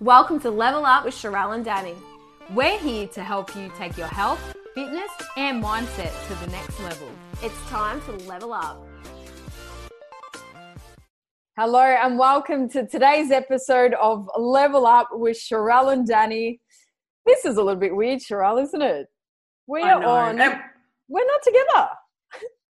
Welcome 0.00 0.38
to 0.42 0.50
Level 0.52 0.86
Up 0.86 1.04
with 1.04 1.14
Sharelle 1.14 1.56
and 1.56 1.64
Danny. 1.64 1.96
We're 2.54 2.78
here 2.78 3.08
to 3.08 3.20
help 3.20 3.56
you 3.56 3.68
take 3.76 3.96
your 3.96 4.06
health, 4.06 4.54
fitness, 4.72 5.10
and 5.36 5.60
mindset 5.60 6.12
to 6.28 6.34
the 6.36 6.52
next 6.52 6.78
level. 6.78 7.10
It's 7.42 7.60
time 7.68 8.00
to 8.02 8.12
level 8.28 8.52
up. 8.52 8.86
Hello, 11.56 11.80
and 11.80 12.16
welcome 12.16 12.68
to 12.68 12.86
today's 12.86 13.32
episode 13.32 13.92
of 13.94 14.28
Level 14.38 14.86
Up 14.86 15.08
with 15.10 15.36
Sharelle 15.36 15.92
and 15.92 16.06
Danny. 16.06 16.60
This 17.26 17.44
is 17.44 17.56
a 17.56 17.60
little 17.60 17.80
bit 17.80 17.96
weird, 17.96 18.20
Sharelle, 18.20 18.62
isn't 18.62 18.80
it? 18.80 19.08
We 19.66 19.82
are 19.82 20.00
on. 20.04 20.36
We're 21.08 21.26
not 21.26 21.42
together. 21.42 21.88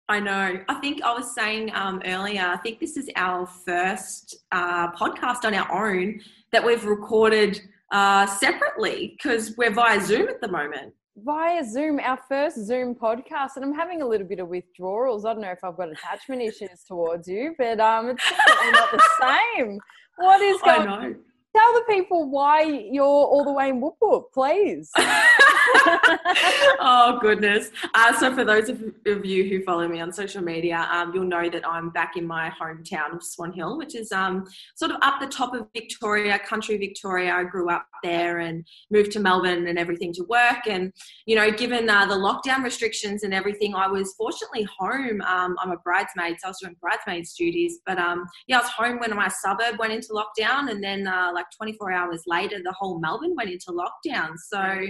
I 0.08 0.20
know. 0.20 0.60
I 0.68 0.74
think 0.74 1.02
I 1.02 1.12
was 1.12 1.34
saying 1.34 1.72
um, 1.74 2.00
earlier, 2.04 2.42
I 2.42 2.56
think 2.58 2.78
this 2.78 2.96
is 2.96 3.10
our 3.16 3.44
first 3.44 4.36
uh, 4.52 4.92
podcast 4.92 5.44
on 5.44 5.52
our 5.52 5.88
own 5.88 6.20
that 6.52 6.64
we've 6.64 6.84
recorded 6.84 7.60
uh, 7.90 8.26
separately 8.26 9.16
because 9.16 9.56
we're 9.56 9.72
via 9.72 10.00
Zoom 10.00 10.28
at 10.28 10.40
the 10.40 10.48
moment. 10.48 10.94
Via 11.16 11.64
Zoom, 11.64 11.98
our 11.98 12.18
first 12.28 12.56
Zoom 12.66 12.94
podcast, 12.94 13.56
and 13.56 13.64
I'm 13.64 13.74
having 13.74 14.02
a 14.02 14.06
little 14.06 14.26
bit 14.28 14.38
of 14.38 14.48
withdrawals. 14.48 15.24
I 15.24 15.32
don't 15.32 15.42
know 15.42 15.50
if 15.50 15.64
I've 15.64 15.76
got 15.76 15.90
attachment 15.90 16.42
issues 16.42 16.84
towards 16.86 17.26
you, 17.26 17.54
but 17.58 17.80
um, 17.80 18.10
it's 18.10 18.22
definitely 18.22 18.72
not 18.72 18.92
the 18.92 19.04
same. 19.56 19.80
What 20.18 20.40
is 20.40 20.60
going? 20.62 20.86
know. 20.86 21.14
Tell 21.56 21.72
the 21.72 21.84
people 21.88 22.28
why 22.28 22.64
you're 22.64 23.06
all 23.06 23.42
the 23.42 23.52
way 23.52 23.70
in 23.70 23.80
Whoop 23.80 23.94
Whoop, 24.02 24.24
please. 24.34 24.90
oh 26.78 27.18
goodness! 27.22 27.70
Uh, 27.94 28.14
so 28.18 28.34
for 28.34 28.44
those 28.44 28.68
of, 28.68 28.82
of 29.06 29.24
you 29.24 29.48
who 29.48 29.62
follow 29.62 29.88
me 29.88 30.00
on 30.00 30.12
social 30.12 30.42
media, 30.42 30.86
um, 30.92 31.14
you'll 31.14 31.24
know 31.24 31.48
that 31.48 31.66
I'm 31.66 31.88
back 31.88 32.18
in 32.18 32.26
my 32.26 32.50
hometown 32.60 33.14
of 33.14 33.24
Swan 33.24 33.52
Hill, 33.52 33.78
which 33.78 33.94
is 33.94 34.12
um, 34.12 34.46
sort 34.74 34.90
of 34.90 34.98
up 35.00 35.18
the 35.18 35.28
top 35.28 35.54
of 35.54 35.66
Victoria, 35.72 36.38
country 36.38 36.76
Victoria. 36.76 37.32
I 37.32 37.44
grew 37.44 37.70
up 37.70 37.86
there 38.02 38.40
and 38.40 38.62
moved 38.90 39.12
to 39.12 39.20
Melbourne 39.20 39.66
and 39.66 39.78
everything 39.78 40.12
to 40.14 40.24
work. 40.24 40.66
And 40.68 40.92
you 41.24 41.36
know, 41.36 41.50
given 41.50 41.88
uh, 41.88 42.04
the 42.04 42.16
lockdown 42.16 42.64
restrictions 42.64 43.22
and 43.22 43.32
everything, 43.32 43.74
I 43.74 43.86
was 43.86 44.14
fortunately 44.18 44.68
home. 44.78 45.22
Um, 45.22 45.56
I'm 45.58 45.70
a 45.70 45.78
bridesmaid, 45.78 46.36
so 46.38 46.48
I 46.48 46.50
was 46.50 46.58
doing 46.60 46.76
bridesmaids 46.82 47.34
duties. 47.34 47.78
But 47.86 47.96
um, 47.98 48.26
yeah, 48.46 48.58
I 48.58 48.60
was 48.60 48.70
home 48.70 48.98
when 48.98 49.14
my 49.16 49.28
suburb 49.28 49.78
went 49.78 49.94
into 49.94 50.08
lockdown, 50.08 50.70
and 50.70 50.84
then 50.84 51.06
uh, 51.06 51.30
like 51.32 51.45
24 51.56 51.92
hours 51.92 52.22
later, 52.26 52.58
the 52.62 52.72
whole 52.72 52.98
Melbourne 53.00 53.34
went 53.36 53.50
into 53.50 53.72
lockdown. 53.72 54.36
So 54.36 54.86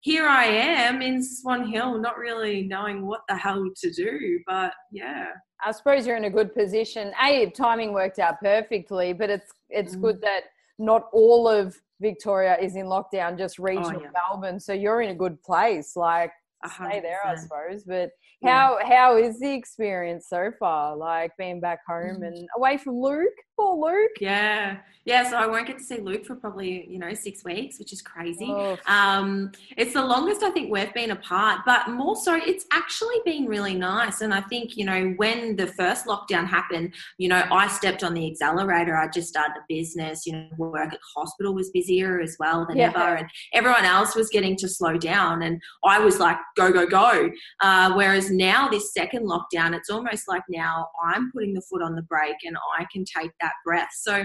here 0.00 0.26
I 0.26 0.44
am 0.44 1.02
in 1.02 1.22
Swan 1.22 1.66
Hill, 1.70 1.98
not 1.98 2.16
really 2.18 2.62
knowing 2.62 3.06
what 3.06 3.22
the 3.28 3.36
hell 3.36 3.64
to 3.82 3.90
do. 3.90 4.38
But 4.46 4.72
yeah, 4.92 5.26
I 5.64 5.72
suppose 5.72 6.06
you're 6.06 6.16
in 6.16 6.24
a 6.24 6.30
good 6.30 6.54
position. 6.54 7.12
A 7.22 7.50
timing 7.50 7.92
worked 7.92 8.18
out 8.18 8.40
perfectly, 8.40 9.12
but 9.12 9.30
it's 9.30 9.52
it's 9.68 9.96
Mm. 9.96 10.00
good 10.02 10.20
that 10.20 10.42
not 10.78 11.08
all 11.12 11.48
of 11.48 11.76
Victoria 12.00 12.56
is 12.60 12.76
in 12.76 12.86
lockdown, 12.86 13.38
just 13.38 13.58
regional 13.58 14.00
Oh, 14.00 14.02
yeah. 14.04 14.10
Melbourne. 14.12 14.60
So 14.60 14.72
you're 14.74 15.00
in 15.00 15.08
a 15.10 15.14
good 15.14 15.42
place. 15.42 15.96
Like 15.96 16.30
stay 16.68 17.00
there, 17.00 17.18
I 17.24 17.36
suppose. 17.36 17.84
But 17.84 18.10
Yeah. 18.42 18.50
how 18.50 18.78
how 18.86 19.16
is 19.16 19.40
the 19.40 19.50
experience 19.52 20.28
so 20.28 20.50
far? 20.58 20.96
Like 20.96 21.32
being 21.38 21.60
back 21.60 21.80
home 21.86 22.20
Mm. 22.20 22.26
and 22.28 22.48
away 22.56 22.76
from 22.76 22.94
Luke, 23.00 23.32
poor 23.56 23.76
Luke. 23.76 24.10
Yeah, 24.20 24.78
yeah. 25.04 25.28
So 25.30 25.36
I 25.36 25.46
won't 25.46 25.66
get 25.66 25.78
to 25.78 25.84
see 25.84 25.98
Luke 25.98 26.24
for 26.26 26.36
probably 26.36 26.86
you 26.88 26.98
know 26.98 27.12
six 27.14 27.44
weeks, 27.44 27.78
which 27.78 27.92
is 27.92 28.02
crazy. 28.02 28.46
Oh, 28.50 28.78
Um, 28.86 29.52
it's 29.76 29.94
the 29.94 30.04
longest 30.04 30.42
I 30.42 30.50
think 30.50 30.70
we've 30.70 30.92
been 30.94 31.10
apart, 31.12 31.60
but 31.66 31.88
more 31.88 32.16
so, 32.16 32.34
it's 32.34 32.66
actually 32.72 33.16
been 33.24 33.46
really 33.46 33.74
nice. 33.74 34.20
And 34.20 34.32
I 34.34 34.40
think, 34.42 34.76
you 34.76 34.84
know, 34.84 35.12
when 35.16 35.56
the 35.56 35.66
first 35.68 36.06
lockdown 36.06 36.46
happened, 36.46 36.94
you 37.18 37.28
know, 37.28 37.42
I 37.50 37.68
stepped 37.68 38.02
on 38.04 38.14
the 38.14 38.30
accelerator. 38.30 38.96
I 38.96 39.08
just 39.08 39.28
started 39.28 39.54
a 39.58 39.64
business, 39.68 40.26
you 40.26 40.32
know, 40.34 40.48
work 40.58 40.92
at 40.92 41.00
hospital 41.16 41.54
was 41.54 41.70
busier 41.70 42.20
as 42.20 42.36
well 42.38 42.66
than 42.66 42.76
Yeah. 42.76 42.88
ever. 42.94 43.16
And 43.16 43.28
everyone 43.54 43.84
else 43.84 44.14
was 44.14 44.28
getting 44.28 44.56
to 44.56 44.68
slow 44.68 44.96
down. 44.98 45.42
And 45.42 45.60
I 45.84 45.98
was 45.98 46.18
like, 46.20 46.36
go, 46.56 46.72
go, 46.72 46.86
go. 46.86 47.30
Uh, 47.60 47.92
whereas 47.94 48.30
now, 48.30 48.68
this 48.68 48.92
second 48.92 49.26
lockdown, 49.28 49.74
it's 49.74 49.90
almost 49.90 50.24
like 50.28 50.42
now 50.48 50.88
I'm 51.04 51.30
putting 51.32 51.54
the 51.54 51.62
foot 51.62 51.82
on 51.82 51.94
the 51.94 52.02
brake 52.02 52.36
and 52.44 52.56
I 52.78 52.86
can 52.92 53.04
take 53.04 53.30
that 53.40 53.52
breath. 53.64 53.90
So, 54.00 54.24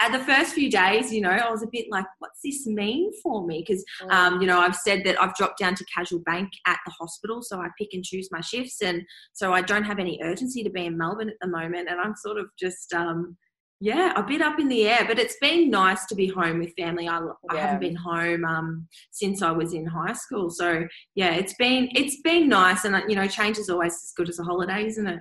at 0.00 0.10
the 0.10 0.18
first 0.18 0.54
few 0.54 0.68
days, 0.70 1.12
you 1.12 1.20
know, 1.20 1.30
I 1.30 1.48
was 1.50 1.62
a 1.62 1.68
bit 1.70 1.86
like, 1.88 2.04
what's 2.18 2.40
this 2.44 2.66
mean 2.66 3.12
for 3.22 3.46
me? 3.46 3.64
Because 3.66 3.84
Mm. 4.02 4.12
um, 4.12 4.40
you 4.40 4.46
know, 4.46 4.58
I've 4.58 4.74
said 4.74 5.04
that 5.04 5.20
I've 5.22 5.34
dropped 5.36 5.58
down 5.58 5.76
to 5.76 5.84
casual 5.84 6.18
bank 6.20 6.50
at 6.66 6.78
the 6.84 6.92
hospital, 6.92 7.42
so 7.42 7.60
I 7.60 7.68
pick 7.78 7.90
and 7.92 8.04
choose 8.04 8.28
my 8.32 8.40
shifts, 8.40 8.82
and 8.82 9.02
so 9.32 9.52
I 9.52 9.62
don't 9.62 9.84
have 9.84 10.00
any 10.00 10.20
urgency 10.22 10.64
to 10.64 10.70
be 10.70 10.86
in 10.86 10.98
Melbourne 10.98 11.30
at 11.30 11.36
the 11.40 11.46
moment, 11.48 11.88
and 11.88 12.00
I'm 12.00 12.14
sort 12.16 12.38
of 12.38 12.46
just, 12.58 12.92
um, 12.92 13.36
yeah, 13.84 14.14
a 14.16 14.22
bit 14.22 14.40
up 14.40 14.58
in 14.58 14.68
the 14.68 14.88
air. 14.88 15.04
But 15.06 15.18
it's 15.18 15.36
been 15.42 15.68
nice 15.68 16.06
to 16.06 16.14
be 16.14 16.26
home 16.26 16.58
with 16.60 16.72
family. 16.74 17.06
I, 17.06 17.18
I 17.18 17.54
Yeah. 17.54 17.60
haven't 17.60 17.80
been 17.80 17.94
home 17.94 18.42
um, 18.46 18.88
since 19.10 19.42
I 19.42 19.50
was 19.50 19.74
in 19.74 19.84
high 19.84 20.14
school, 20.14 20.48
so 20.48 20.88
yeah, 21.14 21.34
it's 21.34 21.52
been 21.54 21.90
it's 21.94 22.22
been 22.22 22.48
nice, 22.48 22.86
and 22.86 22.96
you 23.10 23.14
know, 23.14 23.28
change 23.28 23.58
is 23.58 23.68
always 23.68 23.92
as 23.92 24.12
good 24.16 24.30
as 24.30 24.38
a 24.38 24.42
holiday, 24.42 24.86
isn't 24.86 25.06
it? 25.06 25.20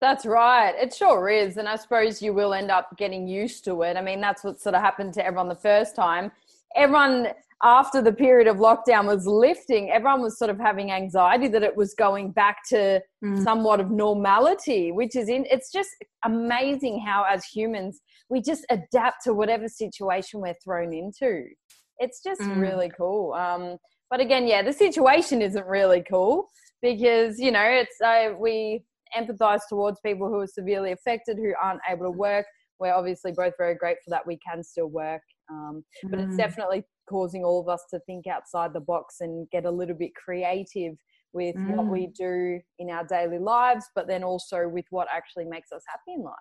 That's 0.00 0.24
right. 0.26 0.74
It 0.76 0.94
sure 0.94 1.28
is. 1.28 1.56
And 1.56 1.68
I 1.68 1.74
suppose 1.76 2.22
you 2.22 2.32
will 2.34 2.54
end 2.54 2.70
up 2.70 2.96
getting 2.96 3.26
used 3.26 3.64
to 3.64 3.82
it. 3.82 3.96
I 3.96 4.02
mean, 4.02 4.20
that's 4.20 4.44
what 4.44 4.60
sort 4.60 4.74
of 4.76 4.82
happened 4.82 5.14
to 5.14 5.26
everyone 5.26 5.48
the 5.48 5.54
first 5.56 5.96
time. 5.96 6.30
Everyone, 6.76 7.28
after 7.62 8.02
the 8.02 8.12
period 8.12 8.46
of 8.48 8.56
lockdown 8.56 9.06
was 9.06 9.26
lifting, 9.26 9.90
everyone 9.90 10.22
was 10.22 10.38
sort 10.38 10.50
of 10.50 10.58
having 10.58 10.90
anxiety 10.90 11.48
that 11.48 11.62
it 11.62 11.76
was 11.76 11.94
going 11.94 12.32
back 12.32 12.58
to 12.68 13.00
Mm. 13.22 13.42
somewhat 13.42 13.80
of 13.80 13.90
normality, 13.90 14.92
which 14.92 15.16
is 15.16 15.28
in, 15.28 15.46
it's 15.50 15.70
just 15.72 15.90
amazing 16.24 17.00
how, 17.00 17.24
as 17.24 17.44
humans, 17.44 18.00
we 18.28 18.42
just 18.42 18.66
adapt 18.70 19.24
to 19.24 19.32
whatever 19.32 19.68
situation 19.68 20.40
we're 20.40 20.54
thrown 20.64 20.92
into. 20.92 21.44
It's 21.98 22.22
just 22.22 22.42
Mm. 22.42 22.60
really 22.60 22.90
cool. 22.96 23.32
Um, 23.34 23.78
but 24.10 24.20
again, 24.20 24.46
yeah, 24.46 24.62
the 24.62 24.72
situation 24.72 25.40
isn't 25.40 25.66
really 25.66 26.02
cool 26.02 26.50
because, 26.82 27.38
you 27.38 27.50
know, 27.50 27.64
it's, 27.64 28.00
uh, 28.00 28.34
we, 28.38 28.84
empathize 29.16 29.60
towards 29.68 30.00
people 30.00 30.28
who 30.28 30.40
are 30.40 30.46
severely 30.46 30.90
affected 30.90 31.36
who 31.36 31.54
aren't 31.62 31.80
able 31.88 32.04
to 32.04 32.10
work. 32.10 32.44
We're 32.80 32.92
obviously 32.92 33.30
both 33.30 33.54
very 33.56 33.76
grateful 33.76 34.10
that 34.10 34.26
we 34.26 34.38
can 34.38 34.64
still 34.64 34.88
work, 34.88 35.22
um, 35.50 35.84
but 36.10 36.20
it's 36.20 36.34
Mm. 36.34 36.38
definitely 36.38 36.84
causing 37.08 37.44
all 37.44 37.60
of 37.60 37.68
us 37.68 37.84
to 37.90 37.98
think 38.00 38.26
outside 38.26 38.72
the 38.72 38.80
box 38.80 39.20
and 39.20 39.48
get 39.50 39.64
a 39.66 39.70
little 39.70 39.94
bit 39.96 40.14
creative 40.14 40.96
with 41.32 41.56
what 41.56 41.86
Mm. 41.86 41.90
we 41.90 42.06
do 42.06 42.60
in 42.78 42.90
our 42.90 43.04
daily 43.04 43.38
lives, 43.38 43.90
but 43.94 44.06
then 44.06 44.22
also 44.24 44.68
with 44.68 44.86
what 44.90 45.08
actually 45.12 45.44
makes 45.44 45.72
us 45.72 45.82
happy 45.88 46.14
in 46.14 46.22
life. 46.22 46.34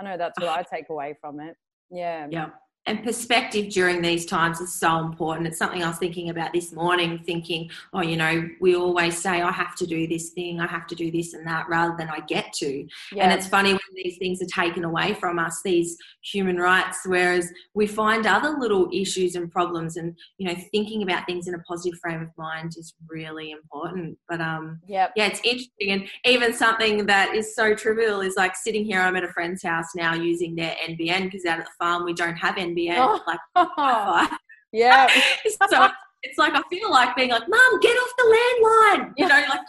I 0.00 0.04
know 0.04 0.16
that's 0.16 0.38
what 0.40 0.48
I 0.48 0.62
take 0.62 0.88
away 0.88 1.14
from 1.20 1.40
it. 1.40 1.56
Yeah. 1.90 2.28
Yeah. 2.30 2.50
And 2.86 3.02
perspective 3.02 3.72
during 3.72 4.00
these 4.00 4.24
times 4.26 4.60
is 4.60 4.72
so 4.72 5.00
important. 5.00 5.48
It's 5.48 5.58
something 5.58 5.82
I 5.82 5.88
was 5.88 5.98
thinking 5.98 6.30
about 6.30 6.52
this 6.52 6.72
morning, 6.72 7.18
thinking, 7.26 7.68
oh, 7.92 8.00
you 8.00 8.16
know, 8.16 8.48
we 8.60 8.76
always 8.76 9.18
say, 9.18 9.42
I 9.42 9.50
have 9.50 9.74
to 9.76 9.86
do 9.86 10.06
this 10.06 10.30
thing, 10.30 10.60
I 10.60 10.68
have 10.68 10.86
to 10.88 10.94
do 10.94 11.10
this 11.10 11.34
and 11.34 11.44
that, 11.48 11.68
rather 11.68 11.96
than 11.98 12.08
I 12.08 12.20
get 12.20 12.52
to. 12.54 12.86
Yeah. 13.12 13.24
And 13.24 13.32
it's 13.32 13.48
funny 13.48 13.72
when 13.72 13.80
these 13.94 14.18
things 14.18 14.40
are 14.40 14.46
taken 14.46 14.84
away 14.84 15.14
from 15.14 15.40
us, 15.40 15.62
these 15.64 15.96
human 16.22 16.58
rights, 16.58 17.00
whereas 17.04 17.50
we 17.74 17.88
find 17.88 18.24
other 18.24 18.50
little 18.50 18.88
issues 18.92 19.34
and 19.34 19.50
problems. 19.50 19.96
And, 19.96 20.16
you 20.38 20.46
know, 20.46 20.54
thinking 20.70 21.02
about 21.02 21.26
things 21.26 21.48
in 21.48 21.54
a 21.54 21.58
positive 21.60 21.98
frame 21.98 22.22
of 22.22 22.28
mind 22.38 22.74
is 22.76 22.94
really 23.08 23.50
important. 23.50 24.16
But, 24.28 24.40
um, 24.40 24.80
Yep. 24.86 25.12
yeah, 25.16 25.26
it's 25.26 25.40
interesting. 25.42 25.90
And 25.90 26.08
even 26.24 26.52
something 26.52 27.06
that 27.06 27.34
is 27.34 27.56
so 27.56 27.74
trivial 27.74 28.20
is 28.20 28.34
like 28.36 28.54
sitting 28.54 28.84
here, 28.84 29.00
I'm 29.00 29.16
at 29.16 29.24
a 29.24 29.32
friend's 29.32 29.64
house 29.64 29.88
now 29.96 30.14
using 30.14 30.54
their 30.54 30.76
NBN 30.88 31.24
because 31.24 31.44
out 31.46 31.58
at 31.58 31.64
the 31.64 31.72
farm 31.80 32.04
we 32.04 32.14
don't 32.14 32.36
have 32.36 32.54
NBN. 32.54 32.75
Oh. 32.98 33.20
Like, 33.26 33.40
Wi-Fi. 33.76 34.36
yeah. 34.72 35.06
so 35.70 35.88
it's 36.22 36.38
like 36.38 36.54
I 36.54 36.62
feel 36.68 36.90
like 36.90 37.14
being 37.16 37.30
like, 37.30 37.48
"Mom, 37.48 37.80
get 37.80 37.96
off 37.96 38.12
the 38.18 38.36
landline. 38.36 39.12
You 39.16 39.28
know, 39.28 39.42
like 39.48 39.60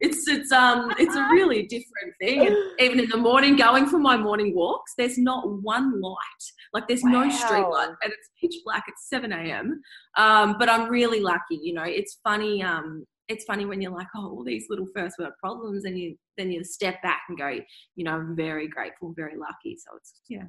it's 0.00 0.28
it's 0.28 0.52
um 0.52 0.92
it's 0.98 1.16
a 1.16 1.22
really 1.32 1.64
different 1.64 2.14
thing. 2.20 2.46
And 2.46 2.56
even 2.80 3.00
in 3.00 3.08
the 3.10 3.16
morning, 3.16 3.56
going 3.56 3.86
for 3.86 3.98
my 3.98 4.16
morning 4.16 4.54
walks, 4.54 4.94
there's 4.96 5.18
not 5.18 5.62
one 5.62 6.00
light. 6.00 6.16
Like 6.72 6.86
there's 6.86 7.04
no 7.04 7.28
street 7.30 7.66
light, 7.66 7.88
and 8.02 8.12
it's 8.12 8.30
pitch 8.40 8.54
black 8.64 8.84
at 8.88 8.94
seven 8.98 9.32
a.m. 9.32 9.80
Um, 10.16 10.56
but 10.58 10.68
I'm 10.68 10.88
really 10.88 11.20
lucky. 11.20 11.58
You 11.60 11.74
know, 11.74 11.84
it's 11.84 12.18
funny. 12.22 12.62
Um, 12.62 13.04
it's 13.28 13.44
funny 13.44 13.66
when 13.66 13.82
you're 13.82 13.92
like, 13.92 14.06
oh, 14.16 14.30
all 14.30 14.44
these 14.44 14.66
little 14.70 14.86
first 14.94 15.16
world 15.18 15.32
problems, 15.40 15.84
and 15.84 15.98
you 15.98 16.16
then 16.36 16.50
you 16.50 16.62
step 16.62 17.02
back 17.02 17.22
and 17.28 17.36
go, 17.36 17.58
you 17.96 18.04
know, 18.04 18.12
I'm 18.12 18.36
very 18.36 18.68
grateful, 18.68 19.12
very 19.16 19.36
lucky. 19.36 19.76
So 19.76 19.96
it's 19.96 20.20
yeah. 20.28 20.44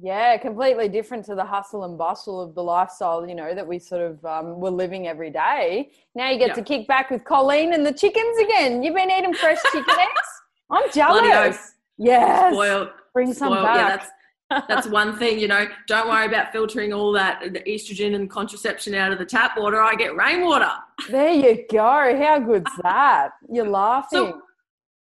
Yeah, 0.00 0.36
completely 0.36 0.88
different 0.88 1.24
to 1.26 1.34
the 1.34 1.44
hustle 1.44 1.84
and 1.84 1.96
bustle 1.96 2.40
of 2.40 2.54
the 2.54 2.62
lifestyle, 2.62 3.26
you 3.26 3.34
know, 3.34 3.54
that 3.54 3.66
we 3.66 3.78
sort 3.78 4.02
of 4.02 4.24
um, 4.26 4.60
were 4.60 4.70
living 4.70 5.08
every 5.08 5.30
day. 5.30 5.90
Now 6.14 6.28
you 6.30 6.38
get 6.38 6.48
Yeah. 6.48 6.54
to 6.54 6.62
kick 6.62 6.86
back 6.86 7.10
with 7.10 7.24
Colleen 7.24 7.72
and 7.72 7.84
the 7.86 7.92
chickens 7.92 8.38
again. 8.38 8.82
You've 8.82 8.94
been 8.94 9.10
eating 9.10 9.32
fresh 9.32 9.58
chicken 9.72 9.84
eggs? 9.88 10.28
I'm 10.70 10.90
jealous. 10.92 11.74
Yes. 11.96 12.52
Spoiled. 12.52 12.88
Bring 13.14 13.32
some 13.32 13.52
Spoiled. 13.52 13.64
Yeah, 13.64 13.88
back. 13.88 14.08
that's 14.50 14.66
that's 14.68 14.86
one 14.86 15.16
thing, 15.18 15.38
you 15.38 15.48
know. 15.48 15.66
Don't 15.88 16.08
worry 16.08 16.26
about 16.26 16.52
filtering 16.52 16.92
all 16.92 17.10
that 17.12 17.40
the 17.54 17.60
estrogen 17.60 18.14
and 18.14 18.28
contraception 18.30 18.94
out 18.94 19.12
of 19.12 19.18
the 19.18 19.24
tap 19.24 19.56
water. 19.56 19.80
I 19.80 19.94
get 19.94 20.14
rainwater. 20.14 20.70
there 21.08 21.32
you 21.32 21.64
go. 21.70 21.80
How 22.18 22.38
good's 22.38 22.70
that? 22.82 23.30
You're 23.50 23.68
laughing. 23.68 24.18
So, 24.18 24.42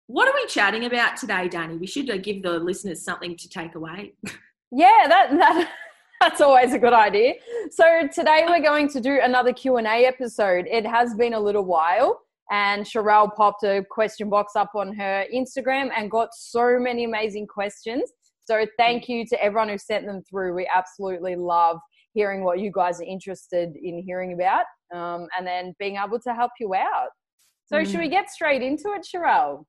what 0.07 0.27
are 0.27 0.33
we 0.33 0.45
chatting 0.47 0.86
about 0.86 1.18
today, 1.18 1.50
Danny? 1.50 1.77
We 1.77 1.86
should 1.88 2.09
uh, 2.09 2.18
give 2.18 2.44
the 2.44 2.57
listeners 2.59 3.03
something 3.03 3.36
to 3.38 3.50
take 3.50 3.75
away. 3.75 4.13
yeah, 4.71 5.07
that 5.07 5.31
that 5.31 5.69
That's 6.21 6.41
always 6.41 6.73
a 6.73 6.79
good 6.79 6.94
idea. 6.94 7.33
So 7.69 8.07
today 8.07 8.45
we're 8.47 8.62
going 8.62 8.88
to 8.89 9.01
do 9.01 9.19
another 9.21 9.51
Q&A 9.51 10.06
episode. 10.06 10.65
It 10.65 10.85
has 10.85 11.13
been 11.13 11.33
a 11.33 11.39
little 11.39 11.65
while 11.65 12.21
and 12.51 12.85
Sharelle 12.85 13.35
popped 13.35 13.63
a 13.63 13.83
question 13.89 14.29
box 14.29 14.56
up 14.56 14.71
on 14.75 14.95
her 14.95 15.25
Instagram 15.33 15.89
and 15.95 16.09
got 16.09 16.29
so 16.33 16.79
many 16.79 17.03
amazing 17.03 17.47
questions. 17.47 18.12
So 18.45 18.65
thank 18.77 19.09
you 19.09 19.25
to 19.27 19.44
everyone 19.44 19.69
who 19.69 19.77
sent 19.77 20.06
them 20.06 20.21
through. 20.29 20.56
We 20.56 20.69
absolutely 20.73 21.35
love 21.35 21.77
hearing 22.13 22.44
what 22.44 22.59
you 22.59 22.71
guys 22.73 23.01
are 23.01 23.06
interested 23.06 23.75
in 23.75 24.01
hearing 24.01 24.33
about 24.33 24.65
um, 24.94 25.27
and 25.38 25.45
then 25.45 25.73
being 25.79 25.97
able 25.97 26.19
to 26.21 26.33
help 26.33 26.51
you 26.59 26.73
out. 26.75 27.09
So 27.65 27.77
mm. 27.77 27.85
should 27.85 28.00
we 28.00 28.09
get 28.09 28.29
straight 28.29 28.61
into 28.61 28.94
it, 28.94 29.06
Sharelle? 29.06 29.65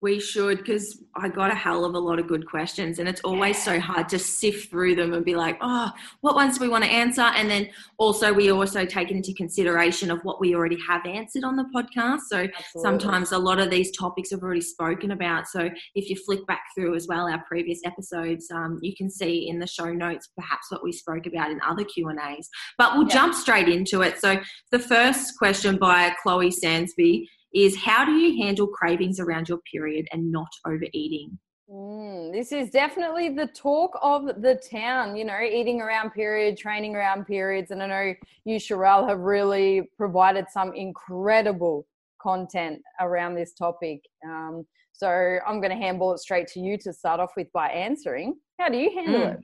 We 0.00 0.20
should, 0.20 0.58
because 0.58 1.02
I 1.16 1.28
got 1.28 1.50
a 1.50 1.56
hell 1.56 1.84
of 1.84 1.94
a 1.94 1.98
lot 1.98 2.20
of 2.20 2.28
good 2.28 2.46
questions, 2.46 3.00
and 3.00 3.08
it's 3.08 3.20
always 3.22 3.56
yeah. 3.56 3.62
so 3.64 3.80
hard 3.80 4.08
to 4.10 4.18
sift 4.20 4.70
through 4.70 4.94
them 4.94 5.12
and 5.12 5.24
be 5.24 5.34
like, 5.34 5.58
oh, 5.60 5.90
what 6.20 6.36
ones 6.36 6.56
do 6.56 6.64
we 6.64 6.68
want 6.68 6.84
to 6.84 6.90
answer? 6.90 7.22
And 7.22 7.50
then 7.50 7.68
also, 7.96 8.32
we 8.32 8.52
also 8.52 8.84
take 8.84 9.10
into 9.10 9.34
consideration 9.34 10.12
of 10.12 10.20
what 10.22 10.40
we 10.40 10.54
already 10.54 10.78
have 10.88 11.04
answered 11.04 11.42
on 11.42 11.56
the 11.56 11.64
podcast. 11.74 12.20
So 12.28 12.38
Absolutely. 12.38 12.82
sometimes 12.82 13.32
a 13.32 13.38
lot 13.38 13.58
of 13.58 13.70
these 13.70 13.90
topics 13.96 14.30
have 14.30 14.42
already 14.42 14.60
spoken 14.60 15.10
about. 15.10 15.48
So 15.48 15.68
if 15.96 16.08
you 16.08 16.14
flick 16.14 16.46
back 16.46 16.62
through 16.76 16.94
as 16.94 17.08
well 17.08 17.26
our 17.26 17.42
previous 17.48 17.80
episodes, 17.84 18.48
um, 18.52 18.78
you 18.80 18.94
can 18.96 19.10
see 19.10 19.48
in 19.48 19.58
the 19.58 19.66
show 19.66 19.92
notes 19.92 20.28
perhaps 20.36 20.70
what 20.70 20.84
we 20.84 20.92
spoke 20.92 21.26
about 21.26 21.50
in 21.50 21.60
other 21.66 21.82
Q 21.82 22.08
and 22.08 22.20
A's. 22.20 22.48
But 22.76 22.92
we'll 22.94 23.08
yeah. 23.08 23.14
jump 23.14 23.34
straight 23.34 23.68
into 23.68 24.02
it. 24.02 24.20
So 24.20 24.36
the 24.70 24.78
first 24.78 25.36
question 25.38 25.76
by 25.76 26.14
Chloe 26.22 26.52
Sansby 26.52 27.26
is 27.54 27.76
how 27.76 28.04
do 28.04 28.12
you 28.12 28.42
handle 28.42 28.66
cravings 28.66 29.20
around 29.20 29.48
your 29.48 29.58
period 29.70 30.06
and 30.12 30.30
not 30.30 30.48
overeating? 30.66 31.38
Mm, 31.70 32.32
this 32.32 32.50
is 32.50 32.70
definitely 32.70 33.28
the 33.28 33.46
talk 33.48 33.98
of 34.00 34.26
the 34.40 34.60
town, 34.70 35.16
you 35.16 35.24
know, 35.24 35.38
eating 35.40 35.82
around 35.82 36.10
period, 36.10 36.56
training 36.56 36.96
around 36.96 37.26
periods. 37.26 37.70
And 37.70 37.82
I 37.82 37.86
know 37.86 38.14
you, 38.44 38.56
Sharelle, 38.56 39.06
have 39.08 39.18
really 39.18 39.90
provided 39.98 40.46
some 40.50 40.72
incredible 40.74 41.86
content 42.22 42.80
around 43.00 43.34
this 43.34 43.52
topic. 43.52 44.00
Um, 44.26 44.66
so 44.92 45.38
I'm 45.46 45.60
going 45.60 45.70
to 45.70 45.76
handball 45.76 46.14
it 46.14 46.18
straight 46.18 46.48
to 46.48 46.60
you 46.60 46.78
to 46.78 46.92
start 46.92 47.20
off 47.20 47.32
with 47.36 47.52
by 47.52 47.68
answering. 47.68 48.36
How 48.58 48.70
do 48.70 48.78
you 48.78 48.90
handle 48.90 49.20
mm. 49.20 49.34
it? 49.34 49.40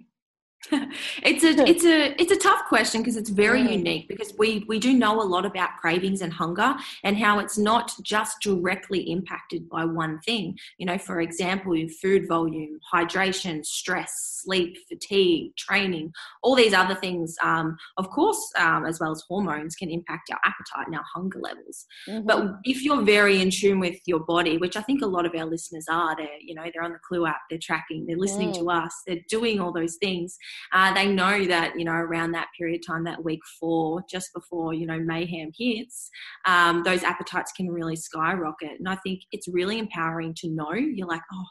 it's 1.22 1.44
a 1.44 1.68
it's 1.68 1.84
a 1.84 2.20
it's 2.20 2.32
a 2.32 2.36
tough 2.36 2.64
question 2.68 3.00
because 3.00 3.16
it's 3.16 3.30
very 3.30 3.62
mm. 3.62 3.72
unique 3.72 4.08
because 4.08 4.32
we 4.38 4.64
we 4.68 4.78
do 4.78 4.94
know 4.94 5.20
a 5.20 5.22
lot 5.22 5.44
about 5.44 5.76
cravings 5.78 6.22
and 6.22 6.32
hunger 6.32 6.74
and 7.02 7.18
how 7.18 7.38
it's 7.38 7.58
not 7.58 7.92
just 8.02 8.40
directly 8.40 9.00
impacted 9.10 9.68
by 9.68 9.84
one 9.84 10.18
thing 10.20 10.56
you 10.78 10.86
know 10.86 10.96
for 10.96 11.20
example 11.20 11.74
food 12.00 12.26
volume 12.28 12.78
hydration 12.92 13.64
stress 13.64 14.40
sleep 14.42 14.76
fatigue 14.88 15.54
training 15.56 16.12
all 16.42 16.54
these 16.54 16.72
other 16.72 16.94
things 16.94 17.36
um, 17.42 17.76
of 17.96 18.08
course 18.10 18.52
um, 18.58 18.86
as 18.86 19.00
well 19.00 19.10
as 19.10 19.22
hormones 19.28 19.74
can 19.74 19.90
impact 19.90 20.30
our 20.30 20.40
appetite 20.44 20.86
and 20.86 20.96
our 20.96 21.04
hunger 21.14 21.40
levels 21.40 21.86
mm-hmm. 22.08 22.26
but 22.26 22.54
if 22.64 22.82
you're 22.82 23.02
very 23.02 23.40
in 23.40 23.50
tune 23.50 23.80
with 23.80 23.98
your 24.06 24.20
body 24.20 24.56
which 24.56 24.76
i 24.76 24.82
think 24.82 25.02
a 25.02 25.06
lot 25.06 25.26
of 25.26 25.34
our 25.34 25.46
listeners 25.46 25.86
are 25.90 26.16
they're 26.16 26.28
you 26.40 26.54
know 26.54 26.64
they're 26.72 26.84
on 26.84 26.92
the 26.92 26.98
clue 27.06 27.26
app 27.26 27.40
they're 27.50 27.58
tracking 27.60 28.06
they're 28.06 28.16
listening 28.16 28.50
mm. 28.50 28.58
to 28.58 28.70
us 28.70 28.94
they're 29.06 29.24
doing 29.28 29.60
all 29.60 29.72
those 29.72 29.96
things 29.96 30.38
uh, 30.72 30.92
they 30.94 31.06
know 31.06 31.44
that 31.46 31.78
you 31.78 31.84
know 31.84 31.92
around 31.92 32.32
that 32.32 32.48
period 32.58 32.80
of 32.80 32.86
time, 32.86 33.04
that 33.04 33.24
week 33.24 33.40
four, 33.60 34.02
just 34.10 34.32
before 34.34 34.74
you 34.74 34.86
know 34.86 34.98
mayhem 34.98 35.50
hits, 35.56 36.10
um, 36.46 36.82
those 36.82 37.02
appetites 37.02 37.52
can 37.52 37.68
really 37.68 37.96
skyrocket. 37.96 38.78
And 38.78 38.88
I 38.88 38.96
think 38.96 39.20
it's 39.32 39.48
really 39.48 39.78
empowering 39.78 40.34
to 40.38 40.48
know 40.48 40.72
you're 40.72 41.08
like, 41.08 41.22
oh, 41.32 41.44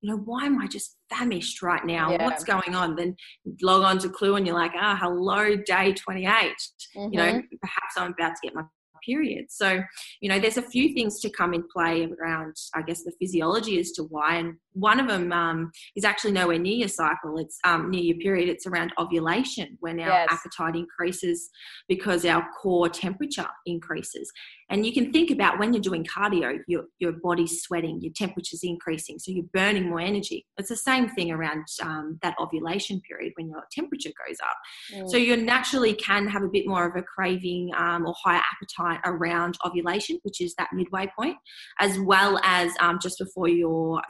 you 0.00 0.10
know, 0.10 0.22
why 0.24 0.46
am 0.46 0.58
I 0.58 0.66
just 0.66 0.96
famished 1.10 1.62
right 1.62 1.84
now? 1.84 2.12
Yeah. 2.12 2.24
What's 2.24 2.44
going 2.44 2.74
on? 2.74 2.96
Then 2.96 3.16
log 3.62 3.82
on 3.82 3.98
to 3.98 4.08
Clue 4.08 4.36
and 4.36 4.46
you're 4.46 4.56
like, 4.56 4.72
ah, 4.74 4.94
oh, 4.94 5.06
hello, 5.06 5.56
day 5.66 5.92
28. 5.92 6.26
Mm-hmm. 6.26 7.12
You 7.12 7.18
know, 7.18 7.32
mm-hmm. 7.32 7.56
perhaps 7.60 7.94
I'm 7.96 8.12
about 8.12 8.30
to 8.30 8.40
get 8.42 8.54
my 8.54 8.62
period. 9.06 9.46
So, 9.48 9.82
you 10.20 10.28
know, 10.28 10.38
there's 10.38 10.56
a 10.56 10.62
few 10.62 10.94
things 10.94 11.20
to 11.20 11.30
come 11.30 11.54
in 11.54 11.64
play 11.72 12.06
around, 12.20 12.54
I 12.74 12.82
guess, 12.82 13.02
the 13.02 13.12
physiology 13.18 13.78
as 13.78 13.92
to 13.92 14.04
why. 14.04 14.36
And 14.36 14.56
one 14.72 15.00
of 15.00 15.08
them 15.08 15.32
um, 15.32 15.70
is 15.96 16.04
actually 16.04 16.32
nowhere 16.32 16.58
near 16.58 16.74
your 16.74 16.88
cycle. 16.88 17.38
It's 17.38 17.58
um, 17.64 17.90
near 17.90 18.02
your 18.02 18.16
period. 18.18 18.48
It's 18.48 18.66
around 18.66 18.92
ovulation 18.98 19.76
when 19.80 20.00
our 20.00 20.08
yes. 20.08 20.28
appetite 20.30 20.76
increases 20.76 21.50
because 21.88 22.24
our 22.24 22.46
core 22.60 22.88
temperature 22.88 23.46
increases. 23.66 24.30
And 24.70 24.86
you 24.86 24.92
can 24.92 25.12
think 25.12 25.32
about 25.32 25.58
when 25.58 25.72
you're 25.72 25.82
doing 25.82 26.04
cardio, 26.04 26.58
your, 26.68 26.84
your 27.00 27.12
body's 27.20 27.60
sweating, 27.62 28.00
your 28.00 28.12
temperature's 28.14 28.60
increasing, 28.62 29.18
so 29.18 29.32
you're 29.32 29.44
burning 29.52 29.88
more 29.88 29.98
energy. 29.98 30.46
It's 30.58 30.68
the 30.68 30.76
same 30.76 31.08
thing 31.08 31.32
around 31.32 31.64
um, 31.82 32.18
that 32.22 32.36
ovulation 32.38 33.00
period 33.00 33.32
when 33.36 33.48
your 33.48 33.64
temperature 33.72 34.10
goes 34.26 34.36
up. 34.40 34.56
Mm. 34.94 35.10
So 35.10 35.16
you 35.16 35.36
naturally 35.36 35.94
can 35.94 36.28
have 36.28 36.44
a 36.44 36.48
bit 36.48 36.68
more 36.68 36.86
of 36.86 36.94
a 36.94 37.02
craving 37.02 37.70
um, 37.76 38.06
or 38.06 38.14
higher 38.22 38.40
appetite 38.52 39.00
around 39.04 39.58
ovulation, 39.66 40.20
which 40.22 40.40
is 40.40 40.54
that 40.54 40.68
midway 40.72 41.10
point, 41.18 41.36
as 41.80 41.98
well 41.98 42.38
as 42.44 42.72
um, 42.78 43.00
just 43.02 43.18
before 43.18 43.48
your 43.48 44.00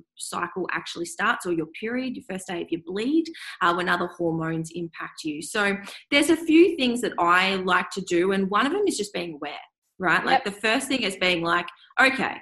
um, 0.00 0.04
cycle 0.16 0.68
actually 0.72 1.06
starts 1.06 1.46
or 1.46 1.52
your 1.52 1.66
period, 1.78 2.16
your 2.16 2.24
first 2.28 2.46
day 2.46 2.62
of 2.62 2.70
your 2.70 2.80
bleed, 2.84 3.26
uh, 3.60 3.74
when 3.74 3.88
other 3.88 4.08
hormones 4.16 4.70
impact 4.74 5.24
you. 5.24 5.42
So 5.42 5.76
there's 6.10 6.30
a 6.30 6.36
few 6.36 6.76
things 6.76 7.00
that 7.00 7.12
I 7.18 7.56
like 7.56 7.90
to 7.90 8.00
do, 8.00 8.32
and 8.32 8.50
one 8.50 8.66
of 8.66 8.72
them 8.72 8.84
is 8.86 8.96
just 8.96 9.12
being 9.12 9.34
aware 9.34 9.58
right? 10.00 10.24
Like 10.24 10.44
yep. 10.44 10.54
the 10.54 10.60
first 10.60 10.88
thing 10.88 11.02
is 11.02 11.16
being 11.16 11.42
like, 11.42 11.68
okay, 12.00 12.38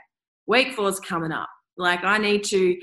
week 0.46 0.72
four 0.72 0.88
is 0.88 1.00
coming 1.00 1.32
up. 1.32 1.50
Like 1.76 2.02
I 2.04 2.16
need 2.16 2.44
to 2.44 2.76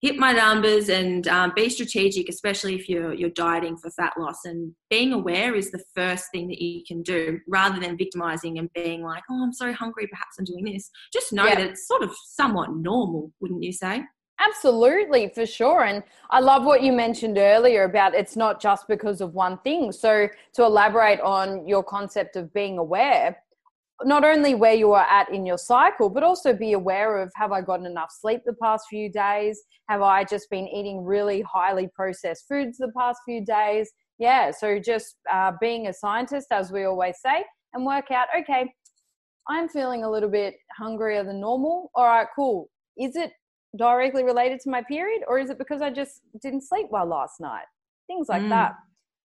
hit 0.00 0.16
my 0.16 0.32
numbers 0.32 0.90
and 0.90 1.26
um, 1.26 1.52
be 1.56 1.68
strategic, 1.68 2.28
especially 2.28 2.76
if 2.76 2.88
you're 2.88 3.12
you're 3.14 3.30
dieting 3.30 3.76
for 3.76 3.90
fat 3.90 4.12
loss. 4.16 4.44
And 4.44 4.72
being 4.90 5.12
aware 5.12 5.56
is 5.56 5.70
the 5.72 5.82
first 5.94 6.26
thing 6.32 6.46
that 6.48 6.62
you 6.62 6.82
can 6.86 7.02
do, 7.02 7.40
rather 7.48 7.80
than 7.80 7.98
victimizing 7.98 8.58
and 8.58 8.70
being 8.74 9.02
like, 9.02 9.24
"Oh, 9.28 9.42
I'm 9.42 9.52
so 9.52 9.72
hungry. 9.72 10.06
Perhaps 10.06 10.36
I'm 10.38 10.44
doing 10.44 10.64
this." 10.64 10.90
Just 11.12 11.32
know 11.32 11.46
yep. 11.46 11.58
that 11.58 11.66
it's 11.66 11.88
sort 11.88 12.02
of 12.02 12.14
somewhat 12.26 12.74
normal, 12.76 13.32
wouldn't 13.40 13.62
you 13.62 13.72
say? 13.72 14.02
Absolutely, 14.40 15.28
for 15.34 15.46
sure. 15.46 15.82
And 15.84 16.02
I 16.30 16.40
love 16.40 16.64
what 16.64 16.82
you 16.82 16.92
mentioned 16.92 17.38
earlier 17.38 17.84
about 17.84 18.14
it's 18.14 18.36
not 18.36 18.60
just 18.60 18.86
because 18.86 19.20
of 19.20 19.34
one 19.34 19.58
thing. 19.58 19.90
So, 19.90 20.28
to 20.54 20.64
elaborate 20.64 21.20
on 21.20 21.66
your 21.66 21.82
concept 21.82 22.36
of 22.36 22.52
being 22.52 22.78
aware, 22.78 23.36
not 24.04 24.24
only 24.24 24.54
where 24.54 24.74
you 24.74 24.92
are 24.92 25.06
at 25.10 25.28
in 25.32 25.44
your 25.44 25.58
cycle, 25.58 26.08
but 26.08 26.22
also 26.22 26.52
be 26.54 26.72
aware 26.72 27.20
of 27.20 27.32
have 27.34 27.50
I 27.50 27.62
gotten 27.62 27.86
enough 27.86 28.10
sleep 28.12 28.42
the 28.46 28.54
past 28.62 28.86
few 28.88 29.10
days? 29.10 29.60
Have 29.88 30.02
I 30.02 30.22
just 30.22 30.48
been 30.50 30.68
eating 30.68 31.04
really 31.04 31.42
highly 31.42 31.88
processed 31.94 32.46
foods 32.48 32.78
the 32.78 32.92
past 32.96 33.18
few 33.24 33.44
days? 33.44 33.90
Yeah, 34.18 34.52
so 34.52 34.78
just 34.78 35.16
uh, 35.32 35.52
being 35.60 35.88
a 35.88 35.92
scientist, 35.92 36.48
as 36.52 36.70
we 36.70 36.84
always 36.84 37.16
say, 37.20 37.44
and 37.74 37.84
work 37.84 38.10
out 38.12 38.28
okay, 38.40 38.72
I'm 39.48 39.68
feeling 39.68 40.04
a 40.04 40.10
little 40.10 40.28
bit 40.30 40.54
hungrier 40.78 41.24
than 41.24 41.40
normal. 41.40 41.90
All 41.94 42.04
right, 42.04 42.26
cool. 42.36 42.68
Is 42.96 43.16
it 43.16 43.32
directly 43.76 44.24
related 44.24 44.60
to 44.60 44.70
my 44.70 44.82
period, 44.82 45.22
or 45.28 45.38
is 45.38 45.50
it 45.50 45.58
because 45.58 45.82
I 45.82 45.90
just 45.90 46.22
didn't 46.40 46.62
sleep 46.62 46.86
well 46.90 47.06
last 47.06 47.40
night? 47.40 47.66
Things 48.06 48.28
like 48.28 48.42
mm. 48.42 48.48
that. 48.50 48.74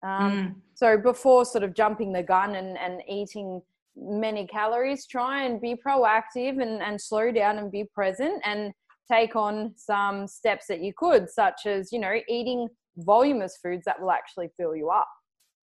Um, 0.03 0.33
mm. 0.33 0.55
So 0.75 0.99
before 0.99 1.45
sort 1.45 1.63
of 1.63 1.75
jumping 1.75 2.13
the 2.13 2.23
gun 2.23 2.57
and, 2.57 2.77
and 2.77 3.03
eating 3.09 3.63
many 3.97 4.47
calories 4.47 5.07
try 5.07 5.45
and 5.45 5.61
be 5.61 5.75
proactive 5.75 6.61
and, 6.63 6.83
and 6.83 7.01
slow 7.01 7.31
down 7.31 7.59
and 7.59 7.71
be 7.71 7.85
present 7.95 8.41
and 8.45 8.73
take 9.11 9.37
on 9.37 9.73
some 9.77 10.27
steps 10.27 10.67
that 10.67 10.83
you 10.83 10.93
could 10.97 11.29
such 11.29 11.67
as 11.67 11.93
you 11.93 11.99
know 11.99 12.15
eating 12.29 12.69
voluminous 12.99 13.59
foods 13.63 13.85
that 13.85 14.01
will 14.01 14.11
actually 14.11 14.49
fill 14.57 14.75
you 14.75 14.89
up 14.89 15.09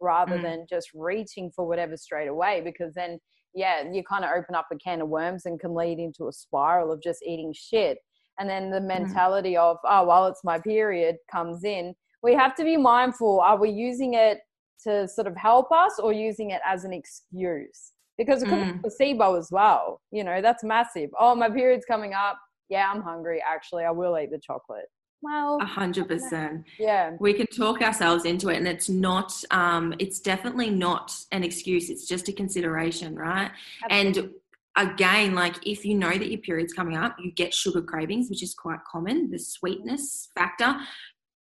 rather 0.01 0.38
mm. 0.38 0.43
than 0.43 0.65
just 0.69 0.89
reaching 0.93 1.51
for 1.55 1.67
whatever 1.67 1.98
straight 1.98 2.27
away 2.27 2.62
because 2.63 2.93
then 2.93 3.19
yeah 3.55 3.83
you 3.91 4.03
kind 4.03 4.24
of 4.24 4.31
open 4.31 4.53
up 4.53 4.67
a 4.71 4.75
can 4.75 5.01
of 5.01 5.09
worms 5.09 5.45
and 5.45 5.59
can 5.59 5.74
lead 5.74 5.98
into 5.98 6.27
a 6.27 6.31
spiral 6.31 6.91
of 6.91 7.01
just 7.01 7.24
eating 7.25 7.53
shit 7.53 7.98
and 8.39 8.50
then 8.50 8.69
the 8.69 8.79
mm. 8.79 8.88
mentality 8.88 9.55
of 9.58 9.77
oh 9.86 10.05
well 10.05 10.27
it's 10.27 10.43
my 10.43 10.58
period 10.60 11.17
comes 11.31 11.63
in 11.63 11.93
we 12.24 12.34
have 12.34 12.55
to 12.55 12.63
be 12.63 12.77
mindful 12.77 13.39
are 13.39 13.60
we 13.60 13.69
using 13.69 14.13
it 14.13 14.39
to 14.84 15.08
sort 15.08 15.27
of 15.27 15.36
help 15.36 15.72
us 15.72 16.00
or 16.00 16.13
using 16.13 16.51
it 16.51 16.62
as 16.65 16.86
an 16.86 16.93
excuse 16.93 17.91
because 18.17 18.43
it 18.43 18.50
could 18.50 18.60
mm. 18.60 18.74
be 18.74 18.79
placebo 18.79 19.36
as 19.36 19.50
well. 19.51 20.01
You 20.12 20.24
know, 20.24 20.41
that's 20.41 20.63
massive. 20.63 21.10
Oh, 21.19 21.34
my 21.36 21.50
period's 21.50 21.86
coming 21.86 22.13
up. 22.13 22.38
Yeah, 22.67 22.91
I'm 22.93 23.01
hungry. 23.01 23.41
Actually, 23.50 23.86
I 23.86 23.91
will 23.91 24.17
eat 24.19 24.29
the 24.29 24.39
chocolate. 24.39 24.86
Well, 25.22 25.58
a 25.62 25.65
hundred 25.65 26.08
percent. 26.08 26.65
Yeah, 26.77 27.17
we 27.19 27.34
can 27.34 27.48
talk 27.48 27.81
ourselves 27.81 28.24
into 28.24 28.50
it, 28.50 28.58
and 28.58 28.67
it's 28.67 28.88
not. 28.88 29.34
Um, 29.51 29.93
it's 30.00 30.19
definitely 30.19 30.69
not 30.69 31.13
an 31.31 31.43
excuse. 31.43 31.89
It's 31.89 32.08
just 32.08 32.29
a 32.29 32.34
consideration, 32.34 33.15
right? 33.15 33.51
Absolutely. 33.89 34.22
And 34.24 34.34
again, 34.75 35.35
like 35.35 35.55
if 35.67 35.85
you 35.85 35.95
know 35.95 36.11
that 36.11 36.29
your 36.29 36.39
period's 36.39 36.73
coming 36.73 36.97
up, 36.97 37.15
you 37.19 37.31
get 37.31 37.53
sugar 37.53 37.81
cravings, 37.81 38.29
which 38.29 38.43
is 38.43 38.53
quite 38.53 38.79
common. 38.89 39.29
The 39.29 39.39
sweetness 39.39 40.29
factor 40.35 40.75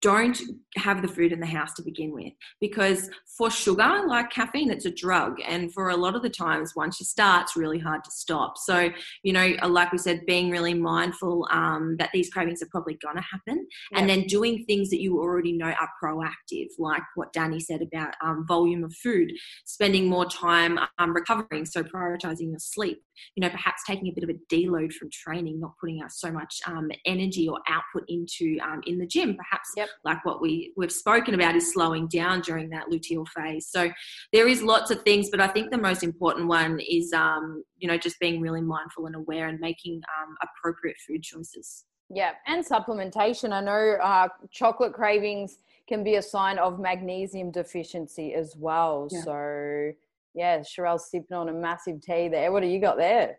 don't 0.03 0.39
have 0.77 1.03
the 1.03 1.09
food 1.09 1.33
in 1.33 1.41
the 1.41 1.47
house 1.47 1.73
to 1.75 1.83
begin 1.83 2.13
with 2.13 2.33
because 2.61 3.09
for 3.39 3.51
sugar 3.51 4.05
like 4.07 4.31
caffeine 4.31 4.71
it's 4.71 4.85
a 4.85 4.91
drug. 4.91 5.39
And 5.47 5.73
for 5.73 5.91
a 5.91 5.97
lot 5.97 6.15
of 6.15 6.23
the 6.23 6.31
times 6.31 6.75
once 6.77 7.01
you 7.01 7.07
start 7.07 7.43
it's 7.43 7.57
really 7.57 7.79
hard 7.79 8.05
to 8.05 8.11
stop. 8.11 8.59
So 8.59 8.91
you 9.23 9.33
know 9.33 9.53
uh, 9.63 9.69
like 9.69 9.93
we 9.93 9.99
said 9.99 10.27
being 10.27 10.51
really 10.51 10.75
mindful 10.75 11.49
um, 11.51 11.97
that 11.99 12.11
these 12.13 12.29
cravings 12.31 12.63
are 12.63 12.69
probably 12.71 12.99
going 13.03 13.17
to 13.17 13.23
happen. 13.23 13.67
Yeah. 13.93 14.01
and 14.01 14.09
then 14.09 14.23
doing 14.25 14.65
things 14.65 14.91
that 14.91 15.01
you 15.01 15.19
already 15.19 15.53
know 15.53 15.73
are 15.73 15.91
proactive 16.03 16.69
like 16.79 17.03
what 17.15 17.33
danny 17.33 17.61
said 17.61 17.83
about 17.83 18.15
um, 18.23 18.45
volume 18.47 18.85
of 18.85 18.95
food 18.95 19.31
spending 19.65 20.09
more 20.09 20.27
time 20.27 20.79
um, 20.99 21.13
recovering 21.13 21.65
so 21.65 21.83
prioritizing 21.83 22.51
your 22.51 22.59
sleep 22.59 23.03
you 23.37 23.41
know 23.41 23.51
perhaps 23.51 23.83
taking 23.87 24.09
a 24.09 24.13
bit 24.13 24.25
of 24.25 24.31
a 24.31 24.55
deload 24.55 24.93
from 24.93 25.09
training 25.11 25.61
not 25.61 25.73
putting 25.81 26.03
out 26.03 26.13
so 26.13 26.31
much 26.31 26.61
um, 26.67 26.91
energy 27.07 27.49
or 27.49 27.59
output 27.69 28.05
into 28.09 28.57
um, 28.63 28.81
in 28.87 28.99
the 28.99 29.07
gym 29.07 29.37
perhaps 29.37 29.71
yep 29.77 29.89
like 30.05 30.25
what 30.25 30.41
we 30.41 30.73
we've 30.77 30.93
spoken 30.93 31.35
about 31.35 31.57
is 31.57 31.73
slowing 31.73 32.09
down 32.09 32.41
during 32.41 32.71
that 32.71 32.87
luteal 32.91 33.27
phase. 33.29 33.69
So 33.69 33.91
there 34.33 34.49
is 34.49 34.63
lots 34.63 34.91
of 34.91 35.03
things 35.03 35.31
but 35.31 35.41
i 35.41 35.47
think 35.47 35.71
the 35.71 35.79
most 35.79 36.03
important 36.03 36.49
one 36.49 36.81
is 36.81 37.13
um, 37.13 37.63
you 37.79 37.89
know 37.89 37.97
just 37.97 38.19
being 38.21 38.41
really 38.41 38.61
mindful 38.61 39.07
and 39.07 39.17
aware 39.17 39.49
and 39.49 39.59
making 39.61 40.01
um, 40.21 40.37
appropriate 40.43 40.97
food 41.07 41.23
choices. 41.23 41.85
Yeah 42.11 42.33
and 42.47 42.65
supplementation. 42.65 43.53
I 43.53 43.61
know 43.61 43.99
uh, 44.03 44.29
chocolate 44.51 44.93
cravings 44.93 45.59
can 45.89 46.05
be 46.05 46.17
a 46.17 46.23
sign 46.23 46.59
of 46.59 46.79
magnesium 46.79 47.51
deficiency 47.51 48.35
as 48.35 48.55
well. 48.57 49.09
Yeah. 49.11 49.23
so 49.23 49.93
yeah 50.35 50.59
Sharelle's 50.61 51.11
sipping 51.11 51.37
on 51.37 51.49
a 51.49 51.53
massive 51.53 52.01
tea 52.01 52.29
there. 52.29 52.53
What 52.53 52.63
do 52.63 52.69
you 52.69 52.81
got 52.81 52.97
there 52.97 53.39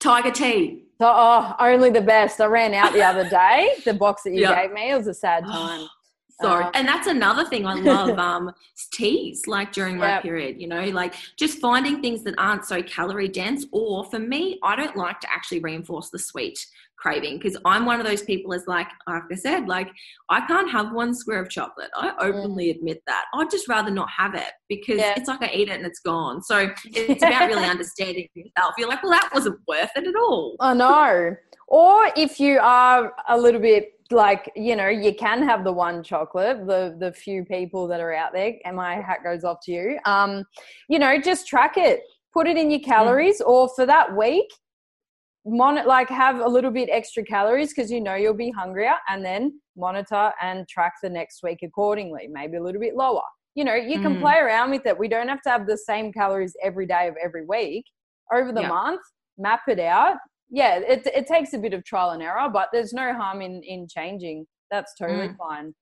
Tiger 0.00 0.30
tea. 0.30 0.84
Oh, 0.98 1.54
only 1.58 1.90
the 1.90 2.00
best. 2.00 2.40
I 2.40 2.46
ran 2.46 2.74
out 2.74 2.92
the 2.92 3.02
other 3.02 3.28
day. 3.28 3.74
The 3.84 3.94
box 3.94 4.22
that 4.24 4.32
you 4.32 4.46
gave 4.46 4.72
me. 4.72 4.90
It 4.90 4.96
was 4.96 5.06
a 5.06 5.14
sad 5.14 5.44
oh, 5.46 5.50
time. 5.50 5.88
Sorry. 6.40 6.64
Uh, 6.64 6.70
and 6.74 6.86
that's 6.86 7.06
another 7.06 7.44
thing 7.44 7.66
I 7.66 7.74
love 7.74 8.18
um, 8.18 8.52
teas, 8.92 9.46
like 9.46 9.72
during 9.72 9.98
my 9.98 10.20
period, 10.20 10.60
you 10.60 10.68
know, 10.68 10.84
like 10.86 11.14
just 11.36 11.58
finding 11.58 12.00
things 12.00 12.22
that 12.24 12.34
aren't 12.38 12.64
so 12.64 12.82
calorie 12.82 13.28
dense. 13.28 13.66
Or 13.72 14.04
for 14.04 14.18
me, 14.18 14.58
I 14.62 14.76
don't 14.76 14.96
like 14.96 15.20
to 15.20 15.32
actually 15.32 15.60
reinforce 15.60 16.10
the 16.10 16.18
sweet 16.18 16.66
craving 17.00 17.38
because 17.38 17.56
I'm 17.64 17.86
one 17.86 17.98
of 17.98 18.06
those 18.06 18.22
people 18.22 18.52
as 18.52 18.66
like 18.66 18.88
like 19.08 19.22
I 19.32 19.34
said, 19.34 19.66
like 19.66 19.88
I 20.28 20.46
can't 20.46 20.70
have 20.70 20.92
one 20.92 21.14
square 21.14 21.40
of 21.40 21.48
chocolate. 21.48 21.90
I 21.96 22.12
openly 22.20 22.66
mm. 22.66 22.76
admit 22.76 23.02
that. 23.06 23.24
I'd 23.34 23.50
just 23.50 23.68
rather 23.68 23.90
not 23.90 24.08
have 24.10 24.34
it 24.34 24.52
because 24.68 24.98
yeah. 24.98 25.14
it's 25.16 25.28
like 25.28 25.42
I 25.42 25.50
eat 25.52 25.68
it 25.68 25.72
and 25.72 25.86
it's 25.86 26.00
gone. 26.00 26.42
So 26.42 26.70
it's 26.84 27.22
about 27.22 27.48
really 27.48 27.66
understanding 27.66 28.28
yourself. 28.34 28.74
You're 28.78 28.88
like, 28.88 29.02
well, 29.02 29.12
that 29.12 29.30
wasn't 29.32 29.60
worth 29.66 29.90
it 29.96 30.06
at 30.06 30.16
all. 30.16 30.56
I 30.60 30.74
know. 30.74 31.36
Or 31.68 32.10
if 32.16 32.38
you 32.38 32.58
are 32.60 33.12
a 33.28 33.38
little 33.38 33.60
bit 33.60 33.92
like 34.12 34.50
you 34.56 34.76
know 34.76 34.88
you 34.88 35.14
can 35.14 35.42
have 35.42 35.64
the 35.64 35.72
one 35.72 36.02
chocolate 36.02 36.66
the 36.66 36.96
the 36.98 37.12
few 37.12 37.44
people 37.44 37.86
that 37.86 38.00
are 38.00 38.12
out 38.12 38.32
there 38.32 38.54
and 38.64 38.76
my 38.76 38.94
hat 38.94 39.18
goes 39.22 39.44
off 39.44 39.58
to 39.62 39.72
you 39.72 39.98
um 40.04 40.44
you 40.88 40.98
know 40.98 41.20
just 41.20 41.46
track 41.46 41.76
it 41.76 42.02
put 42.32 42.46
it 42.46 42.56
in 42.56 42.70
your 42.70 42.80
calories 42.80 43.40
mm. 43.40 43.46
or 43.46 43.68
for 43.74 43.86
that 43.86 44.16
week 44.16 44.48
mon- 45.46 45.86
like 45.86 46.08
have 46.08 46.40
a 46.40 46.48
little 46.48 46.70
bit 46.70 46.88
extra 46.90 47.22
calories 47.22 47.72
because 47.72 47.90
you 47.90 48.00
know 48.00 48.14
you'll 48.14 48.34
be 48.34 48.50
hungrier 48.50 48.94
and 49.08 49.24
then 49.24 49.60
monitor 49.76 50.32
and 50.42 50.68
track 50.68 50.94
the 51.02 51.08
next 51.08 51.42
week 51.42 51.60
accordingly 51.62 52.28
maybe 52.30 52.56
a 52.56 52.62
little 52.62 52.80
bit 52.80 52.94
lower 52.96 53.22
you 53.54 53.64
know 53.64 53.74
you 53.74 54.00
can 54.00 54.16
mm. 54.16 54.20
play 54.20 54.36
around 54.36 54.70
with 54.70 54.84
it 54.86 54.98
we 54.98 55.08
don't 55.08 55.28
have 55.28 55.42
to 55.42 55.50
have 55.50 55.66
the 55.66 55.78
same 55.78 56.12
calories 56.12 56.54
every 56.62 56.86
day 56.86 57.08
of 57.08 57.14
every 57.22 57.44
week 57.46 57.84
over 58.32 58.52
the 58.52 58.62
yeah. 58.62 58.68
month 58.68 59.00
map 59.38 59.60
it 59.68 59.80
out 59.80 60.16
yeah 60.50 60.78
it, 60.78 61.06
it 61.06 61.26
takes 61.26 61.52
a 61.52 61.58
bit 61.58 61.72
of 61.72 61.84
trial 61.84 62.10
and 62.10 62.22
error 62.22 62.48
but 62.52 62.68
there's 62.72 62.92
no 62.92 63.14
harm 63.14 63.40
in 63.40 63.62
in 63.62 63.86
changing 63.88 64.46
that's 64.70 64.94
totally 64.94 65.28
mm. 65.28 65.36
fine 65.36 65.74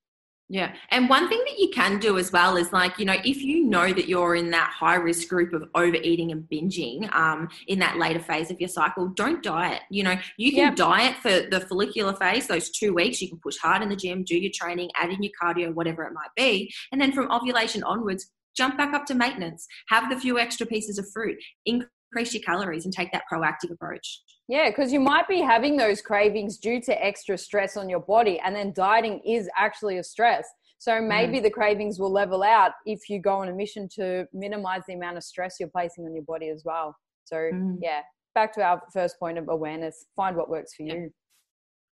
yeah. 0.50 0.75
And 0.90 1.10
one 1.10 1.28
thing 1.28 1.42
that 1.46 1.58
you 1.58 1.68
can 1.68 1.98
do 1.98 2.16
as 2.16 2.32
well 2.32 2.56
is 2.56 2.72
like, 2.72 2.98
you 2.98 3.04
know, 3.04 3.16
if 3.22 3.42
you 3.42 3.64
know 3.66 3.92
that 3.92 4.08
you're 4.08 4.34
in 4.34 4.50
that 4.52 4.70
high 4.70 4.94
risk 4.94 5.28
group 5.28 5.52
of 5.52 5.64
overeating 5.75 6.32
and 6.32 6.44
binging 6.50 7.12
um, 7.14 7.48
in 7.66 7.78
that 7.80 7.98
later 7.98 8.20
phase 8.20 8.50
of 8.50 8.58
your 8.58 8.70
cycle, 8.70 9.08
don't 9.08 9.42
diet. 9.42 9.82
You 9.90 10.04
know, 10.04 10.16
you 10.38 10.52
can 10.52 10.68
yep. 10.68 10.76
diet 10.76 11.16
for 11.16 11.28
the 11.50 11.66
follicular 11.68 12.14
phase, 12.14 12.46
those 12.46 12.70
two 12.70 12.94
weeks. 12.94 13.20
You 13.20 13.28
can 13.28 13.40
push 13.42 13.58
hard 13.58 13.82
in 13.82 13.90
the 13.90 13.96
gym, 13.96 14.25
do 14.25 14.38
your 14.38 14.52
training, 14.54 14.90
add 14.96 15.10
in 15.10 15.22
your 15.22 15.32
cardio, 15.40 15.75
whatever 15.75 16.04
it 16.04 16.14
might 16.14 16.30
be. 16.34 16.72
And 16.92 17.00
then 17.00 17.12
from 17.12 17.30
ovulation 17.30 17.82
onwards, 17.82 18.30
jump 18.56 18.78
back 18.78 18.94
up 18.94 19.04
to 19.06 19.14
maintenance, 19.14 19.66
have 19.88 20.08
the 20.08 20.18
few 20.18 20.38
extra 20.38 20.66
pieces 20.66 20.98
of 20.98 21.06
fruit, 21.12 21.37
increase 21.66 21.90
your 22.16 22.42
calories, 22.42 22.84
and 22.84 22.92
take 22.92 23.12
that 23.12 23.22
proactive 23.30 23.70
approach. 23.70 24.22
Yeah, 24.48 24.70
because 24.70 24.92
you 24.92 25.00
might 25.00 25.28
be 25.28 25.40
having 25.40 25.76
those 25.76 26.00
cravings 26.00 26.56
due 26.58 26.80
to 26.82 27.04
extra 27.04 27.36
stress 27.36 27.76
on 27.76 27.88
your 27.88 28.00
body, 28.00 28.40
and 28.44 28.54
then 28.56 28.72
dieting 28.74 29.20
is 29.26 29.48
actually 29.56 29.98
a 29.98 30.04
stress. 30.04 30.46
So 30.78 31.00
maybe 31.00 31.40
mm. 31.40 31.42
the 31.42 31.50
cravings 31.50 31.98
will 31.98 32.12
level 32.12 32.42
out 32.42 32.70
if 32.86 33.10
you 33.10 33.20
go 33.20 33.38
on 33.38 33.48
a 33.48 33.52
mission 33.52 33.88
to 33.96 34.26
minimize 34.32 34.82
the 34.86 34.94
amount 34.94 35.16
of 35.16 35.24
stress 35.24 35.56
you're 35.58 35.68
placing 35.68 36.04
on 36.04 36.14
your 36.14 36.22
body 36.22 36.48
as 36.50 36.62
well. 36.64 36.96
So, 37.24 37.36
mm. 37.36 37.78
yeah, 37.82 38.00
back 38.34 38.54
to 38.54 38.62
our 38.62 38.80
first 38.92 39.18
point 39.18 39.38
of 39.38 39.48
awareness 39.48 40.06
find 40.14 40.36
what 40.36 40.48
works 40.48 40.74
for 40.74 40.84
yeah. 40.84 40.94
you. 40.94 41.12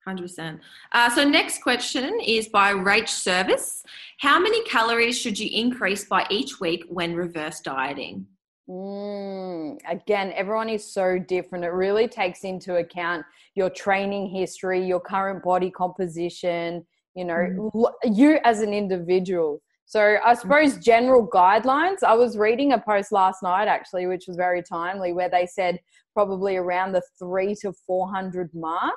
100%. 0.07 0.61
Uh, 0.93 1.11
so, 1.11 1.29
next 1.29 1.63
question 1.63 2.21
is 2.25 2.49
by 2.49 2.73
Rach 2.73 3.09
Service. 3.09 3.83
How 4.21 4.39
many 4.39 4.63
calories 4.63 5.19
should 5.19 5.37
you 5.37 5.51
increase 5.53 6.05
by 6.05 6.25
each 6.31 6.61
week 6.61 6.85
when 6.89 7.17
reverse 7.17 7.61
dieting? 7.61 8.25
Mm, 8.69 9.79
again, 9.89 10.33
everyone 10.35 10.69
is 10.69 10.85
so 10.85 11.19
different. 11.19 11.65
It 11.65 11.69
really 11.69 12.09
takes 12.09 12.43
into 12.43 12.77
account 12.77 13.25
your 13.55 13.71
training 13.71 14.29
history, 14.29 14.85
your 14.85 15.01
current 15.01 15.45
body 15.45 15.71
composition, 15.71 16.85
you 17.15 17.25
know, 17.25 17.35
mm. 17.35 17.93
you 18.05 18.39
as 18.45 18.61
an 18.61 18.75
individual. 18.75 19.63
So, 19.89 20.17
I 20.25 20.35
suppose 20.35 20.79
general 20.79 21.29
guidelines. 21.29 22.03
I 22.03 22.15
was 22.15 22.37
reading 22.37 22.73
a 22.73 22.79
post 22.79 23.13
last 23.13 23.41
night 23.41 23.69
actually, 23.69 24.07
which 24.07 24.25
was 24.27 24.37
very 24.37 24.63
timely, 24.63 25.13
where 25.13 25.31
they 25.31 25.47
said 25.47 25.79
probably 26.13 26.57
around 26.57 26.91
the 26.91 27.03
three 27.21 27.55
to 27.63 27.73
400 27.87 28.51
mark. 28.53 28.95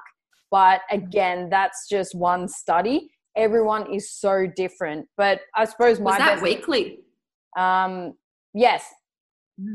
But 0.49 0.81
again, 0.89 1.47
that's 1.51 1.87
just 1.87 2.15
one 2.15 2.47
study. 2.47 3.11
Everyone 3.35 3.93
is 3.93 4.11
so 4.11 4.47
different. 4.55 5.05
But 5.15 5.41
I 5.55 5.65
suppose 5.65 5.99
my. 5.99 6.11
Was 6.11 6.17
that 6.17 6.41
weekly? 6.41 7.01
Um, 7.55 8.15
yes, 8.55 8.83
Mm. 8.83 8.98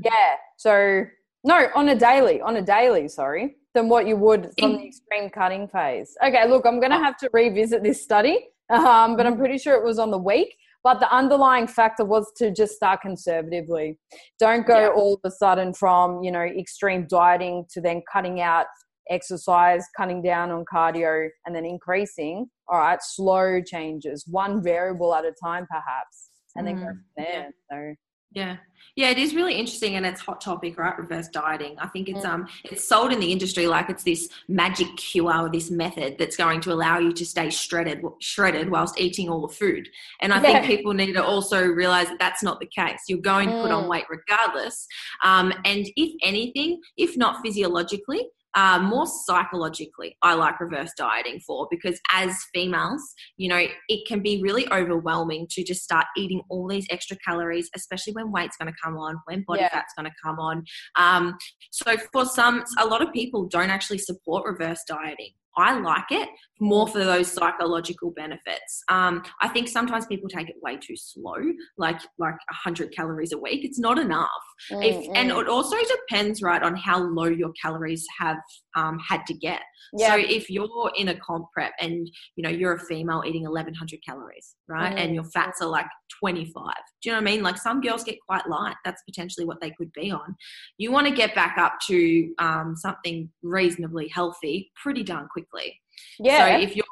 Yeah. 0.02 0.36
So 0.56 1.04
no, 1.44 1.68
on 1.74 1.88
a 1.90 1.94
daily, 1.94 2.40
on 2.40 2.56
a 2.56 2.62
daily, 2.62 3.08
sorry, 3.08 3.56
than 3.74 3.88
what 3.88 4.06
you 4.06 4.16
would 4.16 4.50
from 4.58 4.76
the 4.76 4.86
extreme 4.86 5.30
cutting 5.30 5.68
phase. 5.68 6.16
Okay, 6.24 6.48
look, 6.48 6.64
I'm 6.66 6.80
going 6.80 6.92
to 6.92 6.96
oh. 6.96 7.02
have 7.02 7.18
to 7.18 7.30
revisit 7.32 7.82
this 7.82 8.02
study, 8.02 8.48
um, 8.70 9.16
but 9.16 9.26
I'm 9.26 9.34
mm. 9.34 9.38
pretty 9.38 9.58
sure 9.58 9.74
it 9.74 9.84
was 9.84 9.98
on 9.98 10.10
the 10.10 10.18
week. 10.18 10.54
But 10.82 11.00
the 11.00 11.10
underlying 11.14 11.66
factor 11.66 12.04
was 12.04 12.30
to 12.36 12.50
just 12.50 12.74
start 12.74 13.00
conservatively. 13.00 13.98
Don't 14.38 14.66
go 14.66 14.80
yeah. 14.80 14.88
all 14.88 15.14
of 15.14 15.20
a 15.24 15.30
sudden 15.30 15.72
from, 15.72 16.22
you 16.22 16.30
know, 16.30 16.42
extreme 16.42 17.06
dieting 17.08 17.64
to 17.72 17.80
then 17.80 18.02
cutting 18.10 18.42
out 18.42 18.66
exercise, 19.10 19.84
cutting 19.96 20.22
down 20.22 20.50
on 20.50 20.64
cardio, 20.72 21.28
and 21.46 21.54
then 21.54 21.64
increasing. 21.64 22.46
All 22.68 22.78
right, 22.78 22.98
slow 23.02 23.60
changes, 23.62 24.24
one 24.26 24.62
variable 24.62 25.14
at 25.14 25.24
a 25.24 25.32
time, 25.42 25.66
perhaps, 25.70 26.30
and 26.56 26.66
then 26.66 26.76
mm. 26.76 26.80
go 26.80 26.86
from 26.86 27.04
there. 27.16 27.50
So 27.70 27.94
yeah. 28.32 28.56
Yeah, 28.96 29.10
it 29.10 29.18
is 29.18 29.34
really 29.34 29.54
interesting 29.54 29.96
and 29.96 30.06
it's 30.06 30.20
hot 30.20 30.40
topic, 30.40 30.78
right? 30.78 30.96
Reverse 30.96 31.26
dieting. 31.28 31.76
I 31.80 31.88
think 31.88 32.08
it's 32.08 32.24
um 32.24 32.46
it's 32.64 32.86
sold 32.86 33.12
in 33.12 33.18
the 33.18 33.32
industry 33.32 33.66
like 33.66 33.90
it's 33.90 34.04
this 34.04 34.28
magic 34.46 34.96
cure 34.96 35.36
or 35.36 35.50
this 35.50 35.68
method 35.70 36.16
that's 36.16 36.36
going 36.36 36.60
to 36.60 36.72
allow 36.72 36.98
you 36.98 37.12
to 37.12 37.26
stay 37.26 37.50
shredded 37.50 38.02
shredded 38.20 38.70
whilst 38.70 39.00
eating 39.00 39.28
all 39.28 39.46
the 39.46 39.52
food. 39.52 39.88
And 40.20 40.32
I 40.32 40.36
yeah. 40.36 40.42
think 40.60 40.66
people 40.66 40.94
need 40.94 41.12
to 41.14 41.24
also 41.24 41.66
realize 41.66 42.06
that 42.08 42.20
that's 42.20 42.42
not 42.42 42.60
the 42.60 42.66
case. 42.66 43.00
You're 43.08 43.18
going 43.18 43.48
to 43.48 43.60
put 43.62 43.72
on 43.72 43.84
mm. 43.84 43.88
weight 43.88 44.04
regardless. 44.08 44.86
Um, 45.24 45.52
and 45.64 45.88
if 45.96 46.14
anything, 46.22 46.80
if 46.96 47.16
not 47.16 47.42
physiologically, 47.44 48.28
uh, 48.54 48.78
more 48.78 49.06
psychologically, 49.06 50.16
I 50.22 50.34
like 50.34 50.60
reverse 50.60 50.92
dieting 50.96 51.40
for 51.46 51.66
because 51.70 52.00
as 52.10 52.36
females, 52.52 53.02
you 53.36 53.48
know, 53.48 53.66
it 53.88 54.06
can 54.06 54.20
be 54.20 54.40
really 54.42 54.70
overwhelming 54.72 55.46
to 55.50 55.64
just 55.64 55.82
start 55.82 56.06
eating 56.16 56.42
all 56.48 56.68
these 56.68 56.86
extra 56.90 57.16
calories, 57.26 57.68
especially 57.74 58.12
when 58.12 58.30
weight's 58.30 58.56
going 58.56 58.72
to 58.72 58.78
come 58.82 58.96
on, 58.96 59.16
when 59.26 59.44
body 59.46 59.62
yeah. 59.62 59.70
fat's 59.70 59.94
going 59.96 60.06
to 60.06 60.14
come 60.22 60.38
on. 60.38 60.64
Um, 60.96 61.36
so 61.70 61.96
for 62.12 62.24
some, 62.24 62.64
a 62.78 62.86
lot 62.86 63.02
of 63.02 63.12
people 63.12 63.46
don't 63.46 63.70
actually 63.70 63.98
support 63.98 64.46
reverse 64.46 64.80
dieting. 64.86 65.32
I 65.56 65.78
like 65.78 66.10
it 66.10 66.28
more 66.60 66.86
for 66.88 67.04
those 67.04 67.30
psychological 67.30 68.10
benefits. 68.10 68.82
Um, 68.88 69.22
I 69.40 69.48
think 69.48 69.68
sometimes 69.68 70.06
people 70.06 70.28
take 70.28 70.48
it 70.48 70.56
way 70.62 70.76
too 70.76 70.96
slow, 70.96 71.36
like 71.78 72.00
like 72.18 72.34
hundred 72.50 72.94
calories 72.94 73.32
a 73.32 73.38
week. 73.38 73.64
It's 73.64 73.78
not 73.78 73.98
enough. 73.98 74.28
Mm, 74.72 74.84
if, 74.84 75.10
and 75.14 75.30
it 75.30 75.48
also 75.48 75.76
depends, 76.08 76.42
right, 76.42 76.62
on 76.62 76.76
how 76.76 77.02
low 77.02 77.24
your 77.24 77.52
calories 77.60 78.06
have 78.18 78.38
um, 78.76 78.98
had 78.98 79.24
to 79.26 79.34
get. 79.34 79.60
Yeah. 79.92 80.08
So 80.08 80.18
if 80.18 80.50
you're 80.50 80.92
in 80.96 81.08
a 81.08 81.18
comp 81.18 81.46
prep 81.52 81.72
and 81.80 82.10
you 82.36 82.42
know 82.42 82.50
you're 82.50 82.74
a 82.74 82.80
female 82.80 83.22
eating 83.26 83.42
1100 83.42 84.00
calories, 84.06 84.54
right, 84.68 84.94
mm. 84.94 85.00
and 85.00 85.14
your 85.14 85.24
fats 85.24 85.60
are 85.60 85.68
like 85.68 85.86
25, 86.20 86.52
do 86.54 87.08
you 87.08 87.12
know 87.12 87.20
what 87.20 87.28
I 87.28 87.32
mean? 87.32 87.42
Like 87.42 87.58
some 87.58 87.80
girls 87.80 88.04
get 88.04 88.16
quite 88.26 88.48
light. 88.48 88.76
That's 88.84 89.02
potentially 89.02 89.46
what 89.46 89.60
they 89.60 89.70
could 89.70 89.92
be 89.92 90.10
on. 90.10 90.36
You 90.78 90.92
want 90.92 91.06
to 91.06 91.14
get 91.14 91.34
back 91.34 91.58
up 91.58 91.74
to 91.88 92.32
um, 92.38 92.74
something 92.76 93.30
reasonably 93.42 94.08
healthy 94.08 94.70
pretty 94.82 95.02
darn 95.02 95.28
quickly. 95.28 95.80
Yeah. 96.18 96.58
So 96.58 96.62
if 96.62 96.76
you're 96.76 96.84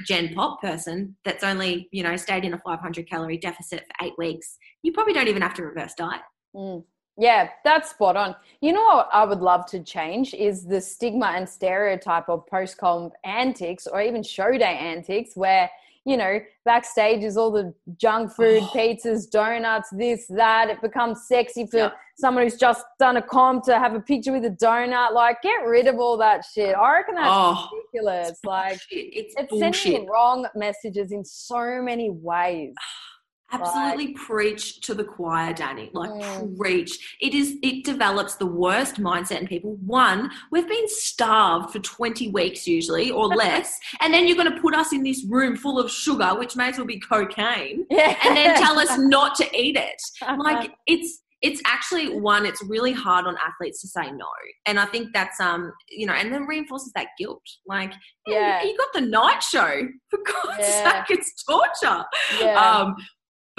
a 0.00 0.04
Gen 0.04 0.34
Pop 0.34 0.60
person 0.60 1.16
that's 1.24 1.44
only, 1.44 1.88
you 1.92 2.02
know, 2.02 2.16
stayed 2.16 2.44
in 2.44 2.54
a 2.54 2.60
500 2.64 3.08
calorie 3.08 3.38
deficit 3.38 3.80
for 3.80 4.06
eight 4.06 4.14
weeks, 4.18 4.56
you 4.82 4.92
probably 4.92 5.12
don't 5.12 5.28
even 5.28 5.42
have 5.42 5.54
to 5.54 5.62
reverse 5.64 5.94
diet. 5.96 6.22
Mm. 6.54 6.84
Yeah, 7.20 7.50
that's 7.64 7.90
spot 7.90 8.16
on. 8.16 8.34
You 8.62 8.72
know 8.72 8.82
what 8.82 9.10
I 9.12 9.26
would 9.26 9.40
love 9.40 9.66
to 9.66 9.80
change 9.80 10.32
is 10.32 10.64
the 10.64 10.80
stigma 10.80 11.26
and 11.36 11.46
stereotype 11.46 12.30
of 12.30 12.46
post 12.46 12.78
comp 12.78 13.12
antics 13.24 13.86
or 13.86 14.00
even 14.00 14.22
show 14.22 14.50
day 14.56 14.78
antics 14.80 15.36
where 15.36 15.70
you 16.06 16.16
know, 16.16 16.40
backstage 16.64 17.22
is 17.22 17.36
all 17.36 17.50
the 17.50 17.74
junk 17.98 18.32
food, 18.32 18.62
pizzas, 18.74 19.30
donuts, 19.30 19.90
this, 19.90 20.26
that. 20.28 20.70
It 20.70 20.80
becomes 20.80 21.26
sexy 21.28 21.66
for 21.66 21.76
yeah. 21.76 21.90
someone 22.16 22.42
who's 22.44 22.56
just 22.56 22.86
done 22.98 23.18
a 23.18 23.22
comp 23.22 23.64
to 23.64 23.78
have 23.78 23.94
a 23.94 24.00
picture 24.00 24.32
with 24.32 24.46
a 24.46 24.50
donut. 24.50 25.12
Like, 25.12 25.42
get 25.42 25.62
rid 25.66 25.88
of 25.88 25.98
all 25.98 26.16
that 26.16 26.42
shit. 26.54 26.74
I 26.74 26.92
reckon 26.94 27.16
that's 27.16 27.28
oh, 27.30 27.68
ridiculous. 27.70 28.30
It's 28.30 28.44
like, 28.44 28.80
it's, 28.90 29.34
it's 29.36 29.82
sending 29.84 30.06
wrong 30.06 30.46
messages 30.54 31.12
in 31.12 31.22
so 31.22 31.82
many 31.82 32.08
ways. 32.08 32.72
Absolutely 33.52 34.08
like, 34.08 34.16
preach 34.16 34.80
to 34.82 34.94
the 34.94 35.04
choir, 35.04 35.52
Danny. 35.52 35.90
Like 35.92 36.10
mm. 36.10 36.56
preach. 36.56 37.16
It 37.20 37.34
is 37.34 37.56
it 37.62 37.84
develops 37.84 38.36
the 38.36 38.46
worst 38.46 38.96
mindset 38.96 39.40
in 39.40 39.46
people. 39.46 39.76
One, 39.84 40.30
we've 40.50 40.68
been 40.68 40.88
starved 40.88 41.72
for 41.72 41.80
20 41.80 42.28
weeks 42.28 42.66
usually 42.66 43.10
or 43.10 43.26
less, 43.34 43.78
and 44.00 44.12
then 44.12 44.26
you're 44.26 44.36
gonna 44.36 44.60
put 44.60 44.74
us 44.74 44.92
in 44.92 45.02
this 45.02 45.24
room 45.24 45.56
full 45.56 45.78
of 45.78 45.90
sugar, 45.90 46.38
which 46.38 46.56
may 46.56 46.68
as 46.68 46.78
well 46.78 46.86
be 46.86 47.00
cocaine, 47.00 47.86
yeah. 47.90 48.16
and 48.24 48.36
then 48.36 48.56
tell 48.56 48.78
us 48.78 48.90
not 48.98 49.34
to 49.36 49.56
eat 49.56 49.76
it. 49.76 50.00
Like 50.38 50.72
it's 50.86 51.20
it's 51.42 51.60
actually 51.64 52.18
one 52.20 52.44
it's 52.44 52.62
really 52.64 52.92
hard 52.92 53.26
on 53.26 53.34
athletes 53.38 53.80
to 53.80 53.88
say 53.88 54.10
no 54.10 54.26
and 54.66 54.78
i 54.78 54.84
think 54.84 55.08
that's 55.14 55.40
um 55.40 55.72
you 55.88 56.06
know 56.06 56.12
and 56.12 56.32
then 56.32 56.42
reinforces 56.42 56.92
that 56.94 57.08
guilt 57.18 57.42
like 57.66 57.92
yeah 58.26 58.62
you 58.62 58.76
got 58.76 58.88
the 58.92 59.00
night 59.00 59.42
show 59.42 59.88
for 60.08 60.18
god's 60.26 60.68
yeah. 60.68 61.04
sake 61.06 61.18
it's 61.18 61.42
torture 61.44 62.04
yeah. 62.40 62.60
um 62.60 62.94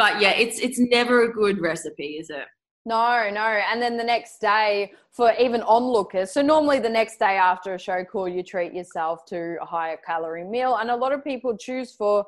but 0.01 0.19
yeah, 0.19 0.31
it's 0.31 0.59
it's 0.59 0.79
never 0.79 1.25
a 1.25 1.31
good 1.31 1.61
recipe, 1.61 2.17
is 2.21 2.31
it? 2.31 2.47
No, 2.87 3.29
no. 3.29 3.47
And 3.71 3.79
then 3.79 3.97
the 3.97 4.03
next 4.03 4.41
day 4.41 4.93
for 5.11 5.31
even 5.39 5.61
onlookers. 5.61 6.31
So 6.31 6.41
normally 6.41 6.79
the 6.79 6.89
next 6.89 7.19
day 7.19 7.37
after 7.37 7.75
a 7.75 7.79
show 7.79 8.03
call, 8.03 8.27
you 8.27 8.41
treat 8.41 8.73
yourself 8.73 9.25
to 9.25 9.57
a 9.61 9.65
higher 9.65 9.99
calorie 10.03 10.43
meal. 10.43 10.77
And 10.77 10.89
a 10.89 10.95
lot 10.95 11.13
of 11.13 11.23
people 11.23 11.55
choose 11.55 11.93
for 11.93 12.25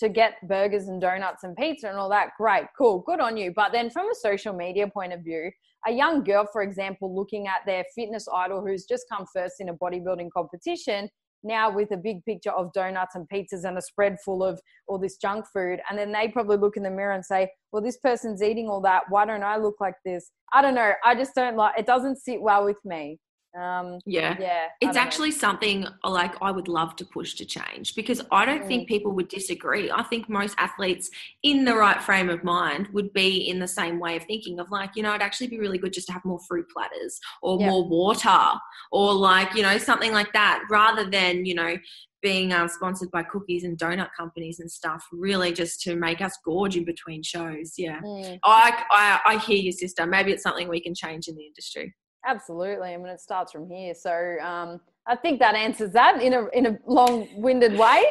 to 0.00 0.10
get 0.10 0.34
burgers 0.46 0.88
and 0.88 1.00
donuts 1.00 1.44
and 1.44 1.56
pizza 1.56 1.88
and 1.88 1.96
all 1.96 2.10
that. 2.10 2.32
Great, 2.36 2.66
cool, 2.76 3.02
good 3.06 3.20
on 3.20 3.38
you. 3.38 3.54
But 3.56 3.72
then 3.72 3.88
from 3.88 4.10
a 4.10 4.14
social 4.14 4.52
media 4.52 4.86
point 4.86 5.14
of 5.14 5.20
view, 5.20 5.50
a 5.86 5.92
young 5.92 6.24
girl, 6.24 6.46
for 6.52 6.60
example, 6.60 7.14
looking 7.14 7.46
at 7.46 7.64
their 7.64 7.84
fitness 7.94 8.26
idol 8.34 8.60
who's 8.60 8.84
just 8.84 9.06
come 9.10 9.24
first 9.32 9.54
in 9.60 9.70
a 9.70 9.74
bodybuilding 9.74 10.28
competition 10.36 11.08
now 11.44 11.70
with 11.70 11.90
a 11.92 11.96
big 11.96 12.24
picture 12.24 12.50
of 12.50 12.72
donuts 12.72 13.14
and 13.14 13.28
pizzas 13.28 13.64
and 13.64 13.78
a 13.78 13.82
spread 13.82 14.16
full 14.24 14.42
of 14.42 14.60
all 14.88 14.98
this 14.98 15.16
junk 15.16 15.44
food. 15.52 15.80
And 15.88 15.98
then 15.98 16.12
they 16.12 16.28
probably 16.28 16.56
look 16.56 16.76
in 16.76 16.82
the 16.82 16.90
mirror 16.90 17.12
and 17.12 17.24
say, 17.24 17.48
well, 17.72 17.82
this 17.82 17.98
person's 17.98 18.42
eating 18.42 18.68
all 18.68 18.80
that. 18.82 19.02
Why 19.08 19.24
don't 19.26 19.42
I 19.42 19.56
look 19.56 19.76
like 19.80 19.94
this? 20.04 20.30
I 20.52 20.62
don't 20.62 20.74
know. 20.74 20.92
I 21.04 21.14
just 21.14 21.34
don't 21.34 21.56
like 21.56 21.78
it, 21.78 21.86
doesn't 21.86 22.16
sit 22.16 22.40
well 22.40 22.64
with 22.64 22.78
me. 22.84 23.18
Um, 23.58 24.00
yeah, 24.04 24.36
yeah. 24.40 24.66
It's 24.80 24.96
actually 24.96 25.30
know. 25.30 25.36
something 25.36 25.86
like 26.02 26.34
I 26.42 26.50
would 26.50 26.66
love 26.66 26.96
to 26.96 27.04
push 27.04 27.34
to 27.34 27.44
change 27.44 27.94
because 27.94 28.20
I 28.32 28.44
don't 28.44 28.64
mm. 28.64 28.66
think 28.66 28.88
people 28.88 29.12
would 29.12 29.28
disagree. 29.28 29.90
I 29.90 30.02
think 30.02 30.28
most 30.28 30.56
athletes 30.58 31.08
in 31.42 31.64
the 31.64 31.76
right 31.76 32.02
frame 32.02 32.30
of 32.30 32.42
mind 32.42 32.88
would 32.92 33.12
be 33.12 33.48
in 33.48 33.60
the 33.60 33.68
same 33.68 34.00
way 34.00 34.16
of 34.16 34.24
thinking 34.24 34.58
of 34.58 34.70
like, 34.70 34.90
you 34.96 35.02
know, 35.02 35.10
it'd 35.10 35.22
actually 35.22 35.48
be 35.48 35.58
really 35.58 35.78
good 35.78 35.92
just 35.92 36.08
to 36.08 36.12
have 36.12 36.24
more 36.24 36.40
fruit 36.48 36.66
platters 36.68 37.20
or 37.42 37.60
yep. 37.60 37.70
more 37.70 37.88
water 37.88 38.58
or 38.90 39.14
like, 39.14 39.54
you 39.54 39.62
know, 39.62 39.78
something 39.78 40.12
like 40.12 40.32
that 40.32 40.64
rather 40.68 41.08
than, 41.08 41.46
you 41.46 41.54
know, 41.54 41.76
being 42.24 42.54
um, 42.54 42.66
sponsored 42.66 43.10
by 43.10 43.22
cookies 43.22 43.64
and 43.64 43.78
donut 43.78 44.08
companies 44.18 44.58
and 44.58 44.68
stuff, 44.68 45.06
really 45.12 45.52
just 45.52 45.80
to 45.82 45.94
make 45.94 46.22
us 46.22 46.36
gorge 46.42 46.74
in 46.74 46.84
between 46.84 47.22
shows. 47.22 47.74
Yeah, 47.76 48.00
mm. 48.00 48.38
I, 48.42 48.82
I 48.90 49.20
I 49.34 49.38
hear 49.38 49.58
you, 49.58 49.70
sister. 49.70 50.06
Maybe 50.06 50.32
it's 50.32 50.42
something 50.42 50.66
we 50.66 50.80
can 50.80 50.94
change 50.94 51.28
in 51.28 51.36
the 51.36 51.44
industry. 51.44 51.94
Absolutely. 52.26 52.94
I 52.94 52.96
mean, 52.96 53.08
it 53.08 53.20
starts 53.20 53.52
from 53.52 53.68
here. 53.68 53.94
So 53.94 54.36
um, 54.42 54.80
I 55.06 55.16
think 55.16 55.38
that 55.40 55.54
answers 55.54 55.90
that 55.92 56.22
in 56.22 56.32
a 56.32 56.46
in 56.48 56.66
a 56.66 56.78
long-winded 56.86 57.78
way. 57.78 58.04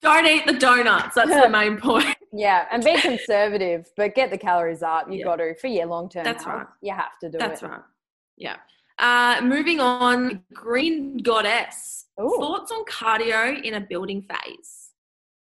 Don't 0.00 0.26
eat 0.26 0.46
the 0.46 0.54
donuts. 0.54 1.14
That's 1.14 1.30
the 1.30 1.48
main 1.50 1.76
point. 1.78 2.16
Yeah, 2.32 2.66
and 2.72 2.82
be 2.82 2.98
conservative, 3.00 3.90
but 3.96 4.14
get 4.14 4.30
the 4.30 4.38
calories 4.38 4.82
up. 4.82 5.08
You 5.08 5.18
yeah. 5.18 5.24
got 5.24 5.36
to 5.36 5.54
for 5.54 5.68
your 5.68 5.86
long-term. 5.86 6.24
That's 6.24 6.44
health, 6.44 6.56
right. 6.56 6.66
You 6.80 6.94
have 6.94 7.18
to 7.20 7.30
do 7.30 7.38
That's 7.38 7.62
it. 7.62 7.64
That's 7.66 7.72
right. 7.72 7.80
Yeah. 8.36 8.56
Uh, 8.98 9.40
moving 9.42 9.80
on, 9.80 10.42
Green 10.52 11.18
Goddess. 11.18 12.06
Ooh. 12.20 12.36
Thoughts 12.38 12.72
on 12.72 12.84
cardio 12.84 13.62
in 13.62 13.74
a 13.74 13.80
building 13.80 14.22
phase? 14.22 14.90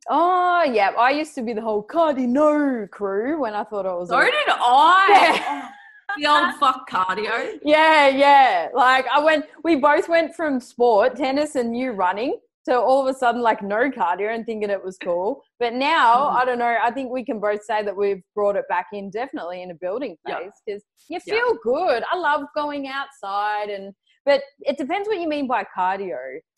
Oh 0.10 0.64
yeah, 0.64 0.92
I 0.98 1.12
used 1.12 1.36
to 1.36 1.42
be 1.42 1.54
the 1.54 1.62
whole 1.62 1.86
cardio 1.86 2.90
crew 2.90 3.42
when 3.42 3.54
I 3.54 3.64
thought 3.64 3.86
I 3.86 3.94
was. 3.94 4.10
So 4.10 4.20
did 4.20 4.34
I. 4.48 5.40
Yeah. 5.44 5.70
The 6.18 6.28
old 6.28 6.56
fuck 6.60 6.90
cardio. 6.90 7.60
Yeah, 7.64 8.08
yeah. 8.08 8.70
Like 8.74 9.06
I 9.12 9.20
went, 9.20 9.46
we 9.64 9.76
both 9.76 10.10
went 10.10 10.36
from 10.36 10.60
sport, 10.60 11.16
tennis, 11.16 11.56
and 11.56 11.76
you 11.78 11.92
running 11.92 12.38
to 12.66 12.80
all 12.80 13.08
of 13.08 13.14
a 13.14 13.18
sudden 13.18 13.42
like 13.42 13.64
no 13.64 13.90
cardio 13.90 14.34
and 14.34 14.46
thinking 14.46 14.70
it 14.70 14.84
was 14.84 14.98
cool. 14.98 15.42
But 15.60 15.74
now, 15.74 16.30
mm. 16.30 16.36
I 16.36 16.46
don't 16.46 16.60
know, 16.60 16.78
I 16.82 16.92
think 16.92 17.12
we 17.12 17.26
can 17.26 17.40
both 17.40 17.64
say 17.64 17.84
that 17.84 17.96
we've 17.96 18.22
brought 18.36 18.56
it 18.56 18.66
back 18.70 18.88
in 18.94 19.10
definitely 19.10 19.64
in 19.64 19.72
a 19.72 19.76
building 19.76 20.16
phase 20.28 20.52
because 20.66 20.84
yep. 21.10 21.24
you 21.26 21.34
feel 21.34 21.48
yep. 21.48 21.58
good. 21.64 22.04
I 22.12 22.18
love 22.18 22.44
going 22.56 22.88
outside 22.88 23.70
and 23.70 23.94
but 24.24 24.44
it 24.60 24.78
depends 24.78 25.08
what 25.08 25.20
you 25.20 25.28
mean 25.28 25.48
by 25.48 25.66
cardio. 25.76 26.18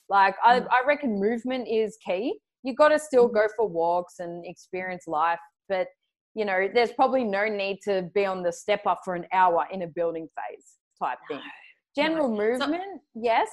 Like 0.10 0.36
mm. 0.36 0.40
I, 0.44 0.58
I 0.58 0.84
reckon 0.86 1.20
movement 1.20 1.68
is 1.70 1.98
key. 2.06 2.38
You 2.64 2.76
got 2.76 2.90
to 2.90 3.00
still 3.00 3.30
mm. 3.30 3.34
go 3.34 3.48
for 3.56 3.68
walks 3.68 4.16
and 4.20 4.46
experience 4.46 5.06
life, 5.08 5.40
but 5.70 5.88
you 6.36 6.46
know, 6.46 6.68
there's 6.74 6.92
probably 6.92 7.24
no 7.24 7.46
need 7.46 7.80
to 7.84 8.10
be 8.14 8.26
on 8.26 8.44
the 8.44 8.52
step 8.52 8.86
up 8.86 9.02
for 9.06 9.16
an 9.16 9.26
hour 9.32 9.66
in 9.72 9.84
a 9.84 9.88
building 9.88 10.28
phase 10.36 10.66
type 11.02 11.20
thing. 11.30 11.42
General 11.96 12.30
no. 12.30 12.36
movement, 12.36 12.84
so, 12.84 13.22
yes. 13.22 13.50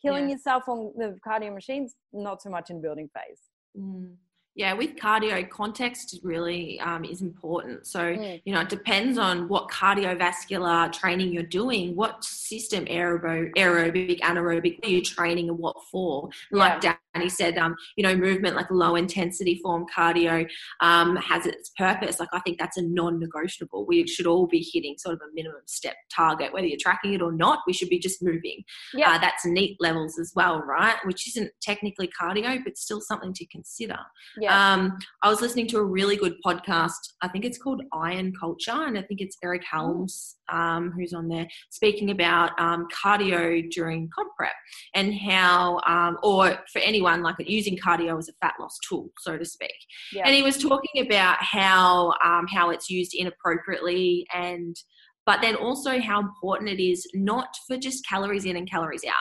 Killing 0.00 0.28
yeah. 0.28 0.34
yourself 0.34 0.64
on 0.68 0.92
the 0.96 1.18
cardio 1.26 1.54
machines, 1.54 1.94
not 2.12 2.42
so 2.42 2.50
much 2.50 2.70
in 2.70 2.82
building 2.82 3.08
phase. 3.14 3.38
Mm 3.78 4.16
yeah 4.54 4.72
with 4.72 4.96
cardio 4.96 5.48
context 5.48 6.18
really 6.22 6.78
um, 6.80 7.04
is 7.04 7.22
important. 7.22 7.86
So 7.86 8.00
mm. 8.00 8.40
you 8.44 8.52
know 8.52 8.60
it 8.60 8.68
depends 8.68 9.18
on 9.18 9.48
what 9.48 9.68
cardiovascular 9.68 10.92
training 10.92 11.32
you're 11.32 11.42
doing 11.42 11.96
what 11.96 12.22
system 12.24 12.84
aerobic 12.86 13.54
aerobic 13.54 14.20
anaerobic 14.20 14.84
are 14.84 14.88
you 14.88 15.02
training 15.02 15.48
and 15.48 15.58
what 15.58 15.76
for? 15.90 16.28
Yeah. 16.50 16.58
like 16.58 16.80
danny 16.80 17.28
said 17.28 17.56
um, 17.56 17.74
you 17.96 18.02
know 18.02 18.14
movement 18.14 18.56
like 18.56 18.70
low 18.70 18.96
intensity 18.96 19.58
form 19.62 19.86
cardio 19.94 20.48
um, 20.80 21.16
has 21.16 21.46
its 21.46 21.70
purpose. 21.70 22.20
Like 22.20 22.28
i 22.32 22.40
think 22.40 22.58
that's 22.58 22.76
a 22.76 22.82
non-negotiable. 22.82 23.86
We 23.86 24.06
should 24.06 24.26
all 24.26 24.46
be 24.46 24.66
hitting 24.72 24.96
sort 24.98 25.14
of 25.14 25.20
a 25.22 25.34
minimum 25.34 25.62
step 25.66 25.94
target 26.14 26.52
whether 26.52 26.66
you're 26.66 26.78
tracking 26.80 27.14
it 27.14 27.22
or 27.22 27.32
not 27.32 27.60
we 27.66 27.72
should 27.72 27.88
be 27.88 27.98
just 27.98 28.22
moving. 28.22 28.64
Yeah. 28.92 29.12
Uh, 29.12 29.18
that's 29.18 29.46
NEAT 29.46 29.78
levels 29.80 30.18
as 30.18 30.32
well 30.36 30.60
right? 30.60 30.96
Which 31.04 31.26
isn't 31.28 31.50
technically 31.62 32.10
cardio 32.20 32.62
but 32.62 32.76
still 32.76 33.00
something 33.00 33.32
to 33.32 33.46
consider 33.46 33.98
yeah. 34.42 34.72
Um, 34.74 34.98
I 35.22 35.28
was 35.28 35.40
listening 35.40 35.68
to 35.68 35.78
a 35.78 35.84
really 35.84 36.16
good 36.16 36.34
podcast. 36.44 36.98
I 37.22 37.28
think 37.28 37.44
it's 37.44 37.58
called 37.58 37.82
Iron 37.92 38.32
Culture, 38.38 38.72
and 38.86 38.98
I 38.98 39.02
think 39.02 39.20
it's 39.20 39.36
Eric 39.42 39.62
Helms 39.70 40.36
um, 40.50 40.92
who's 40.92 41.12
on 41.12 41.28
there 41.28 41.46
speaking 41.70 42.10
about 42.10 42.58
um, 42.60 42.86
cardio 42.92 43.70
during 43.70 44.10
comp 44.14 44.32
prep 44.36 44.52
and 44.94 45.14
how, 45.14 45.80
um, 45.86 46.18
or 46.22 46.58
for 46.72 46.80
anyone 46.80 47.22
like 47.22 47.36
using 47.38 47.76
cardio 47.76 48.18
as 48.18 48.28
a 48.28 48.32
fat 48.40 48.54
loss 48.60 48.78
tool, 48.88 49.10
so 49.18 49.38
to 49.38 49.44
speak. 49.44 49.70
Yeah. 50.12 50.24
And 50.26 50.34
he 50.34 50.42
was 50.42 50.58
talking 50.58 51.06
about 51.06 51.36
how 51.40 52.12
um, 52.24 52.46
how 52.52 52.70
it's 52.70 52.90
used 52.90 53.14
inappropriately 53.14 54.26
and 54.34 54.76
but 55.26 55.40
then 55.40 55.54
also 55.54 56.00
how 56.00 56.20
important 56.20 56.70
it 56.70 56.82
is 56.82 57.06
not 57.14 57.48
for 57.66 57.76
just 57.76 58.06
calories 58.06 58.44
in 58.44 58.56
and 58.56 58.68
calories 58.68 59.04
out, 59.04 59.14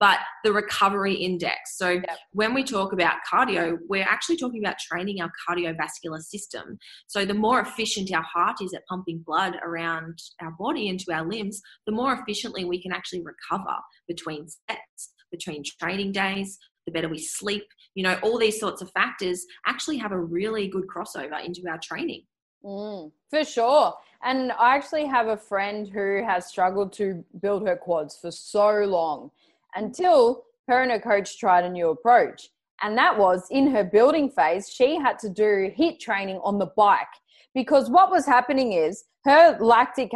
but 0.00 0.18
the 0.42 0.52
recovery 0.52 1.14
index. 1.14 1.76
So 1.76 1.90
yep. 1.90 2.18
when 2.32 2.54
we 2.54 2.64
talk 2.64 2.92
about 2.92 3.16
cardio, 3.30 3.78
we're 3.88 4.02
actually 4.02 4.36
talking 4.36 4.64
about 4.64 4.76
training 4.78 5.20
our 5.20 5.30
cardiovascular 5.48 6.20
system. 6.20 6.78
So 7.06 7.24
the 7.24 7.34
more 7.34 7.60
efficient 7.60 8.12
our 8.12 8.22
heart 8.22 8.56
is 8.62 8.74
at 8.74 8.86
pumping 8.88 9.22
blood 9.24 9.56
around 9.64 10.18
our 10.40 10.52
body 10.58 10.88
into 10.88 11.12
our 11.12 11.26
limbs, 11.26 11.60
the 11.86 11.92
more 11.92 12.14
efficiently 12.14 12.64
we 12.64 12.82
can 12.82 12.92
actually 12.92 13.22
recover 13.22 13.76
between 14.08 14.46
sets, 14.48 15.12
between 15.30 15.62
training 15.80 16.12
days, 16.12 16.58
the 16.86 16.92
better 16.92 17.08
we 17.08 17.18
sleep. 17.18 17.64
You 17.94 18.04
know, 18.04 18.18
all 18.22 18.38
these 18.38 18.58
sorts 18.58 18.82
of 18.82 18.90
factors 18.92 19.44
actually 19.66 19.98
have 19.98 20.12
a 20.12 20.20
really 20.20 20.68
good 20.68 20.84
crossover 20.94 21.44
into 21.44 21.62
our 21.70 21.78
training. 21.82 22.24
Mm, 22.64 23.12
for 23.28 23.44
sure. 23.44 23.94
And 24.22 24.52
I 24.52 24.74
actually 24.74 25.06
have 25.06 25.28
a 25.28 25.36
friend 25.36 25.86
who 25.86 26.22
has 26.24 26.46
struggled 26.46 26.92
to 26.94 27.22
build 27.42 27.66
her 27.66 27.76
quads 27.76 28.18
for 28.20 28.30
so 28.30 28.70
long 28.84 29.30
until 29.74 30.44
her 30.68 30.82
and 30.82 30.90
her 30.90 31.00
coach 31.00 31.38
tried 31.38 31.64
a 31.64 31.70
new 31.70 31.90
approach. 31.90 32.48
And 32.82 32.96
that 32.96 33.18
was 33.18 33.46
in 33.50 33.66
her 33.68 33.84
building 33.84 34.30
phase, 34.30 34.70
she 34.70 34.96
had 34.96 35.18
to 35.20 35.28
do 35.28 35.70
HIIT 35.78 36.00
training 36.00 36.40
on 36.42 36.58
the 36.58 36.70
bike 36.76 37.06
because 37.54 37.90
what 37.90 38.10
was 38.10 38.26
happening 38.26 38.72
is 38.72 39.04
her 39.24 39.58
lactic 39.60 40.12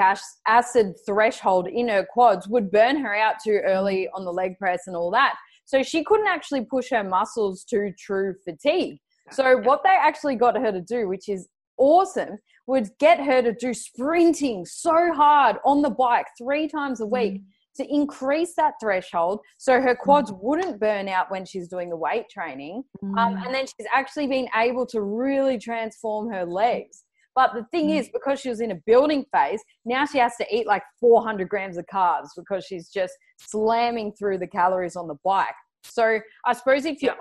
acid 0.46 0.94
threshold 1.06 1.66
in 1.68 1.88
her 1.88 2.04
quads 2.04 2.48
would 2.48 2.70
burn 2.70 2.96
her 2.96 3.14
out 3.14 3.36
too 3.44 3.60
early 3.64 4.08
on 4.14 4.24
the 4.24 4.32
leg 4.32 4.58
press 4.58 4.86
and 4.86 4.96
all 4.96 5.10
that. 5.10 5.34
So 5.64 5.82
she 5.82 6.02
couldn't 6.02 6.26
actually 6.26 6.64
push 6.64 6.90
her 6.90 7.04
muscles 7.04 7.64
to 7.64 7.92
true 7.98 8.34
fatigue. 8.44 8.98
So 9.30 9.58
what 9.58 9.82
they 9.84 9.90
actually 9.90 10.36
got 10.36 10.56
her 10.56 10.72
to 10.72 10.80
do, 10.80 11.08
which 11.08 11.28
is 11.28 11.48
awesome, 11.78 12.38
would 12.66 12.90
get 12.98 13.20
her 13.20 13.42
to 13.42 13.52
do 13.52 13.72
sprinting 13.72 14.66
so 14.66 15.12
hard 15.12 15.56
on 15.64 15.82
the 15.82 15.90
bike 15.90 16.26
three 16.38 16.68
times 16.68 17.00
a 17.00 17.06
week. 17.06 17.40
Mm 17.40 17.44
to 17.78 17.94
increase 17.94 18.54
that 18.56 18.74
threshold 18.80 19.40
so 19.56 19.80
her 19.80 19.94
quads 19.94 20.30
mm. 20.30 20.38
wouldn't 20.42 20.80
burn 20.80 21.08
out 21.08 21.30
when 21.30 21.46
she's 21.46 21.68
doing 21.68 21.88
the 21.88 21.96
weight 21.96 22.28
training. 22.28 22.82
Um, 23.02 23.14
mm. 23.14 23.18
Um, 23.18 23.36
and 23.46 23.54
then 23.54 23.66
she's 23.66 23.86
actually 23.94 24.26
been 24.26 24.48
able 24.54 24.84
to 24.86 25.00
really 25.00 25.58
transform 25.58 26.30
her 26.30 26.44
legs. 26.44 27.04
But 27.34 27.54
the 27.54 27.64
thing 27.70 27.88
mm. 27.90 28.00
is, 28.00 28.10
because 28.12 28.40
she 28.40 28.48
was 28.48 28.60
in 28.60 28.72
a 28.72 28.80
building 28.84 29.24
phase, 29.32 29.62
now 29.84 30.04
she 30.04 30.18
has 30.18 30.36
to 30.36 30.46
eat 30.54 30.66
like 30.66 30.82
400 31.00 31.48
grams 31.48 31.78
of 31.78 31.86
carbs 31.92 32.28
because 32.36 32.64
she's 32.64 32.88
just 32.88 33.14
slamming 33.38 34.12
through 34.18 34.38
the 34.38 34.48
calories 34.48 34.96
on 34.96 35.06
the 35.06 35.16
bike. 35.24 35.54
So 35.84 36.18
I 36.44 36.52
suppose 36.52 36.84
if 36.84 37.00
you 37.00 37.12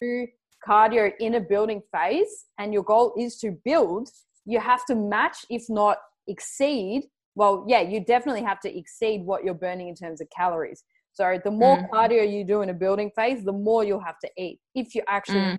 do 0.00 0.28
cardio 0.66 1.12
in 1.20 1.34
a 1.34 1.40
building 1.40 1.82
phase 1.92 2.46
and 2.58 2.72
your 2.72 2.82
goal 2.82 3.14
is 3.18 3.36
to 3.38 3.56
build, 3.64 4.08
you 4.44 4.60
have 4.60 4.84
to 4.86 4.94
match, 4.94 5.38
if 5.50 5.64
not 5.68 5.98
exceed, 6.28 7.04
well, 7.34 7.64
yeah, 7.68 7.82
you 7.82 8.00
definitely 8.00 8.42
have 8.42 8.60
to 8.60 8.78
exceed 8.78 9.22
what 9.24 9.44
you're 9.44 9.54
burning 9.54 9.88
in 9.88 9.94
terms 9.94 10.20
of 10.20 10.28
calories. 10.34 10.82
So 11.12 11.38
the 11.42 11.50
more 11.50 11.78
mm. 11.78 11.88
cardio 11.90 12.30
you 12.30 12.44
do 12.44 12.62
in 12.62 12.70
a 12.70 12.74
building 12.74 13.10
phase, 13.16 13.44
the 13.44 13.52
more 13.52 13.84
you'll 13.84 14.00
have 14.00 14.18
to 14.20 14.30
eat 14.36 14.60
if 14.74 14.94
you 14.94 15.02
actually 15.08 15.40
mm. 15.40 15.58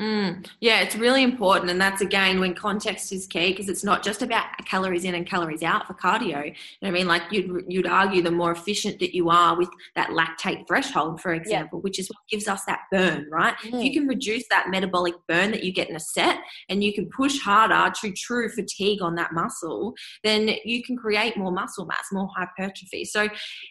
Mm, 0.00 0.46
yeah, 0.60 0.80
it's 0.80 0.96
really 0.96 1.22
important. 1.22 1.70
And 1.70 1.78
that's 1.78 2.00
again 2.00 2.40
when 2.40 2.54
context 2.54 3.12
is 3.12 3.26
key 3.26 3.50
because 3.50 3.68
it's 3.68 3.84
not 3.84 4.02
just 4.02 4.22
about 4.22 4.46
calories 4.64 5.04
in 5.04 5.14
and 5.14 5.26
calories 5.26 5.62
out 5.62 5.86
for 5.86 5.92
cardio. 5.92 6.46
You 6.46 6.54
know 6.80 6.88
I 6.88 6.90
mean? 6.90 7.06
Like 7.06 7.22
you'd, 7.30 7.64
you'd 7.68 7.86
argue 7.86 8.22
the 8.22 8.30
more 8.30 8.50
efficient 8.50 8.98
that 9.00 9.14
you 9.14 9.28
are 9.28 9.58
with 9.58 9.68
that 9.96 10.08
lactate 10.10 10.66
threshold, 10.66 11.20
for 11.20 11.34
example, 11.34 11.78
yeah. 11.78 11.82
which 11.82 11.98
is 11.98 12.08
what 12.08 12.16
gives 12.30 12.48
us 12.48 12.64
that 12.64 12.80
burn, 12.90 13.28
right? 13.30 13.54
Mm. 13.58 13.66
If 13.66 13.84
you 13.84 13.90
mm. 13.90 13.94
can 13.94 14.06
reduce 14.08 14.44
that 14.48 14.70
metabolic 14.70 15.14
burn 15.28 15.50
that 15.50 15.64
you 15.64 15.72
get 15.72 15.90
in 15.90 15.96
a 15.96 16.00
set 16.00 16.38
and 16.70 16.82
you 16.82 16.94
can 16.94 17.10
push 17.10 17.38
harder 17.38 17.92
to 18.00 18.12
true 18.12 18.48
fatigue 18.48 19.02
on 19.02 19.16
that 19.16 19.34
muscle, 19.34 19.92
then 20.24 20.50
you 20.64 20.82
can 20.82 20.96
create 20.96 21.36
more 21.36 21.52
muscle 21.52 21.84
mass, 21.84 22.06
more 22.10 22.30
hypertrophy. 22.34 23.04
So, 23.04 23.28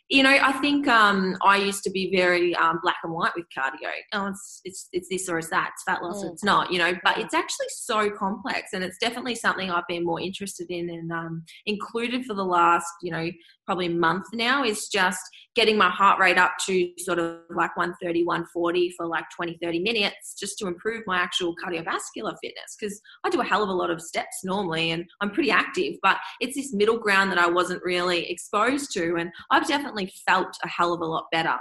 you 0.09 0.21
know, 0.21 0.37
I 0.39 0.51
think 0.53 0.87
um, 0.87 1.37
I 1.43 1.57
used 1.57 1.83
to 1.85 1.89
be 1.89 2.15
very 2.15 2.55
um, 2.55 2.79
black 2.83 2.97
and 3.03 3.13
white 3.13 3.31
with 3.35 3.47
cardio. 3.57 3.89
Oh, 4.13 4.27
it's, 4.27 4.61
it's, 4.63 4.89
it's 4.91 5.09
this 5.09 5.27
or 5.27 5.39
it's 5.39 5.49
that. 5.49 5.71
It's 5.73 5.83
fat 5.83 6.03
loss 6.03 6.18
else 6.23 6.33
it's 6.33 6.43
not, 6.43 6.71
you 6.71 6.79
know, 6.79 6.93
but 7.03 7.17
it's 7.17 7.33
actually 7.33 7.67
so 7.69 8.09
complex 8.09 8.73
and 8.73 8.83
it's 8.83 8.97
definitely 8.97 9.35
something 9.35 9.69
I've 9.69 9.87
been 9.87 10.05
more 10.05 10.19
interested 10.19 10.69
in 10.69 10.89
and 10.89 11.11
um, 11.11 11.43
included 11.65 12.25
for 12.25 12.33
the 12.33 12.43
last, 12.43 12.87
you 13.01 13.11
know, 13.11 13.29
probably 13.65 13.87
month 13.87 14.25
now 14.33 14.63
is 14.63 14.87
just 14.87 15.21
getting 15.55 15.77
my 15.77 15.89
heart 15.89 16.19
rate 16.19 16.37
up 16.37 16.53
to 16.65 16.89
sort 16.97 17.19
of 17.19 17.37
like 17.49 17.75
130, 17.77 18.23
140 18.23 18.93
for 18.97 19.05
like 19.05 19.25
20, 19.35 19.57
30 19.61 19.79
minutes 19.79 20.35
just 20.39 20.57
to 20.57 20.67
improve 20.67 21.03
my 21.05 21.17
actual 21.17 21.55
cardiovascular 21.55 22.35
fitness 22.41 22.75
because 22.79 22.99
I 23.23 23.29
do 23.29 23.41
a 23.41 23.45
hell 23.45 23.63
of 23.63 23.69
a 23.69 23.73
lot 23.73 23.91
of 23.91 24.01
steps 24.01 24.43
normally 24.43 24.91
and 24.91 25.05
I'm 25.21 25.31
pretty 25.31 25.51
active, 25.51 25.95
but 26.01 26.17
it's 26.39 26.55
this 26.55 26.73
middle 26.73 26.97
ground 26.97 27.31
that 27.31 27.39
I 27.39 27.47
wasn't 27.49 27.83
really 27.83 28.29
exposed 28.29 28.91
to 28.93 29.15
and 29.17 29.31
I've 29.51 29.67
definitely 29.67 30.11
felt 30.27 30.55
a 30.63 30.67
hell 30.67 30.93
of 30.93 31.01
a 31.01 31.05
lot 31.05 31.25
better. 31.31 31.55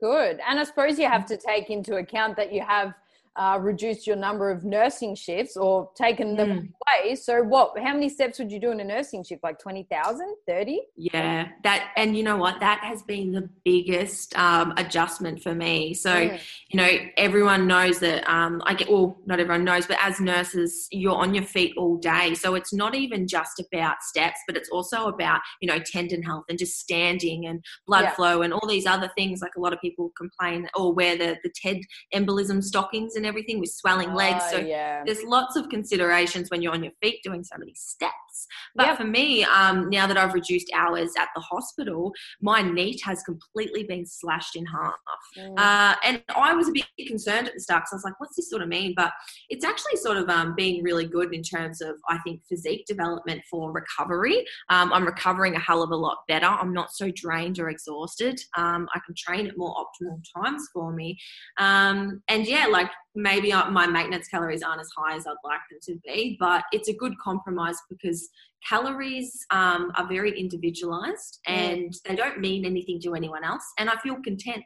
Good. 0.00 0.40
And 0.48 0.58
I 0.58 0.64
suppose 0.64 0.98
you 0.98 1.08
have 1.08 1.26
to 1.26 1.36
take 1.36 1.68
into 1.68 1.96
account 1.96 2.36
that 2.36 2.52
you 2.52 2.62
have– 2.62 2.94
uh, 3.40 3.58
reduced 3.58 4.06
your 4.06 4.16
number 4.16 4.50
of 4.50 4.64
nursing 4.64 5.14
shifts 5.14 5.56
or 5.56 5.90
taken 5.96 6.36
them 6.36 6.50
mm. 6.50 6.68
away. 7.02 7.14
So 7.14 7.42
what, 7.42 7.72
how 7.78 7.94
many 7.94 8.10
steps 8.10 8.38
would 8.38 8.52
you 8.52 8.60
do 8.60 8.70
in 8.70 8.80
a 8.80 8.84
nursing 8.84 9.24
shift? 9.24 9.42
Like 9.42 9.58
20,000, 9.58 10.36
30? 10.46 10.82
Yeah, 10.94 11.48
that, 11.64 11.90
and 11.96 12.14
you 12.14 12.22
know 12.22 12.36
what, 12.36 12.60
that 12.60 12.80
has 12.80 13.02
been 13.02 13.32
the 13.32 13.48
biggest 13.64 14.38
um, 14.38 14.74
adjustment 14.76 15.42
for 15.42 15.54
me. 15.54 15.94
So, 15.94 16.10
mm. 16.10 16.38
you 16.68 16.76
know, 16.76 16.90
everyone 17.16 17.66
knows 17.66 17.98
that 18.00 18.30
um, 18.30 18.60
I 18.66 18.74
get, 18.74 18.90
well, 18.90 19.18
not 19.24 19.40
everyone 19.40 19.64
knows, 19.64 19.86
but 19.86 19.96
as 20.02 20.20
nurses, 20.20 20.86
you're 20.90 21.16
on 21.16 21.32
your 21.32 21.44
feet 21.44 21.72
all 21.78 21.96
day. 21.96 22.34
So 22.34 22.54
it's 22.56 22.74
not 22.74 22.94
even 22.94 23.26
just 23.26 23.58
about 23.58 24.02
steps, 24.02 24.40
but 24.46 24.54
it's 24.54 24.68
also 24.68 25.06
about, 25.06 25.40
you 25.62 25.66
know, 25.66 25.78
tendon 25.78 26.22
health 26.22 26.44
and 26.50 26.58
just 26.58 26.78
standing 26.78 27.46
and 27.46 27.64
blood 27.86 28.02
yeah. 28.02 28.14
flow 28.14 28.42
and 28.42 28.52
all 28.52 28.68
these 28.68 28.84
other 28.84 29.10
things. 29.16 29.40
Like 29.40 29.56
a 29.56 29.60
lot 29.60 29.72
of 29.72 29.80
people 29.80 30.12
complain 30.14 30.68
or 30.74 30.92
wear 30.92 31.16
the, 31.16 31.38
the 31.42 31.50
TED 31.54 31.80
embolism 32.14 32.62
stockings 32.62 33.16
and 33.16 33.29
everything 33.30 33.60
with 33.60 33.70
swelling 33.70 34.12
legs. 34.12 34.42
Ah, 34.46 34.50
so 34.50 34.58
yeah. 34.58 35.02
there's 35.06 35.22
lots 35.22 35.56
of 35.56 35.68
considerations 35.68 36.50
when 36.50 36.60
you're 36.62 36.74
on 36.74 36.82
your 36.82 36.92
feet 37.00 37.18
doing 37.22 37.42
so 37.42 37.56
many 37.58 37.74
steps. 37.74 38.29
But 38.74 38.86
yep. 38.86 38.96
for 38.96 39.04
me, 39.04 39.44
um, 39.44 39.90
now 39.90 40.06
that 40.06 40.16
I've 40.16 40.34
reduced 40.34 40.70
hours 40.74 41.12
at 41.18 41.28
the 41.34 41.40
hospital, 41.40 42.12
my 42.40 42.62
NEAT 42.62 43.00
has 43.04 43.22
completely 43.22 43.84
been 43.84 44.06
slashed 44.06 44.56
in 44.56 44.66
half. 44.66 44.94
Mm. 45.38 45.58
Uh, 45.58 45.94
and 46.04 46.22
I 46.34 46.54
was 46.54 46.68
a 46.68 46.72
bit 46.72 46.86
concerned 47.06 47.48
at 47.48 47.54
the 47.54 47.60
start 47.60 47.82
because 47.82 47.92
I 47.92 47.96
was 47.96 48.04
like, 48.04 48.20
what's 48.20 48.36
this 48.36 48.50
sort 48.50 48.62
of 48.62 48.68
mean? 48.68 48.94
But 48.96 49.12
it's 49.48 49.64
actually 49.64 49.96
sort 49.96 50.16
of 50.16 50.28
um, 50.28 50.54
being 50.54 50.82
really 50.82 51.06
good 51.06 51.34
in 51.34 51.42
terms 51.42 51.80
of, 51.80 51.96
I 52.08 52.18
think, 52.18 52.42
physique 52.48 52.86
development 52.86 53.42
for 53.50 53.72
recovery. 53.72 54.44
Um, 54.68 54.92
I'm 54.92 55.04
recovering 55.04 55.56
a 55.56 55.60
hell 55.60 55.82
of 55.82 55.90
a 55.90 55.96
lot 55.96 56.18
better. 56.28 56.46
I'm 56.46 56.72
not 56.72 56.92
so 56.92 57.10
drained 57.14 57.58
or 57.58 57.70
exhausted. 57.70 58.40
Um, 58.56 58.88
I 58.94 59.00
can 59.04 59.14
train 59.16 59.46
at 59.46 59.56
more 59.56 59.74
optimal 59.74 60.22
times 60.36 60.68
for 60.72 60.92
me. 60.92 61.18
Um, 61.58 62.22
and 62.28 62.46
yeah, 62.46 62.66
like 62.66 62.90
maybe 63.14 63.52
my 63.52 63.86
maintenance 63.86 64.28
calories 64.28 64.62
aren't 64.62 64.80
as 64.80 64.90
high 64.96 65.16
as 65.16 65.26
I'd 65.26 65.34
like 65.44 65.60
them 65.70 65.80
to 65.82 66.00
be, 66.04 66.36
but 66.38 66.64
it's 66.72 66.88
a 66.88 66.94
good 66.94 67.14
compromise 67.22 67.76
because 67.88 68.28
calories 68.68 69.46
um, 69.50 69.92
are 69.96 70.06
very 70.06 70.38
individualized 70.38 71.40
and 71.46 71.94
they 72.06 72.14
don't 72.14 72.40
mean 72.40 72.64
anything 72.64 73.00
to 73.00 73.14
anyone 73.14 73.44
else. 73.44 73.64
And 73.78 73.88
I 73.88 73.96
feel 73.96 74.16
content. 74.22 74.64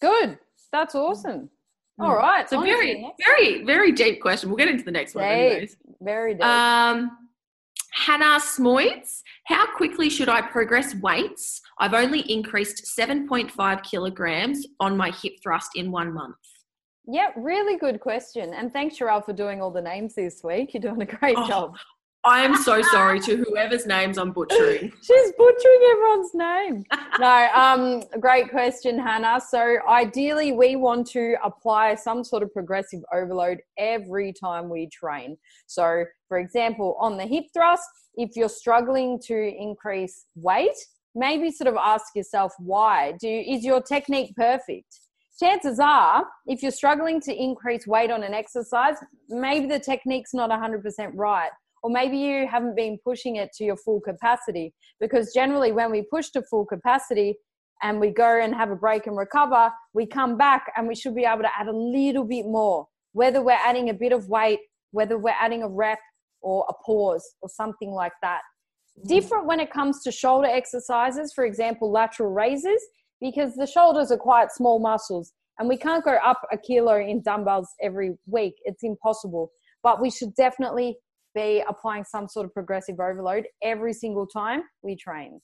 Good. 0.00 0.38
That's 0.72 0.94
awesome. 0.94 1.50
Mm. 2.00 2.04
All 2.04 2.16
right. 2.16 2.48
So 2.48 2.60
very, 2.60 3.12
very, 3.24 3.64
very 3.64 3.92
deep 3.92 4.20
question. 4.20 4.48
We'll 4.48 4.58
get 4.58 4.68
into 4.68 4.84
the 4.84 4.90
next 4.90 5.14
one. 5.14 5.24
Anyways. 5.24 5.76
Very 6.00 6.34
deep. 6.34 6.44
Um, 6.44 7.10
Hannah 7.96 8.38
Smoyts, 8.38 9.22
how 9.44 9.66
quickly 9.74 10.10
should 10.10 10.28
I 10.28 10.42
progress 10.42 10.94
weights? 10.96 11.62
I've 11.78 11.94
only 11.94 12.20
increased 12.30 12.94
7.5 12.98 13.82
kilograms 13.82 14.66
on 14.80 14.96
my 14.96 15.10
hip 15.10 15.34
thrust 15.42 15.70
in 15.76 15.90
one 15.90 16.12
month. 16.12 16.36
Yeah, 17.08 17.28
really 17.36 17.78
good 17.78 18.00
question. 18.00 18.52
And 18.52 18.72
thanks, 18.72 18.98
Cheryl, 18.98 19.24
for 19.24 19.32
doing 19.32 19.62
all 19.62 19.70
the 19.70 19.80
names 19.80 20.14
this 20.14 20.42
week. 20.44 20.74
You're 20.74 20.82
doing 20.82 21.00
a 21.02 21.06
great 21.06 21.36
oh, 21.38 21.48
job. 21.48 21.76
I 22.26 22.40
am 22.40 22.56
so 22.56 22.82
sorry 22.82 23.20
to 23.20 23.36
whoever's 23.36 23.86
names 23.86 24.18
I'm 24.18 24.32
butchering. 24.32 24.92
She's 25.02 25.32
butchering 25.38 25.80
everyone's 25.92 26.34
name. 26.34 26.84
no, 27.20 27.48
um, 27.54 28.02
great 28.18 28.50
question, 28.50 28.98
Hannah. 28.98 29.40
So 29.40 29.76
ideally, 29.88 30.50
we 30.50 30.74
want 30.74 31.06
to 31.08 31.36
apply 31.44 31.94
some 31.94 32.24
sort 32.24 32.42
of 32.42 32.52
progressive 32.52 33.00
overload 33.14 33.58
every 33.78 34.32
time 34.32 34.68
we 34.68 34.88
train. 34.88 35.38
So, 35.68 36.04
for 36.26 36.38
example, 36.38 36.96
on 37.00 37.16
the 37.16 37.26
hip 37.26 37.44
thrust, 37.54 37.88
if 38.16 38.30
you're 38.34 38.48
struggling 38.48 39.20
to 39.26 39.36
increase 39.36 40.24
weight, 40.34 40.76
maybe 41.14 41.52
sort 41.52 41.68
of 41.68 41.76
ask 41.76 42.06
yourself 42.16 42.52
why. 42.58 43.12
Do 43.20 43.28
is 43.28 43.64
your 43.64 43.80
technique 43.80 44.34
perfect? 44.34 45.00
chances 45.38 45.78
are, 45.78 46.24
if 46.46 46.62
you're 46.62 46.72
struggling 46.72 47.20
to 47.20 47.34
increase 47.34 47.86
weight 47.86 48.10
on 48.10 48.22
an 48.22 48.32
exercise, 48.32 48.96
maybe 49.28 49.66
the 49.66 49.78
technique's 49.78 50.32
not 50.32 50.48
100% 50.50 51.10
right. 51.14 51.50
Or 51.86 51.90
maybe 51.90 52.18
you 52.18 52.48
haven't 52.48 52.74
been 52.74 52.98
pushing 53.04 53.36
it 53.36 53.52
to 53.58 53.64
your 53.64 53.76
full 53.76 54.00
capacity. 54.00 54.74
Because 54.98 55.32
generally, 55.32 55.70
when 55.70 55.92
we 55.92 56.02
push 56.02 56.30
to 56.30 56.42
full 56.42 56.66
capacity 56.66 57.36
and 57.80 58.00
we 58.00 58.10
go 58.10 58.40
and 58.40 58.52
have 58.56 58.72
a 58.72 58.74
break 58.74 59.06
and 59.06 59.16
recover, 59.16 59.70
we 59.94 60.04
come 60.04 60.36
back 60.36 60.72
and 60.76 60.88
we 60.88 60.96
should 60.96 61.14
be 61.14 61.24
able 61.24 61.42
to 61.42 61.56
add 61.56 61.68
a 61.68 61.72
little 61.72 62.24
bit 62.24 62.44
more. 62.44 62.88
Whether 63.12 63.40
we're 63.40 63.52
adding 63.52 63.88
a 63.88 63.94
bit 63.94 64.10
of 64.10 64.28
weight, 64.28 64.58
whether 64.90 65.16
we're 65.16 65.36
adding 65.40 65.62
a 65.62 65.68
rep 65.68 66.00
or 66.40 66.66
a 66.68 66.72
pause 66.84 67.24
or 67.40 67.48
something 67.48 67.92
like 67.92 68.14
that. 68.20 68.40
Mm. 68.98 69.08
Different 69.08 69.46
when 69.46 69.60
it 69.60 69.72
comes 69.72 70.02
to 70.02 70.10
shoulder 70.10 70.48
exercises, 70.48 71.32
for 71.36 71.44
example, 71.44 71.92
lateral 71.92 72.32
raises 72.32 72.84
because 73.20 73.54
the 73.54 73.66
shoulders 73.68 74.10
are 74.10 74.18
quite 74.18 74.50
small 74.50 74.80
muscles 74.80 75.34
and 75.60 75.68
we 75.68 75.76
can't 75.76 76.04
go 76.04 76.16
up 76.24 76.42
a 76.50 76.58
kilo 76.58 76.98
in 76.98 77.22
dumbbells 77.22 77.68
every 77.80 78.16
week. 78.26 78.54
It's 78.64 78.82
impossible. 78.82 79.52
But 79.84 80.02
we 80.02 80.10
should 80.10 80.34
definitely 80.34 80.96
be 81.36 81.62
applying 81.68 82.02
some 82.02 82.28
sort 82.28 82.46
of 82.46 82.52
progressive 82.54 82.98
overload 82.98 83.46
every 83.62 83.92
single 83.92 84.26
time 84.26 84.62
we 84.82 84.96
train. 84.96 85.40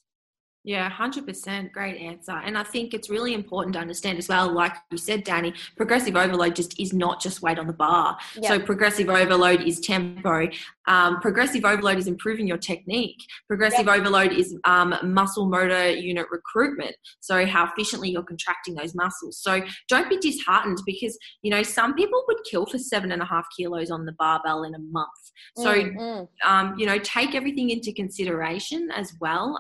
Yeah, 0.65 0.89
100%. 0.91 1.73
Great 1.73 2.01
answer. 2.01 2.33
And 2.33 2.57
I 2.57 2.63
think 2.63 2.95
it's 2.95 3.11
really 3.11 3.35
important 3.35 3.75
to 3.75 3.81
understand 3.81 4.19
as 4.19 4.29
well, 4.29 4.53
like 4.53 4.73
you 4.93 4.99
said, 4.99 5.25
Danny, 5.25 5.53
progressive 5.77 6.15
overload 6.15 6.55
just 6.55 6.79
is 6.79 6.93
not 6.93 7.21
just 7.21 7.43
weight 7.43 7.59
on 7.59 7.67
the 7.67 7.73
bar. 7.73 8.17
Yep. 8.37 8.45
So, 8.45 8.61
progressive 8.61 9.09
overload 9.09 9.63
is 9.63 9.81
tempo. 9.81 10.49
Um, 10.87 11.21
progressive 11.21 11.65
overload 11.65 11.99
is 11.99 12.07
improving 12.07 12.47
your 12.47 12.59
technique. 12.59 13.19
Progressive 13.49 13.87
yep. 13.87 13.99
overload 13.99 14.33
is 14.33 14.57
um, 14.65 14.95
muscle 15.03 15.47
motor 15.47 15.91
unit 15.91 16.27
recruitment. 16.31 16.95
So, 17.19 17.45
how 17.45 17.67
efficiently 17.67 18.11
you're 18.11 18.23
contracting 18.23 18.77
those 18.77 18.95
muscles. 18.95 19.43
So, 19.43 19.63
don't 19.89 20.09
be 20.09 20.19
disheartened 20.19 20.81
because, 20.87 21.19
you 21.43 21.51
know, 21.51 21.65
some 21.65 21.95
people 21.95 22.23
would 22.29 22.39
kill 22.49 22.67
for 22.67 22.79
seven 22.79 23.11
and 23.11 23.21
a 23.21 23.27
half 23.27 23.47
kilos 23.57 23.91
on 23.91 24.07
the 24.07 24.13
barbell 24.13 24.63
in 24.63 24.77
a 24.77 24.79
month. 24.79 25.09
So, 25.57 25.75
mm-hmm. 25.75 26.49
um, 26.49 26.79
you 26.79 26.87
know, 26.87 26.99
take 26.99 27.35
everything 27.35 27.71
into 27.71 27.93
consideration 27.93 28.91
as 28.95 29.13
well. 29.21 29.59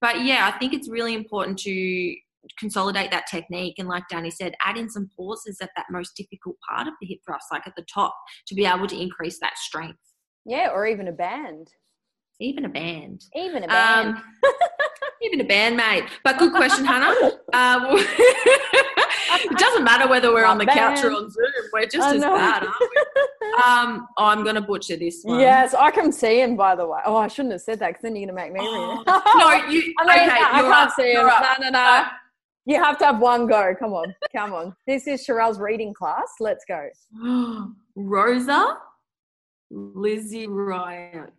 But 0.00 0.24
yeah, 0.24 0.50
I 0.52 0.58
think 0.58 0.72
it's 0.72 0.88
really 0.88 1.14
important 1.14 1.58
to 1.60 2.16
consolidate 2.58 3.10
that 3.10 3.26
technique 3.30 3.74
and 3.78 3.86
like 3.86 4.02
danny 4.08 4.30
said 4.30 4.54
add 4.64 4.78
in 4.78 4.88
some 4.88 5.10
pauses 5.14 5.58
at 5.60 5.68
that 5.76 5.84
most 5.90 6.16
difficult 6.16 6.56
part 6.66 6.88
of 6.88 6.94
the 6.98 7.06
hip 7.06 7.18
thrust 7.26 7.44
like 7.52 7.66
at 7.66 7.74
the 7.76 7.84
top 7.92 8.14
to 8.46 8.54
be 8.54 8.64
able 8.64 8.86
to 8.86 8.98
increase 8.98 9.38
that 9.40 9.56
strength. 9.58 9.98
Yeah 10.46 10.70
or 10.72 10.86
even 10.86 11.08
a 11.08 11.12
band. 11.12 11.68
Even 12.40 12.64
a 12.64 12.68
band. 12.70 13.22
Even 13.36 13.64
a 13.64 13.68
band. 13.68 14.16
Um, 14.16 14.22
even 15.22 15.40
a 15.40 15.44
bandmate. 15.44 16.08
but 16.24 16.38
good 16.38 16.52
question 16.52 16.84
hannah 16.84 17.14
um, 17.52 17.86
it 17.92 19.58
doesn't 19.58 19.84
matter 19.84 20.08
whether 20.08 20.32
we're 20.32 20.44
on 20.44 20.58
the 20.58 20.66
couch 20.66 21.02
or 21.04 21.12
on 21.12 21.30
zoom 21.30 21.44
we're 21.72 21.86
just 21.86 22.08
I 22.08 22.14
as 22.14 22.20
know. 22.20 22.34
bad 22.34 22.62
aren't 22.64 22.80
we 22.80 23.02
um, 23.64 24.08
oh, 24.16 24.26
I'm 24.26 24.42
going 24.42 24.54
to 24.54 24.60
butcher 24.60 24.96
this 24.96 25.22
one. 25.22 25.40
Yes, 25.40 25.74
I 25.74 25.90
can 25.90 26.12
see 26.12 26.40
him, 26.40 26.56
by 26.56 26.74
the 26.74 26.86
way. 26.86 27.00
Oh, 27.04 27.16
I 27.16 27.28
shouldn't 27.28 27.52
have 27.52 27.60
said 27.60 27.78
that 27.80 27.88
because 27.88 28.02
then 28.02 28.16
you're 28.16 28.30
going 28.30 28.36
to 28.36 28.42
make 28.44 28.52
me 28.52 28.60
oh, 28.62 29.02
No, 29.06 29.70
you. 29.70 29.94
I 29.98 30.06
mean, 30.06 30.28
okay, 30.28 30.40
I 30.40 30.60
can't 30.60 30.66
up, 30.66 30.92
see 30.94 31.12
him. 31.12 31.26
No, 31.26 31.54
no, 31.60 31.70
no. 31.70 32.04
You 32.66 32.82
have 32.82 32.98
to 32.98 33.06
have 33.06 33.18
one 33.18 33.46
go. 33.46 33.74
Come 33.78 33.92
on. 33.92 34.14
Come 34.34 34.52
on. 34.52 34.76
This 34.86 35.06
is 35.06 35.26
Sharelle's 35.26 35.58
reading 35.58 35.92
class. 35.92 36.34
Let's 36.38 36.64
go. 36.66 36.88
Rosa 37.96 38.78
Lizzie 39.70 40.46
Riot. 40.46 41.32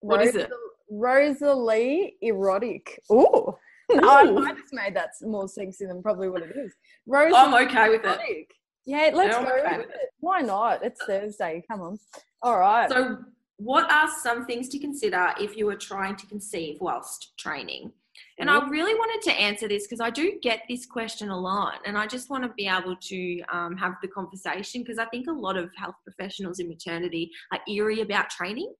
What 0.00 0.18
Rosa, 0.18 0.28
is 0.28 0.36
it? 0.36 0.50
Rosalie 0.98 2.16
Erotic. 2.22 3.00
Ooh. 3.12 3.54
No, 3.90 4.08
I 4.08 4.52
just 4.54 4.72
made 4.72 4.96
that 4.96 5.10
more 5.20 5.46
sexy 5.46 5.84
than 5.84 6.02
probably 6.02 6.30
what 6.30 6.40
it 6.40 6.56
is. 6.56 6.74
Rosa 7.06 7.36
I'm 7.36 7.66
okay 7.66 7.90
with 7.90 8.02
erotic. 8.02 8.26
it. 8.28 8.46
Yeah, 8.86 9.10
let's 9.12 9.36
go. 9.36 9.42
Okay 9.44 9.82
it. 9.82 9.90
Why 10.20 10.40
not? 10.40 10.82
It's 10.82 11.04
Thursday. 11.04 11.62
Come 11.70 11.82
on. 11.82 11.98
All 12.40 12.58
right. 12.58 12.88
So, 12.88 13.18
what 13.58 13.92
are 13.92 14.08
some 14.22 14.46
things 14.46 14.70
to 14.70 14.78
consider 14.78 15.34
if 15.38 15.54
you 15.54 15.68
are 15.68 15.76
trying 15.76 16.16
to 16.16 16.26
conceive 16.26 16.78
whilst 16.80 17.36
training? 17.38 17.92
And 18.38 18.50
I 18.50 18.66
really 18.68 18.94
wanted 18.94 19.30
to 19.30 19.40
answer 19.40 19.68
this 19.68 19.86
because 19.86 20.00
I 20.00 20.10
do 20.10 20.38
get 20.42 20.62
this 20.68 20.86
question 20.86 21.28
a 21.28 21.38
lot, 21.38 21.78
and 21.86 21.96
I 21.96 22.06
just 22.06 22.30
want 22.30 22.42
to 22.42 22.50
be 22.56 22.66
able 22.66 22.96
to 22.96 23.42
um, 23.52 23.76
have 23.76 23.94
the 24.02 24.08
conversation 24.08 24.82
because 24.82 24.98
I 24.98 25.04
think 25.06 25.28
a 25.28 25.32
lot 25.32 25.56
of 25.56 25.70
health 25.76 25.94
professionals 26.02 26.58
in 26.58 26.68
maternity 26.68 27.30
are 27.52 27.60
eerie 27.68 28.00
about 28.00 28.30
training. 28.30 28.72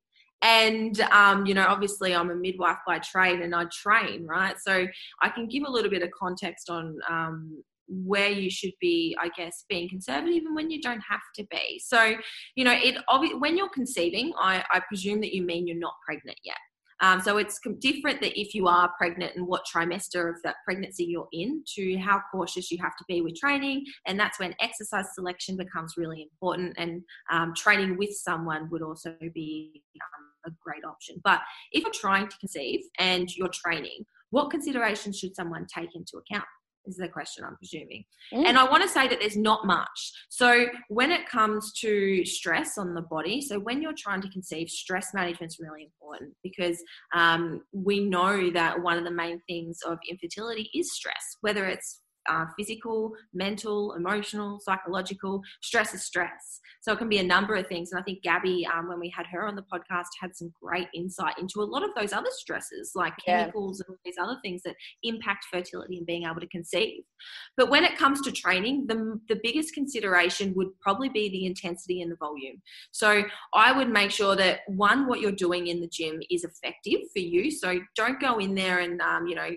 And, 0.42 1.00
um, 1.00 1.46
you 1.46 1.54
know, 1.54 1.64
obviously 1.66 2.14
I'm 2.14 2.30
a 2.30 2.34
midwife 2.34 2.78
by 2.86 2.98
trade 2.98 3.40
and 3.40 3.54
I 3.54 3.64
train, 3.72 4.26
right? 4.26 4.56
So 4.60 4.86
I 5.22 5.28
can 5.30 5.48
give 5.48 5.62
a 5.66 5.70
little 5.70 5.90
bit 5.90 6.02
of 6.02 6.10
context 6.18 6.68
on 6.68 6.98
um, 7.08 7.62
where 7.88 8.30
you 8.30 8.50
should 8.50 8.72
be, 8.80 9.16
I 9.20 9.30
guess, 9.36 9.64
being 9.68 9.88
conservative 9.88 10.42
and 10.44 10.54
when 10.54 10.70
you 10.70 10.80
don't 10.80 11.02
have 11.08 11.20
to 11.36 11.46
be. 11.50 11.80
So, 11.82 12.14
you 12.56 12.64
know, 12.64 12.72
it 12.72 12.96
obviously 13.08 13.38
when 13.38 13.56
you're 13.56 13.70
conceiving, 13.70 14.32
I, 14.38 14.64
I 14.70 14.80
presume 14.88 15.20
that 15.20 15.34
you 15.34 15.42
mean 15.42 15.66
you're 15.66 15.78
not 15.78 15.94
pregnant 16.06 16.38
yet. 16.44 16.56
Um, 17.04 17.20
so 17.20 17.36
it's 17.36 17.60
different 17.80 18.22
that 18.22 18.40
if 18.40 18.54
you 18.54 18.66
are 18.66 18.90
pregnant 18.96 19.36
and 19.36 19.46
what 19.46 19.62
trimester 19.66 20.30
of 20.30 20.36
that 20.42 20.56
pregnancy 20.64 21.04
you're 21.04 21.28
in 21.32 21.62
to 21.74 21.98
how 21.98 22.22
cautious 22.32 22.70
you 22.70 22.78
have 22.80 22.96
to 22.96 23.04
be 23.06 23.20
with 23.20 23.36
training. 23.36 23.84
And 24.06 24.18
that's 24.18 24.38
when 24.38 24.54
exercise 24.58 25.04
selection 25.14 25.58
becomes 25.58 25.94
really 25.98 26.22
important. 26.22 26.72
And 26.78 27.02
um, 27.30 27.52
training 27.54 27.98
with 27.98 28.12
someone 28.12 28.70
would 28.70 28.80
also 28.80 29.14
be 29.34 29.82
um, 30.00 30.52
a 30.52 30.56
great 30.64 30.84
option. 30.84 31.16
But 31.22 31.40
if 31.72 31.82
you're 31.82 31.92
trying 31.92 32.28
to 32.28 32.38
conceive 32.38 32.80
and 32.98 33.28
you're 33.36 33.50
training, 33.52 34.06
what 34.30 34.50
considerations 34.50 35.18
should 35.18 35.36
someone 35.36 35.66
take 35.66 35.94
into 35.94 36.16
account? 36.16 36.46
Is 36.86 36.96
the 36.96 37.08
question 37.08 37.44
I'm 37.44 37.56
presuming. 37.56 38.04
Mm. 38.32 38.46
And 38.46 38.58
I 38.58 38.64
want 38.64 38.82
to 38.82 38.88
say 38.88 39.08
that 39.08 39.18
there's 39.20 39.36
not 39.36 39.66
much. 39.66 40.12
So 40.28 40.66
when 40.88 41.10
it 41.10 41.28
comes 41.28 41.72
to 41.80 42.24
stress 42.24 42.78
on 42.78 42.94
the 42.94 43.02
body, 43.02 43.40
so 43.40 43.58
when 43.58 43.82
you're 43.82 43.94
trying 43.96 44.22
to 44.22 44.28
conceive, 44.30 44.68
stress 44.68 45.08
management 45.14 45.52
is 45.52 45.58
really 45.58 45.84
important 45.84 46.34
because 46.42 46.82
um, 47.14 47.62
we 47.72 48.00
know 48.00 48.50
that 48.50 48.82
one 48.82 48.98
of 48.98 49.04
the 49.04 49.10
main 49.10 49.40
things 49.48 49.78
of 49.86 49.98
infertility 50.08 50.70
is 50.74 50.92
stress, 50.92 51.36
whether 51.40 51.66
it's 51.66 52.00
uh, 52.28 52.46
physical, 52.58 53.12
mental, 53.32 53.94
emotional, 53.94 54.60
psychological. 54.60 55.42
Stress 55.62 55.94
is 55.94 56.04
stress. 56.04 56.60
So 56.82 56.92
it 56.92 56.98
can 56.98 57.08
be 57.08 57.18
a 57.18 57.22
number 57.24 57.54
of 57.54 57.66
things. 57.66 57.92
And 57.92 58.00
I 58.00 58.04
think 58.04 58.22
Gabby, 58.22 58.66
um, 58.66 58.88
when 58.88 59.00
we 59.00 59.08
had 59.08 59.26
her 59.32 59.46
on 59.46 59.56
the 59.56 59.62
podcast, 59.62 60.08
had 60.20 60.36
some 60.36 60.52
great 60.62 60.88
insight 60.94 61.34
into 61.38 61.60
a 61.60 61.64
lot 61.64 61.82
of 61.82 61.90
those 61.96 62.12
other 62.12 62.28
stresses, 62.30 62.92
like 62.94 63.14
chemicals 63.24 63.80
yeah. 63.80 63.84
and 63.86 63.94
all 63.94 64.00
these 64.04 64.16
other 64.20 64.38
things 64.42 64.62
that 64.64 64.74
impact 65.02 65.46
fertility 65.50 65.96
and 65.96 66.06
being 66.06 66.24
able 66.24 66.40
to 66.40 66.46
conceive. 66.48 67.02
But 67.56 67.70
when 67.70 67.84
it 67.84 67.96
comes 67.96 68.20
to 68.22 68.32
training, 68.32 68.86
the, 68.86 69.18
the 69.28 69.40
biggest 69.42 69.72
consideration 69.72 70.52
would 70.56 70.68
probably 70.80 71.08
be 71.08 71.30
the 71.30 71.46
intensity 71.46 72.02
and 72.02 72.12
the 72.12 72.16
volume. 72.16 72.60
So 72.92 73.24
I 73.54 73.72
would 73.72 73.88
make 73.88 74.10
sure 74.10 74.36
that 74.36 74.60
one, 74.66 75.06
what 75.06 75.20
you're 75.20 75.32
doing 75.32 75.68
in 75.68 75.80
the 75.80 75.88
gym 75.88 76.20
is 76.30 76.44
effective 76.44 77.00
for 77.12 77.20
you. 77.20 77.50
So 77.50 77.80
don't 77.96 78.20
go 78.20 78.38
in 78.38 78.54
there 78.54 78.80
and, 78.80 79.00
um, 79.00 79.26
you 79.26 79.36
know, 79.36 79.50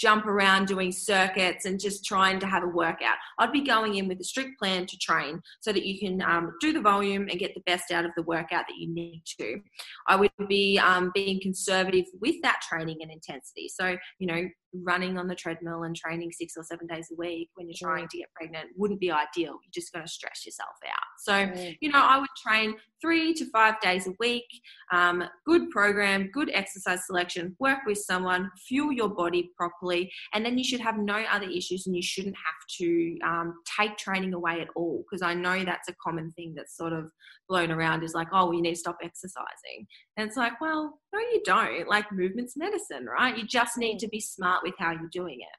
jump 0.00 0.26
around 0.26 0.66
doing 0.66 0.90
circuits 0.90 1.66
and 1.66 1.78
just 1.78 2.04
trying 2.04 2.40
to 2.40 2.46
have 2.46 2.62
a 2.62 2.68
workout. 2.68 3.16
I'd 3.38 3.52
be 3.52 3.60
going 3.60 3.96
in 3.96 4.08
with 4.08 4.18
a 4.20 4.24
strict 4.24 4.58
plan 4.58 4.86
to 4.86 4.96
train 4.98 5.40
so 5.60 5.72
that 5.72 5.84
you 5.84 5.98
can 5.98 6.22
um, 6.22 6.54
do 6.60 6.72
the 6.72 6.80
volume 6.80 7.28
and 7.28 7.38
get 7.38 7.54
the 7.54 7.62
best 7.66 7.90
out 7.90 8.04
of 8.04 8.12
the 8.16 8.22
workout 8.22 8.64
that 8.68 8.76
you 8.78 8.92
need 8.92 9.22
to. 9.38 9.60
I 10.08 10.16
would 10.16 10.30
be 10.48 10.78
um, 10.78 11.10
being 11.14 11.40
conservative 11.40 12.06
with 12.20 12.36
that 12.42 12.60
training 12.66 12.98
and 13.02 13.10
intensity. 13.10 13.68
So, 13.68 13.96
you 14.18 14.26
know, 14.26 14.48
running 14.72 15.18
on 15.18 15.26
the 15.26 15.34
treadmill 15.34 15.82
and 15.82 15.96
training 15.96 16.30
six 16.32 16.54
or 16.56 16.62
seven 16.62 16.86
days 16.86 17.08
a 17.12 17.16
week 17.16 17.50
when 17.54 17.68
you're 17.68 17.76
trying 17.76 18.06
to 18.08 18.18
get 18.18 18.32
pregnant 18.34 18.68
wouldn't 18.76 19.00
be 19.00 19.10
ideal. 19.10 19.58
You're 19.62 19.74
just 19.74 19.92
going 19.92 20.04
to 20.04 20.10
stress 20.10 20.46
yourself 20.46 20.76
out. 20.86 21.10
So, 21.18 21.74
you 21.80 21.90
know, 21.90 21.98
I 21.98 22.18
would 22.18 22.28
train 22.42 22.74
three 23.00 23.34
to 23.34 23.50
five 23.50 23.80
days 23.80 24.06
a 24.06 24.12
week, 24.18 24.46
um, 24.92 25.24
good 25.44 25.70
program, 25.70 26.30
good 26.32 26.50
exercise 26.52 27.06
selection, 27.06 27.56
work 27.58 27.78
with 27.86 27.98
someone, 27.98 28.50
fuel 28.68 28.92
your 28.92 29.08
body 29.08 29.50
properly, 29.56 29.89
and 30.32 30.44
then 30.44 30.58
you 30.58 30.64
should 30.64 30.80
have 30.80 30.98
no 30.98 31.22
other 31.30 31.48
issues 31.48 31.86
and 31.86 31.96
you 31.96 32.02
shouldn't 32.02 32.36
have 32.36 32.78
to 32.78 33.18
um, 33.24 33.54
take 33.78 33.96
training 33.96 34.34
away 34.34 34.60
at 34.60 34.68
all. 34.76 35.04
Because 35.08 35.22
I 35.22 35.34
know 35.34 35.64
that's 35.64 35.88
a 35.88 35.94
common 36.02 36.30
thing 36.32 36.54
that's 36.56 36.76
sort 36.76 36.92
of 36.92 37.10
blown 37.48 37.70
around 37.70 38.02
is 38.02 38.14
like, 38.14 38.28
oh, 38.32 38.46
well, 38.46 38.54
you 38.54 38.62
need 38.62 38.74
to 38.74 38.80
stop 38.80 38.98
exercising. 39.02 39.86
And 40.16 40.26
it's 40.26 40.36
like, 40.36 40.60
well, 40.60 40.98
no, 41.12 41.18
you 41.18 41.42
don't. 41.44 41.88
Like, 41.88 42.10
movement's 42.12 42.56
medicine, 42.56 43.06
right? 43.06 43.36
You 43.36 43.46
just 43.46 43.76
need 43.76 43.98
to 43.98 44.08
be 44.08 44.20
smart 44.20 44.62
with 44.62 44.74
how 44.78 44.92
you're 44.92 45.10
doing 45.12 45.38
it. 45.40 45.56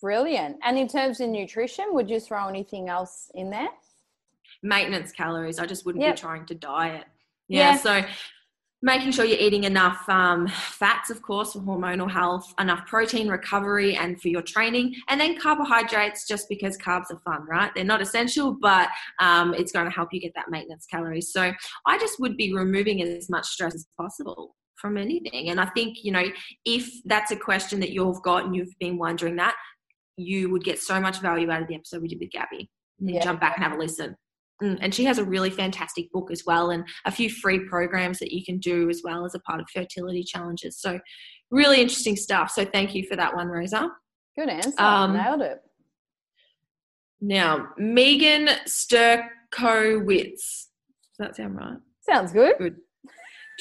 Brilliant. 0.00 0.56
And 0.62 0.78
in 0.78 0.88
terms 0.88 1.20
of 1.20 1.30
nutrition, 1.30 1.86
would 1.90 2.10
you 2.10 2.20
throw 2.20 2.48
anything 2.48 2.88
else 2.88 3.30
in 3.34 3.50
there? 3.50 3.68
Maintenance 4.62 5.12
calories. 5.12 5.58
I 5.58 5.66
just 5.66 5.86
wouldn't 5.86 6.04
yep. 6.04 6.16
be 6.16 6.20
trying 6.20 6.46
to 6.46 6.54
diet. 6.54 7.04
Yeah, 7.48 7.72
yeah. 7.72 7.76
So 7.76 8.02
making 8.82 9.10
sure 9.10 9.24
you're 9.24 9.38
eating 9.38 9.64
enough 9.64 10.06
um, 10.08 10.46
fats, 10.48 11.10
of 11.10 11.22
course, 11.22 11.54
for 11.54 11.60
hormonal 11.60 12.10
health, 12.10 12.52
enough 12.60 12.86
protein 12.86 13.28
recovery 13.28 13.96
and 13.96 14.20
for 14.20 14.28
your 14.28 14.42
training, 14.42 14.94
and 15.08 15.20
then 15.20 15.38
carbohydrates 15.40 16.26
just 16.26 16.48
because 16.48 16.76
carbs 16.76 17.10
are 17.10 17.18
fun, 17.24 17.46
right? 17.48 17.72
They're 17.74 17.84
not 17.84 18.02
essential, 18.02 18.56
but 18.60 18.88
um, 19.18 19.54
it's 19.54 19.72
going 19.72 19.86
to 19.86 19.90
help 19.90 20.10
you 20.12 20.20
get 20.20 20.32
that 20.36 20.50
maintenance 20.50 20.86
calories. 20.86 21.32
So 21.32 21.52
I 21.86 21.98
just 21.98 22.20
would 22.20 22.36
be 22.36 22.54
removing 22.54 23.02
as 23.02 23.30
much 23.30 23.46
stress 23.46 23.74
as 23.74 23.86
possible 23.98 24.54
from 24.76 24.98
anything. 24.98 25.48
And 25.48 25.58
I 25.58 25.66
think, 25.66 25.98
you 26.04 26.12
know, 26.12 26.24
if 26.64 26.90
that's 27.06 27.30
a 27.30 27.36
question 27.36 27.80
that 27.80 27.90
you've 27.90 28.22
got 28.22 28.44
and 28.44 28.54
you've 28.54 28.78
been 28.78 28.98
wondering 28.98 29.36
that, 29.36 29.54
you 30.18 30.50
would 30.50 30.64
get 30.64 30.78
so 30.78 31.00
much 31.00 31.20
value 31.20 31.50
out 31.50 31.62
of 31.62 31.68
the 31.68 31.74
episode 31.74 32.02
we 32.02 32.08
did 32.08 32.20
with 32.20 32.30
Gabby. 32.30 32.70
Yeah. 32.98 33.22
Jump 33.22 33.40
back 33.40 33.56
and 33.56 33.64
have 33.64 33.72
a 33.72 33.78
listen. 33.78 34.16
Mm, 34.62 34.78
and 34.80 34.94
she 34.94 35.04
has 35.04 35.18
a 35.18 35.24
really 35.24 35.50
fantastic 35.50 36.10
book 36.12 36.30
as 36.30 36.44
well 36.46 36.70
and 36.70 36.84
a 37.04 37.10
few 37.10 37.28
free 37.28 37.60
programs 37.60 38.18
that 38.20 38.32
you 38.32 38.44
can 38.44 38.58
do 38.58 38.88
as 38.88 39.02
well 39.04 39.26
as 39.26 39.34
a 39.34 39.40
part 39.40 39.60
of 39.60 39.68
fertility 39.72 40.22
challenges. 40.22 40.80
So 40.80 40.98
really 41.50 41.80
interesting 41.80 42.16
stuff. 42.16 42.50
So 42.50 42.64
thank 42.64 42.94
you 42.94 43.04
for 43.06 43.16
that 43.16 43.34
one 43.34 43.48
rosa. 43.48 43.90
Good 44.36 44.48
answer. 44.48 44.80
Um, 44.80 45.14
nailed 45.14 45.42
it. 45.42 45.60
Now 47.20 47.68
megan 47.76 48.48
sturkowitz. 48.66 50.32
Does 50.32 51.18
that 51.18 51.36
sound 51.36 51.56
right? 51.56 51.78
Sounds 52.00 52.32
good. 52.32 52.56
Good. 52.58 52.76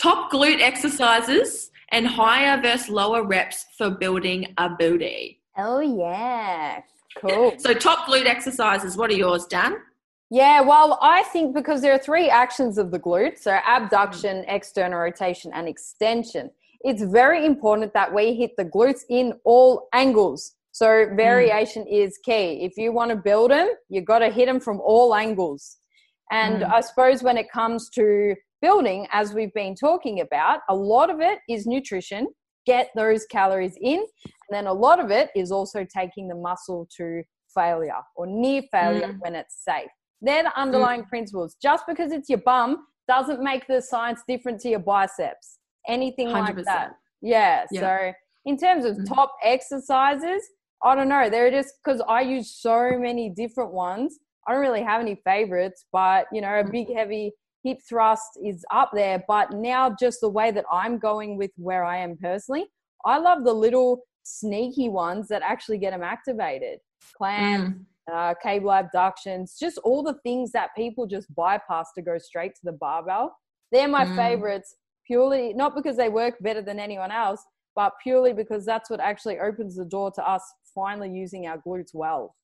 Top 0.02 0.32
glute 0.32 0.62
exercises 0.62 1.72
and 1.92 2.08
higher 2.08 2.62
versus 2.62 2.90
lower 2.90 3.24
reps 3.24 3.66
for 3.78 3.90
building 3.90 4.54
a 4.58 4.70
booty. 4.70 5.42
Oh 5.58 5.80
yeah. 5.80 6.82
Cool. 7.18 7.54
So 7.58 7.74
top 7.74 8.08
glute 8.08 8.26
exercises 8.26 8.96
what 8.98 9.10
are 9.10 9.16
yours 9.16 9.46
dan 9.46 9.76
yeah, 10.36 10.60
well, 10.60 11.00
I 11.02 11.24
think 11.24 11.56
because 11.56 11.82
there 11.82 11.94
are 11.94 11.98
three 11.98 12.30
actions 12.30 12.78
of 12.78 12.92
the 12.92 13.00
glute 13.00 13.38
so 13.38 13.58
abduction, 13.66 14.44
mm. 14.44 14.54
external 14.54 15.00
rotation, 15.00 15.50
and 15.54 15.66
extension. 15.66 16.52
It's 16.82 17.02
very 17.02 17.46
important 17.46 17.94
that 17.94 18.14
we 18.14 18.34
hit 18.34 18.52
the 18.58 18.66
glutes 18.66 19.04
in 19.10 19.40
all 19.46 19.88
angles. 19.94 20.52
So, 20.74 21.08
variation 21.16 21.84
mm. 21.84 22.04
is 22.04 22.20
key. 22.22 22.66
If 22.66 22.76
you 22.76 22.92
want 22.92 23.12
to 23.12 23.16
build 23.16 23.52
them, 23.52 23.70
you've 23.88 24.04
got 24.04 24.20
to 24.20 24.30
hit 24.30 24.48
them 24.48 24.60
from 24.60 24.82
all 24.82 25.16
angles. 25.16 25.78
And 26.30 26.64
mm. 26.64 26.70
I 26.70 26.82
suppose 26.82 27.24
when 27.24 27.38
it 27.38 27.50
comes 27.50 27.90
to 27.92 28.36
building, 28.62 29.08
as 29.14 29.34
we've 29.34 29.54
been 29.54 29.74
talking 29.74 30.20
about, 30.20 30.60
a 30.68 30.76
lot 30.76 31.10
of 31.10 31.22
it 31.22 31.40
is 31.48 31.66
nutrition, 31.66 32.28
get 32.66 32.90
those 32.94 33.26
calories 33.26 33.78
in. 33.80 34.00
And 34.00 34.52
then 34.52 34.68
a 34.68 34.74
lot 34.74 35.00
of 35.00 35.12
it 35.12 35.30
is 35.34 35.50
also 35.50 35.86
taking 35.86 36.28
the 36.28 36.36
muscle 36.36 36.90
to 36.98 37.24
failure 37.54 38.02
or 38.18 38.28
near 38.28 38.64
failure 38.70 39.14
mm. 39.14 39.20
when 39.20 39.34
it's 39.34 39.64
safe. 39.64 39.95
They're 40.22 40.44
the 40.44 40.60
underlying 40.60 41.04
mm. 41.04 41.10
principles. 41.10 41.56
Just 41.62 41.86
because 41.88 42.12
it's 42.12 42.30
your 42.30 42.40
bum 42.40 42.86
doesn't 43.08 43.42
make 43.42 43.68
the 43.68 43.82
science 43.82 44.22
different 44.28 44.60
to 44.62 44.70
your 44.70 44.80
biceps. 44.80 45.60
Anything 45.88 46.28
100%. 46.28 46.34
like 46.34 46.66
that. 46.66 46.92
Yeah, 47.22 47.66
yeah, 47.72 47.80
So, 47.80 48.14
in 48.46 48.58
terms 48.58 48.86
of 48.86 48.98
mm. 48.98 49.08
top 49.08 49.34
exercises, 49.44 50.44
I 50.84 50.96
don't 50.96 51.10
know. 51.10 51.30
They're 51.30 51.52
just 51.52 51.74
because 51.84 52.02
I 52.08 52.22
use 52.22 52.56
so 52.56 52.98
many 52.98 53.30
different 53.30 53.74
ones. 53.74 54.20
I 54.48 54.54
don't 54.54 54.62
really 54.62 54.84
have 54.84 55.02
any 55.02 55.20
favorites, 55.26 55.86
but 55.92 56.28
you 56.32 56.42
know, 56.42 56.60
a 56.60 56.64
big 56.64 56.94
heavy 56.94 57.32
hip 57.64 57.80
thrust 57.88 58.40
is 58.44 58.64
up 58.72 58.92
there. 58.94 59.24
But 59.28 59.52
now, 59.52 59.96
just 60.00 60.22
the 60.22 60.30
way 60.30 60.52
that 60.52 60.66
I'm 60.72 61.00
going 61.00 61.38
with 61.38 61.52
where 61.58 61.84
I 61.84 61.98
am 61.98 62.18
personally, 62.18 62.66
I 63.06 63.18
love 63.18 63.44
the 63.44 63.54
little 63.54 64.02
sneaky 64.24 64.90
ones 64.90 65.28
that 65.30 65.42
actually 65.42 65.80
get 65.80 65.92
them 65.92 66.04
activated. 66.04 66.80
Clamp, 67.18 67.76
mm. 67.76 67.86
Uh, 68.12 68.34
cable 68.42 68.72
abductions, 68.72 69.58
just 69.60 69.78
all 69.80 70.04
the 70.04 70.16
things 70.24 70.52
that 70.52 70.70
people 70.76 71.08
just 71.08 71.34
bypass 71.34 71.92
to 71.94 72.02
go 72.02 72.18
straight 72.18 72.54
to 72.56 72.62
the 72.64 72.72
barbell. 72.74 73.36
They're 73.72 73.88
my 73.88 74.06
mm. 74.06 74.16
favorites 74.16 74.76
purely 75.06 75.54
not 75.54 75.76
because 75.76 75.98
they 75.98 76.10
work 76.10 76.36
better 76.42 76.62
than 76.62 76.80
anyone 76.80 77.12
else, 77.12 77.44
but 77.76 77.94
purely 78.02 78.34
because 78.34 78.66
that's 78.66 78.90
what 78.90 79.00
actually 79.00 79.40
opens 79.40 79.76
the 79.76 79.86
door 79.86 80.12
to 80.12 80.28
us 80.28 80.44
finally 80.74 81.10
using 81.10 81.48
our 81.48 81.58
glutes 81.58 81.94
well. 81.94 82.36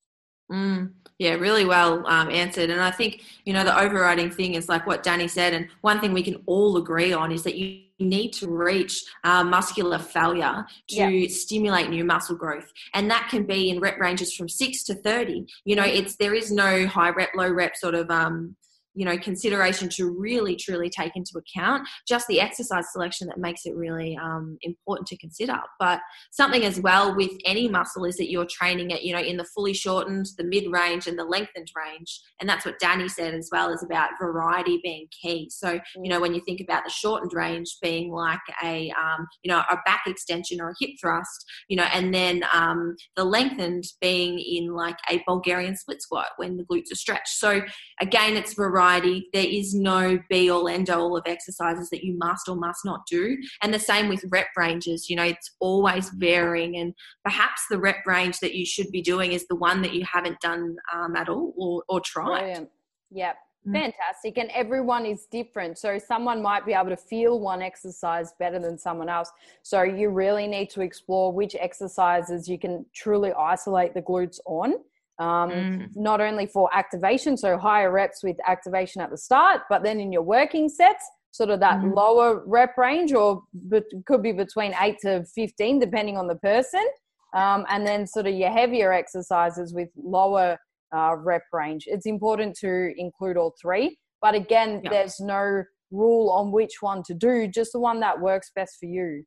Mm, 0.52 0.92
yeah, 1.18 1.34
really 1.36 1.66
well 1.66 2.06
um, 2.08 2.30
answered. 2.30 2.70
And 2.70 2.82
I 2.82 2.92
think, 2.92 3.22
you 3.46 3.54
know, 3.54 3.64
the 3.64 3.80
overriding 3.80 4.32
thing 4.32 4.56
is 4.56 4.68
like 4.68 4.86
what 4.88 5.04
Danny 5.04 5.28
said. 5.28 5.54
And 5.54 5.68
one 5.82 6.00
thing 6.00 6.14
we 6.14 6.24
can 6.24 6.42
all 6.46 6.78
agree 6.78 7.14
on 7.14 7.32
is 7.32 7.44
that 7.44 7.56
you 7.56 7.84
need 8.00 8.34
to 8.34 8.50
reach 8.50 9.04
uh, 9.24 9.44
muscular 9.44 10.00
failure 10.00 10.66
to 10.90 10.96
yeah. 10.96 11.28
stimulate 11.30 11.90
new 11.90 12.04
muscle 12.04 12.36
growth. 12.36 12.72
And 12.94 13.10
that 13.12 13.28
can 13.30 13.46
be 13.46 13.70
in 13.70 13.80
rep 13.80 14.00
ranges 14.00 14.34
from 14.34 14.50
six 14.50 14.84
to 14.86 14.96
30. 14.96 15.46
You 15.64 15.76
know, 15.76 15.86
it's, 15.86 16.16
there 16.16 16.34
is 16.34 16.52
no 16.52 16.88
high 16.88 17.12
rep, 17.12 17.30
low 17.36 17.50
rep 17.50 17.78
sort 17.78 17.96
of, 17.96 18.10
um, 18.10 18.56
you 18.94 19.06
know 19.06 19.18
consideration 19.18 19.90
to 19.90 20.10
really 20.10 20.56
truly 20.56 20.90
take 20.90 21.16
into 21.16 21.38
account 21.38 21.88
just 22.08 22.28
the 22.28 22.42
exercise 22.42 22.86
selection 22.92 23.28
that 23.28 23.38
makes 23.38 23.66
it 23.66 23.76
really 23.76 24.18
um, 24.22 24.58
important 24.64 25.08
to 25.08 25.18
consider. 25.18 25.58
But 25.80 26.02
something 26.32 26.66
as 26.66 26.80
well 26.80 27.16
with 27.16 27.32
any 27.46 27.68
muscle 27.68 28.06
is 28.06 28.18
that 28.18 28.30
you're 28.30 28.48
training 28.50 28.92
it 28.92 29.04
you 29.04 29.14
know 29.14 29.22
in 29.22 29.38
the 29.38 29.46
fully 29.56 29.74
shortened 29.74 30.28
the 30.38 30.44
mid 30.44 30.72
range 30.72 31.08
and 31.08 31.18
the 31.18 31.24
lengthened 31.24 31.72
range. 31.76 32.22
And 32.40 32.50
that's 32.50 32.66
what 32.66 32.80
danny 32.80 33.08
said 33.08 33.34
as 33.34 33.50
well 33.52 33.72
is 33.72 33.84
about 33.84 34.12
variety 34.20 34.80
being 34.84 35.08
key. 35.22 35.50
So 35.50 35.80
you 35.96 36.10
know 36.10 36.20
when 36.20 36.34
you 36.34 36.42
think 36.46 36.62
about 36.62 36.84
the 36.84 36.92
shortened 36.92 37.34
range 37.34 37.78
being 37.82 38.12
like 38.12 38.40
a 38.64 38.92
um, 38.92 39.28
you 39.44 39.52
know 39.52 39.60
a 39.70 39.78
back 39.86 40.04
extension 40.08 40.60
or 40.60 40.70
a 40.70 40.76
hip 40.80 40.92
thrust 41.00 41.46
you 41.68 41.78
know 41.78 41.88
and 41.94 42.14
then 42.14 42.44
um, 42.54 42.96
the 43.16 43.24
lengthened 43.24 43.86
being 44.02 44.40
in 44.40 44.74
like 44.74 44.98
a 45.10 45.24
bulgarian 45.26 45.76
split 45.76 46.02
squat 46.02 46.28
when 46.38 46.58
the 46.58 46.64
glutes 46.64 46.92
are 46.92 46.96
stretched. 46.96 47.30
So 47.30 47.62
again 48.02 48.36
it's 48.36 48.54
variety 48.54 48.81
variety. 48.82 49.30
There 49.34 49.46
is 49.46 49.74
no 49.74 50.20
be 50.30 50.50
all 50.50 50.68
end 50.68 50.90
all 50.90 51.18
of 51.18 51.24
exercises 51.26 51.90
that 51.90 52.04
you 52.04 52.18
must 52.18 52.48
or 52.48 52.56
must 52.56 52.86
not 52.86 53.06
do. 53.10 53.38
And 53.62 53.74
the 53.74 53.80
same 53.80 54.10
with 54.10 54.24
rep 54.30 54.48
ranges. 54.58 55.10
You 55.10 55.16
know, 55.16 55.24
it's 55.24 55.56
always 55.60 56.10
varying. 56.10 56.78
And 56.78 56.94
perhaps 57.24 57.64
the 57.70 57.80
rep 57.80 58.06
range 58.06 58.40
that 58.40 58.56
you 58.56 58.66
should 58.66 58.92
be 58.92 59.02
doing 59.02 59.34
is 59.34 59.48
the 59.48 59.56
one 59.56 59.82
that 59.82 59.94
you 59.94 60.06
haven't 60.12 60.40
done 60.42 60.76
um, 60.94 61.16
at 61.16 61.30
all 61.30 61.54
or, 61.58 61.84
or 61.90 62.02
tried. 62.02 62.40
Brilliant. 62.40 62.70
Yep. 63.12 63.36
Mm. 63.68 63.74
Fantastic. 63.74 64.38
And 64.38 64.50
everyone 64.52 65.06
is 65.06 65.28
different. 65.30 65.78
So 65.78 66.00
someone 66.00 66.42
might 66.42 66.66
be 66.66 66.74
able 66.74 66.90
to 66.90 66.98
feel 66.98 67.40
one 67.40 67.62
exercise 67.62 68.34
better 68.40 68.60
than 68.60 68.78
someone 68.78 69.10
else. 69.10 69.32
So 69.62 69.84
you 69.84 70.10
really 70.10 70.48
need 70.48 70.70
to 70.72 70.82
explore 70.82 71.32
which 71.32 71.56
exercises 71.60 72.48
you 72.48 72.58
can 72.58 72.86
truly 72.94 73.32
isolate 73.34 73.94
the 73.94 74.02
glutes 74.02 74.40
on 74.46 74.76
um, 75.22 75.52
mm. 75.52 75.88
not 75.96 76.20
only 76.20 76.48
for 76.48 76.68
activation, 76.76 77.38
so 77.38 77.56
higher 77.56 77.92
reps 77.92 78.24
with 78.24 78.38
activation 78.48 79.02
at 79.02 79.12
the 79.12 79.18
start, 79.18 79.62
but 79.70 79.84
then 79.84 80.00
in 80.00 80.12
your 80.12 80.24
working 80.24 80.68
sets, 80.68 81.06
sort 81.30 81.52
of 81.52 81.60
that 81.60 81.80
mm. 81.80 81.96
lower 81.96 82.44
rep 82.48 82.76
range, 82.76 83.14
or 83.14 83.44
but 83.54 83.84
could 84.08 84.24
be 84.24 84.32
between 84.32 84.74
8 84.82 84.98
to 85.04 85.24
15, 85.36 85.78
depending 85.78 86.18
on 86.18 86.28
the 86.28 86.36
person. 86.36 86.86
Um, 87.34 87.66
and 87.70 87.86
then 87.86 88.08
sort 88.08 88.26
of 88.28 88.34
your 88.34 88.50
heavier 88.50 88.92
exercises 88.92 89.74
with 89.74 89.90
lower 89.96 90.58
uh, 90.94 91.16
rep 91.16 91.44
range. 91.54 91.84
It's 91.88 92.06
important 92.06 92.58
to 92.58 92.92
include 92.98 93.38
all 93.38 93.54
three. 93.62 93.98
But 94.22 94.36
again, 94.36 94.82
there's 94.90 95.20
no 95.20 95.64
rule 95.92 96.30
on 96.30 96.52
which 96.52 96.82
one 96.82 97.04
to 97.04 97.14
do, 97.14 97.48
just 97.48 97.74
the 97.74 97.80
one 97.80 98.00
that 98.02 98.20
works 98.20 98.52
best 98.56 98.78
for 98.80 98.88
you. 98.88 99.24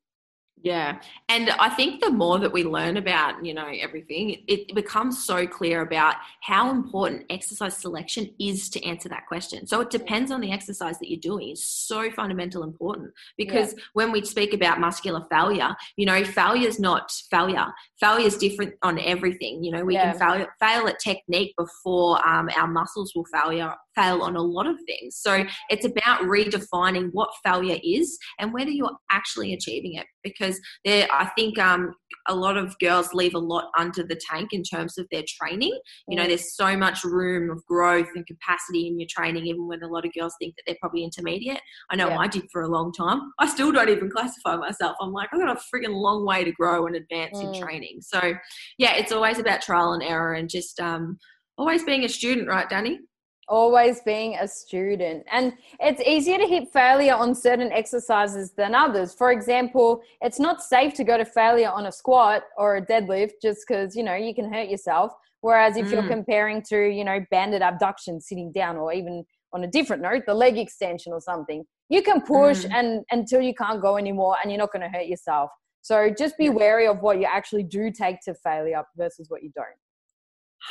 Yeah. 0.65 0.99
And 1.29 1.51
I 1.51 1.69
think 1.69 2.03
the 2.03 2.09
more 2.09 2.39
that 2.39 2.51
we 2.51 2.63
learn 2.63 2.97
about, 2.97 3.45
you 3.45 3.53
know, 3.53 3.67
everything, 3.67 4.43
it 4.47 4.73
becomes 4.73 5.23
so 5.23 5.45
clear 5.45 5.81
about 5.81 6.15
how 6.41 6.71
important 6.71 7.25
exercise 7.29 7.77
selection 7.77 8.33
is 8.39 8.67
to 8.71 8.83
answer 8.83 9.07
that 9.09 9.27
question. 9.27 9.67
So 9.67 9.81
it 9.81 9.91
depends 9.91 10.31
on 10.31 10.41
the 10.41 10.51
exercise 10.51 10.97
that 10.97 11.11
you're 11.11 11.19
doing. 11.19 11.49
It's 11.49 11.63
so 11.63 12.09
fundamental 12.09 12.63
important 12.63 13.13
because 13.37 13.73
yeah. 13.73 13.83
when 13.93 14.11
we 14.11 14.25
speak 14.25 14.55
about 14.55 14.79
muscular 14.79 15.23
failure, 15.29 15.75
you 15.97 16.07
know, 16.07 16.23
failure 16.23 16.67
is 16.67 16.79
not 16.79 17.11
failure. 17.29 17.67
Failure 17.99 18.25
is 18.25 18.35
different 18.35 18.73
on 18.81 18.97
everything. 18.97 19.63
You 19.63 19.69
know, 19.69 19.85
we 19.85 19.93
yeah. 19.93 20.13
can 20.13 20.19
fail, 20.19 20.47
fail 20.59 20.87
at 20.87 20.97
technique 20.97 21.53
before 21.59 22.27
um, 22.27 22.49
our 22.57 22.67
muscles 22.67 23.13
will 23.13 23.25
failure 23.25 23.71
fail 23.95 24.21
on 24.21 24.35
a 24.35 24.41
lot 24.41 24.67
of 24.67 24.77
things. 24.85 25.15
So 25.15 25.45
it's 25.69 25.85
about 25.85 26.21
redefining 26.21 27.09
what 27.13 27.29
failure 27.43 27.79
is 27.83 28.17
and 28.39 28.53
whether 28.53 28.69
you're 28.69 28.97
actually 29.09 29.53
achieving 29.53 29.93
it. 29.93 30.05
Because 30.25 30.59
there, 30.83 31.07
I 31.13 31.29
think 31.37 31.57
um, 31.57 31.93
a 32.27 32.35
lot 32.35 32.57
of 32.57 32.77
girls 32.79 33.13
leave 33.13 33.35
a 33.35 33.39
lot 33.39 33.69
under 33.77 34.03
the 34.03 34.19
tank 34.29 34.49
in 34.51 34.63
terms 34.63 34.97
of 34.97 35.05
their 35.11 35.23
training. 35.39 35.79
You 36.07 36.17
know, 36.17 36.27
there's 36.27 36.55
so 36.55 36.75
much 36.75 37.03
room 37.03 37.49
of 37.49 37.63
growth 37.65 38.07
and 38.15 38.25
capacity 38.25 38.87
in 38.87 38.99
your 38.99 39.07
training, 39.09 39.45
even 39.45 39.67
when 39.67 39.83
a 39.83 39.87
lot 39.87 40.05
of 40.05 40.13
girls 40.13 40.33
think 40.39 40.55
that 40.55 40.63
they're 40.65 40.77
probably 40.81 41.03
intermediate. 41.03 41.61
I 41.91 41.95
know 41.95 42.09
yeah. 42.09 42.17
I 42.17 42.27
did 42.27 42.45
for 42.51 42.63
a 42.63 42.67
long 42.67 42.91
time. 42.91 43.31
I 43.39 43.47
still 43.47 43.71
don't 43.71 43.89
even 43.89 44.09
classify 44.09 44.55
myself. 44.55 44.97
I'm 44.99 45.13
like, 45.13 45.29
I've 45.31 45.39
got 45.39 45.55
a 45.55 45.61
frigging 45.73 45.93
long 45.93 46.25
way 46.25 46.43
to 46.43 46.51
grow 46.51 46.87
and 46.87 46.95
advance 46.95 47.37
mm. 47.37 47.53
in 47.53 47.61
training. 47.61 47.99
So, 48.01 48.33
yeah, 48.77 48.95
it's 48.95 49.11
always 49.11 49.37
about 49.39 49.61
trial 49.61 49.93
and 49.93 50.03
error 50.03 50.33
and 50.33 50.49
just 50.49 50.79
um, 50.79 51.17
always 51.57 51.83
being 51.83 52.03
a 52.03 52.09
student, 52.09 52.47
right, 52.47 52.69
Danny? 52.69 52.99
Always 53.47 54.01
being 54.01 54.35
a 54.35 54.47
student. 54.47 55.23
And 55.31 55.53
it's 55.79 56.01
easier 56.01 56.37
to 56.37 56.47
hit 56.47 56.71
failure 56.71 57.13
on 57.13 57.35
certain 57.35 57.71
exercises 57.71 58.51
than 58.51 58.73
others. 58.73 59.13
For 59.13 59.31
example, 59.31 60.01
it's 60.21 60.39
not 60.39 60.63
safe 60.63 60.93
to 60.95 61.03
go 61.03 61.17
to 61.17 61.25
failure 61.25 61.69
on 61.69 61.85
a 61.85 61.91
squat 61.91 62.43
or 62.57 62.77
a 62.77 62.85
deadlift 62.85 63.33
just 63.41 63.65
because, 63.67 63.95
you 63.95 64.03
know, 64.03 64.15
you 64.15 64.33
can 64.33 64.51
hurt 64.51 64.69
yourself. 64.69 65.13
Whereas 65.41 65.77
if 65.77 65.87
mm. 65.87 65.91
you're 65.91 66.07
comparing 66.07 66.63
to, 66.69 66.89
you 66.89 67.03
know, 67.03 67.19
banded 67.29 67.61
abduction 67.61 68.19
sitting 68.19 68.51
down 68.51 68.77
or 68.77 68.91
even 68.93 69.23
on 69.53 69.63
a 69.63 69.67
different 69.67 70.01
note, 70.01 70.23
the 70.25 70.33
leg 70.33 70.57
extension 70.57 71.13
or 71.13 71.21
something, 71.21 71.63
you 71.89 72.01
can 72.01 72.21
push 72.21 72.65
mm. 72.65 72.73
and 72.73 73.05
until 73.11 73.41
you 73.41 73.53
can't 73.53 73.81
go 73.81 73.97
anymore 73.97 74.37
and 74.41 74.51
you're 74.51 74.59
not 74.59 74.71
going 74.71 74.81
to 74.81 74.89
hurt 74.89 75.05
yourself. 75.05 75.51
So 75.81 76.09
just 76.09 76.35
be 76.39 76.49
wary 76.49 76.87
of 76.87 77.01
what 77.01 77.19
you 77.19 77.27
actually 77.31 77.61
do 77.61 77.91
take 77.91 78.19
to 78.21 78.33
failure 78.33 78.83
versus 78.97 79.29
what 79.29 79.43
you 79.43 79.51
don't. 79.55 79.67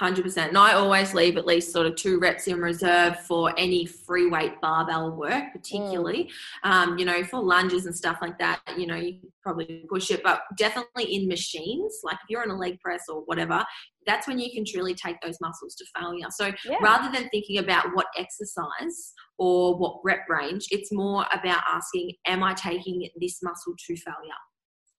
100%. 0.00 0.37
And 0.48 0.59
I 0.59 0.72
always 0.72 1.14
leave 1.14 1.37
at 1.37 1.46
least 1.46 1.72
sort 1.72 1.87
of 1.87 1.94
two 1.94 2.18
reps 2.18 2.48
in 2.48 2.61
reserve 2.61 3.20
for 3.20 3.52
any 3.57 3.87
free 3.87 4.28
weight 4.28 4.61
barbell 4.61 5.12
work, 5.12 5.52
particularly, 5.52 6.30
mm. 6.64 6.70
um, 6.70 6.98
you 6.98 7.04
know, 7.04 7.22
for 7.22 7.40
lunges 7.40 7.87
and 7.87 7.94
stuff 7.94 8.18
like 8.20 8.38
that. 8.38 8.61
You 8.76 8.87
know, 8.87 8.96
you 8.96 9.18
probably 9.42 9.85
push 9.88 10.11
it, 10.11 10.22
but 10.22 10.42
definitely 10.57 11.14
in 11.14 11.28
machines, 11.28 12.00
like 12.02 12.16
if 12.16 12.30
you're 12.30 12.42
on 12.42 12.50
a 12.50 12.57
leg 12.57 12.80
press 12.80 13.04
or 13.09 13.22
whatever, 13.26 13.64
that's 14.07 14.26
when 14.26 14.38
you 14.38 14.50
can 14.52 14.64
truly 14.64 14.94
take 14.94 15.20
those 15.20 15.38
muscles 15.40 15.74
to 15.76 15.85
failure. 15.98 16.26
So 16.30 16.52
yeah. 16.68 16.76
rather 16.83 17.11
than 17.12 17.28
thinking 17.30 17.59
about 17.59 17.87
what 17.94 18.07
exercise 18.18 19.12
or 19.38 19.78
what 19.78 20.00
rep 20.04 20.28
range, 20.28 20.66
it's 20.70 20.92
more 20.92 21.24
about 21.33 21.62
asking, 21.68 22.12
am 22.26 22.42
I 22.42 22.54
taking 22.54 23.09
this 23.20 23.42
muscle 23.42 23.74
to 23.87 23.96
failure? 23.96 24.35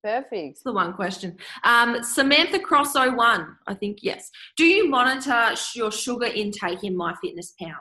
Perfect. 0.06 0.64
the 0.64 0.72
one 0.72 0.94
question. 0.94 1.36
Um, 1.64 2.04
Samantha 2.04 2.60
Cross 2.60 2.94
01, 2.94 3.58
I 3.66 3.74
think, 3.74 4.00
yes. 4.04 4.30
Do 4.56 4.64
you 4.64 4.88
monitor 4.88 5.56
your 5.74 5.92
sugar 5.92 6.28
intake 6.28 6.84
in 6.84 6.96
MyFitnessPal? 6.96 7.74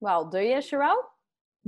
Well, 0.00 0.24
do 0.24 0.40
you, 0.40 0.56
Sharelle? 0.56 0.96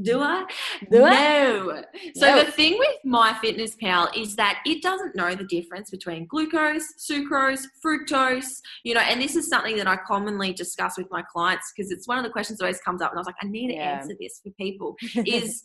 Do 0.00 0.20
I? 0.20 0.46
Do 0.90 1.00
no. 1.00 1.04
I? 1.06 1.84
So 2.16 2.26
no. 2.26 2.42
the 2.42 2.50
thing 2.50 2.78
with 2.78 2.96
MyFitnessPal 3.06 4.16
is 4.16 4.34
that 4.36 4.60
it 4.66 4.82
doesn't 4.82 5.14
know 5.14 5.36
the 5.36 5.44
difference 5.44 5.90
between 5.90 6.26
glucose, 6.26 6.82
sucrose, 6.98 7.62
fructose, 7.84 8.60
you 8.82 8.94
know, 8.94 9.02
and 9.02 9.20
this 9.20 9.36
is 9.36 9.48
something 9.48 9.76
that 9.76 9.86
I 9.86 9.98
commonly 10.04 10.52
discuss 10.52 10.96
with 10.98 11.08
my 11.10 11.22
clients 11.30 11.72
because 11.76 11.92
it's 11.92 12.08
one 12.08 12.18
of 12.18 12.24
the 12.24 12.30
questions 12.30 12.58
that 12.58 12.64
always 12.64 12.80
comes 12.80 13.02
up 13.02 13.10
and 13.10 13.18
I 13.18 13.20
was 13.20 13.26
like, 13.26 13.36
I 13.42 13.46
need 13.46 13.68
to 13.68 13.74
yeah. 13.74 13.98
answer 13.98 14.14
this 14.18 14.40
for 14.42 14.50
people 14.52 14.96
is 15.26 15.62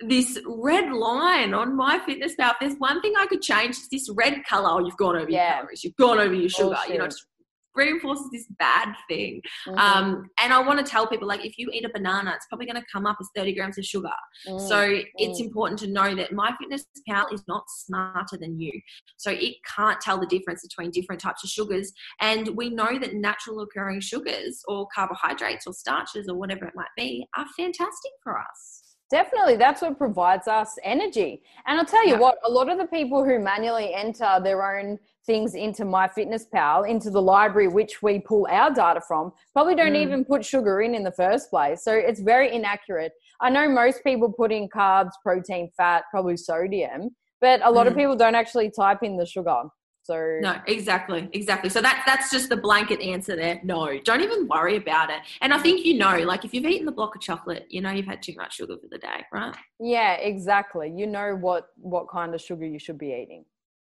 this 0.00 0.40
red 0.46 0.92
line 0.92 1.54
on 1.54 1.76
my 1.76 1.98
MyFitnessPal. 1.98 2.52
If 2.52 2.56
there's 2.60 2.76
one 2.78 3.00
thing 3.00 3.14
I 3.16 3.26
could 3.26 3.42
change, 3.42 3.76
it's 3.76 3.88
this 3.88 4.08
red 4.14 4.44
color. 4.44 4.68
Oh, 4.70 4.84
you've 4.84 4.96
gone 4.96 5.16
over 5.16 5.30
yeah. 5.30 5.44
your 5.44 5.54
calories. 5.56 5.84
You've 5.84 5.96
gone 5.96 6.18
over 6.18 6.34
your 6.34 6.48
sugar. 6.48 6.76
You 6.88 6.98
know, 6.98 7.06
just 7.06 7.26
reinforces 7.74 8.28
this 8.30 8.46
bad 8.58 8.94
thing. 9.08 9.40
Mm-hmm. 9.66 9.78
Um, 9.78 10.30
and 10.40 10.52
I 10.52 10.60
want 10.60 10.84
to 10.84 10.90
tell 10.90 11.06
people 11.06 11.26
like 11.26 11.44
if 11.44 11.58
you 11.58 11.70
eat 11.72 11.84
a 11.84 11.90
banana, 11.92 12.32
it's 12.34 12.46
probably 12.46 12.66
going 12.66 12.80
to 12.80 12.86
come 12.92 13.06
up 13.06 13.16
as 13.20 13.28
30 13.34 13.54
grams 13.54 13.78
of 13.78 13.84
sugar. 13.84 14.08
Mm-hmm. 14.46 14.66
So 14.66 15.02
it's 15.16 15.40
mm. 15.40 15.46
important 15.46 15.78
to 15.80 15.86
know 15.86 16.14
that 16.14 16.32
MyFitnessPal 16.32 17.32
is 17.32 17.42
not 17.48 17.64
smarter 17.68 18.36
than 18.36 18.58
you. 18.60 18.72
So 19.16 19.30
it 19.30 19.54
can't 19.74 20.00
tell 20.00 20.18
the 20.18 20.26
difference 20.26 20.66
between 20.66 20.90
different 20.90 21.20
types 21.20 21.44
of 21.44 21.50
sugars. 21.50 21.92
And 22.20 22.48
we 22.56 22.70
know 22.70 22.98
that 22.98 23.14
natural 23.14 23.60
occurring 23.60 24.00
sugars 24.00 24.62
or 24.68 24.86
carbohydrates 24.94 25.66
or 25.66 25.72
starches 25.72 26.28
or 26.28 26.36
whatever 26.36 26.66
it 26.66 26.74
might 26.74 26.86
be 26.96 27.26
are 27.36 27.46
fantastic 27.56 28.12
for 28.22 28.38
us. 28.38 28.81
Definitely, 29.12 29.56
that's 29.56 29.82
what 29.82 29.98
provides 29.98 30.48
us 30.48 30.78
energy. 30.82 31.42
And 31.66 31.78
I'll 31.78 31.84
tell 31.84 32.02
you 32.06 32.14
yeah. 32.14 32.18
what, 32.18 32.38
a 32.46 32.50
lot 32.50 32.70
of 32.70 32.78
the 32.78 32.86
people 32.86 33.22
who 33.22 33.38
manually 33.38 33.92
enter 33.92 34.40
their 34.42 34.78
own 34.78 34.98
things 35.26 35.54
into 35.54 35.84
MyFitnessPal, 35.84 36.88
into 36.88 37.10
the 37.10 37.20
library 37.20 37.68
which 37.68 38.02
we 38.02 38.20
pull 38.20 38.48
our 38.50 38.72
data 38.72 39.02
from, 39.06 39.30
probably 39.52 39.74
don't 39.74 39.92
mm. 39.92 40.02
even 40.02 40.24
put 40.24 40.42
sugar 40.42 40.80
in 40.80 40.94
in 40.94 41.04
the 41.04 41.12
first 41.12 41.50
place. 41.50 41.84
So 41.84 41.92
it's 41.92 42.20
very 42.20 42.54
inaccurate. 42.54 43.12
I 43.42 43.50
know 43.50 43.68
most 43.68 44.02
people 44.02 44.32
put 44.32 44.50
in 44.50 44.66
carbs, 44.70 45.10
protein, 45.22 45.70
fat, 45.76 46.04
probably 46.10 46.38
sodium, 46.38 47.10
but 47.38 47.60
a 47.62 47.70
lot 47.70 47.86
mm. 47.86 47.90
of 47.90 47.96
people 47.96 48.16
don't 48.16 48.34
actually 48.34 48.70
type 48.70 49.02
in 49.02 49.18
the 49.18 49.26
sugar. 49.26 49.64
So 50.04 50.38
no, 50.40 50.60
exactly, 50.66 51.28
exactly. 51.32 51.70
So 51.70 51.80
that's 51.80 52.04
that's 52.04 52.30
just 52.30 52.48
the 52.48 52.56
blanket 52.56 53.00
answer 53.00 53.36
there. 53.36 53.60
No, 53.62 53.98
don't 54.00 54.20
even 54.20 54.48
worry 54.48 54.76
about 54.76 55.10
it. 55.10 55.20
And 55.40 55.54
I 55.54 55.58
think 55.58 55.86
you 55.86 55.94
know, 55.94 56.18
like 56.18 56.44
if 56.44 56.52
you've 56.52 56.64
eaten 56.64 56.86
the 56.86 56.92
block 56.92 57.14
of 57.14 57.22
chocolate, 57.22 57.66
you 57.70 57.80
know 57.80 57.90
you've 57.90 58.06
had 58.06 58.20
too 58.20 58.34
much 58.36 58.56
sugar 58.56 58.76
for 58.80 58.88
the 58.90 58.98
day, 58.98 59.24
right? 59.32 59.54
Yeah, 59.78 60.14
exactly. 60.14 60.92
You 60.94 61.06
know 61.06 61.36
what 61.36 61.68
what 61.76 62.10
kind 62.10 62.34
of 62.34 62.40
sugar 62.40 62.66
you 62.66 62.80
should 62.80 62.98
be 62.98 63.16
eating. 63.22 63.44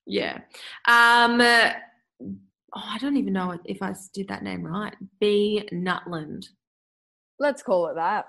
Yeah. 0.07 0.41
Um. 0.87 1.41
oh, 1.41 1.73
I 2.75 2.99
don't 2.99 3.17
even 3.17 3.33
know 3.33 3.59
if 3.65 3.83
I 3.83 3.95
did 4.13 4.29
that 4.29 4.43
name 4.43 4.67
right. 4.67 4.95
B 5.19 5.67
Nutland. 5.73 6.47
Let's 7.39 7.63
call 7.63 7.87
it 7.87 7.95
that. 7.95 8.27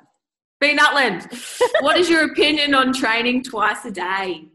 B 0.62 0.74
Nutland. 0.74 1.28
what 1.82 1.98
is 1.98 2.10
your 2.10 2.32
opinion 2.32 2.74
on 2.76 2.94
training 2.94 3.44
twice 3.44 3.84
a 3.84 3.92
day? 3.92 4.53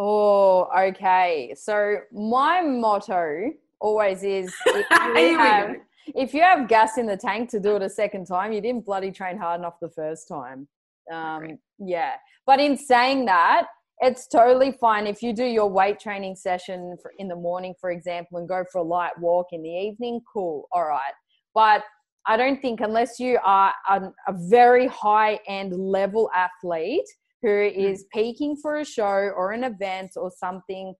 Oh, 0.00 0.68
okay. 0.78 1.52
So 1.56 1.96
my 2.12 2.62
motto 2.62 3.50
always 3.80 4.22
is 4.22 4.54
if 4.66 4.86
you, 5.16 5.38
have, 5.38 5.76
if 6.14 6.32
you 6.32 6.40
have 6.40 6.68
gas 6.68 6.98
in 6.98 7.06
the 7.06 7.16
tank 7.16 7.50
to 7.50 7.58
do 7.58 7.74
it 7.74 7.82
a 7.82 7.90
second 7.90 8.26
time, 8.26 8.52
you 8.52 8.60
didn't 8.60 8.86
bloody 8.86 9.10
train 9.10 9.36
hard 9.36 9.58
enough 9.58 9.74
the 9.82 9.90
first 9.90 10.28
time. 10.28 10.68
Um, 11.12 11.58
yeah. 11.80 12.12
But 12.46 12.60
in 12.60 12.76
saying 12.76 13.24
that, 13.24 13.66
it's 13.98 14.28
totally 14.28 14.70
fine 14.70 15.08
if 15.08 15.20
you 15.20 15.32
do 15.32 15.44
your 15.44 15.68
weight 15.68 15.98
training 15.98 16.36
session 16.36 16.96
for, 17.02 17.12
in 17.18 17.26
the 17.26 17.34
morning, 17.34 17.74
for 17.80 17.90
example, 17.90 18.38
and 18.38 18.48
go 18.48 18.64
for 18.70 18.78
a 18.78 18.84
light 18.84 19.18
walk 19.18 19.48
in 19.50 19.64
the 19.64 19.68
evening. 19.68 20.20
Cool. 20.32 20.68
All 20.70 20.86
right. 20.86 21.12
But 21.54 21.82
I 22.24 22.36
don't 22.36 22.62
think 22.62 22.80
unless 22.82 23.18
you 23.18 23.40
are 23.44 23.74
a, 23.88 24.00
a 24.28 24.34
very 24.48 24.86
high 24.86 25.40
end 25.48 25.72
level 25.74 26.30
athlete 26.36 27.08
who 27.42 27.48
mm. 27.48 27.98
peaking 28.12 28.56
for 28.60 28.76
a 28.76 28.84
show 28.84 29.04
or 29.36 29.52
an 29.52 29.64
event 29.64 30.12
or 30.16 30.30
something 30.30 30.94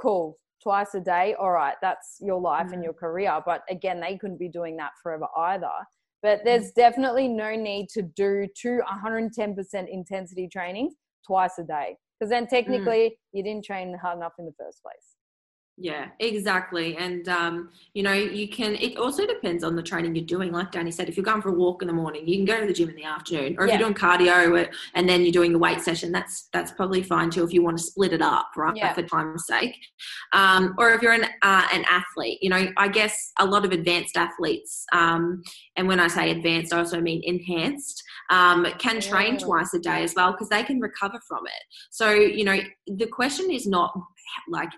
cool 0.00 0.38
twice 0.62 0.94
a 0.94 1.00
day 1.00 1.34
all 1.38 1.52
right 1.52 1.76
that's 1.80 2.16
your 2.20 2.40
life 2.40 2.68
mm. 2.68 2.74
and 2.74 2.82
your 2.84 2.92
career 2.92 3.40
but 3.44 3.62
again 3.70 4.00
they 4.00 4.16
couldn't 4.16 4.38
be 4.38 4.48
doing 4.48 4.76
that 4.76 4.90
forever 5.02 5.26
either 5.38 5.68
but 6.22 6.40
mm. 6.40 6.44
there's 6.44 6.72
definitely 6.72 7.28
no 7.28 7.54
need 7.54 7.88
to 7.88 8.02
do 8.02 8.46
two 8.60 8.80
110% 9.04 9.86
intensity 9.90 10.48
trainings 10.50 10.94
twice 11.26 11.58
a 11.58 11.64
day 11.64 11.96
because 12.18 12.30
then 12.30 12.46
mm. 12.46 12.50
technically 12.50 13.10
mm. 13.10 13.12
you 13.32 13.42
didn't 13.42 13.64
train 13.64 13.96
hard 14.00 14.16
enough 14.16 14.32
in 14.38 14.46
the 14.46 14.52
first 14.58 14.82
place 14.82 15.15
yeah, 15.78 16.08
exactly. 16.20 16.96
And, 16.96 17.28
um, 17.28 17.68
you 17.92 18.02
know, 18.02 18.14
you 18.14 18.48
can, 18.48 18.76
it 18.76 18.96
also 18.96 19.26
depends 19.26 19.62
on 19.62 19.76
the 19.76 19.82
training 19.82 20.16
you're 20.16 20.24
doing. 20.24 20.50
Like 20.50 20.72
Danny 20.72 20.90
said, 20.90 21.08
if 21.08 21.18
you're 21.18 21.24
going 21.24 21.42
for 21.42 21.50
a 21.50 21.54
walk 21.54 21.82
in 21.82 21.88
the 21.88 21.92
morning, 21.92 22.26
you 22.26 22.36
can 22.36 22.46
go 22.46 22.58
to 22.60 22.66
the 22.66 22.72
gym 22.72 22.88
in 22.88 22.96
the 22.96 23.04
afternoon. 23.04 23.56
Or 23.58 23.64
if 23.64 23.68
yeah. 23.68 23.78
you're 23.78 23.88
doing 23.88 23.94
cardio 23.94 24.68
and 24.94 25.06
then 25.06 25.22
you're 25.22 25.32
doing 25.32 25.54
a 25.54 25.58
weight 25.58 25.82
session, 25.82 26.12
that's, 26.12 26.48
that's 26.50 26.72
probably 26.72 27.02
fine 27.02 27.28
too 27.28 27.44
if 27.44 27.52
you 27.52 27.62
want 27.62 27.76
to 27.76 27.84
split 27.84 28.14
it 28.14 28.22
up, 28.22 28.48
right, 28.56 28.74
yeah. 28.74 28.94
for 28.94 29.02
time's 29.02 29.46
sake. 29.46 29.76
Um, 30.32 30.74
or 30.78 30.92
if 30.92 31.02
you're 31.02 31.12
an, 31.12 31.24
uh, 31.42 31.66
an 31.70 31.84
athlete, 31.90 32.38
you 32.40 32.48
know, 32.48 32.72
I 32.78 32.88
guess 32.88 33.32
a 33.38 33.44
lot 33.44 33.66
of 33.66 33.72
advanced 33.72 34.16
athletes, 34.16 34.86
um, 34.94 35.42
and 35.76 35.86
when 35.86 36.00
I 36.00 36.08
say 36.08 36.30
advanced, 36.30 36.72
I 36.72 36.78
also 36.78 37.02
mean 37.02 37.20
enhanced, 37.22 38.02
um, 38.30 38.66
can 38.78 38.98
train 39.00 39.36
twice 39.36 39.74
a 39.74 39.78
day 39.78 40.02
as 40.02 40.14
well 40.14 40.32
because 40.32 40.48
they 40.48 40.62
can 40.62 40.80
recover 40.80 41.20
from 41.28 41.46
it. 41.46 41.64
So, 41.90 42.12
you 42.12 42.44
know, 42.44 42.58
the 42.86 43.06
question 43.06 43.50
is 43.50 43.66
not 43.66 43.92
like 44.48 44.70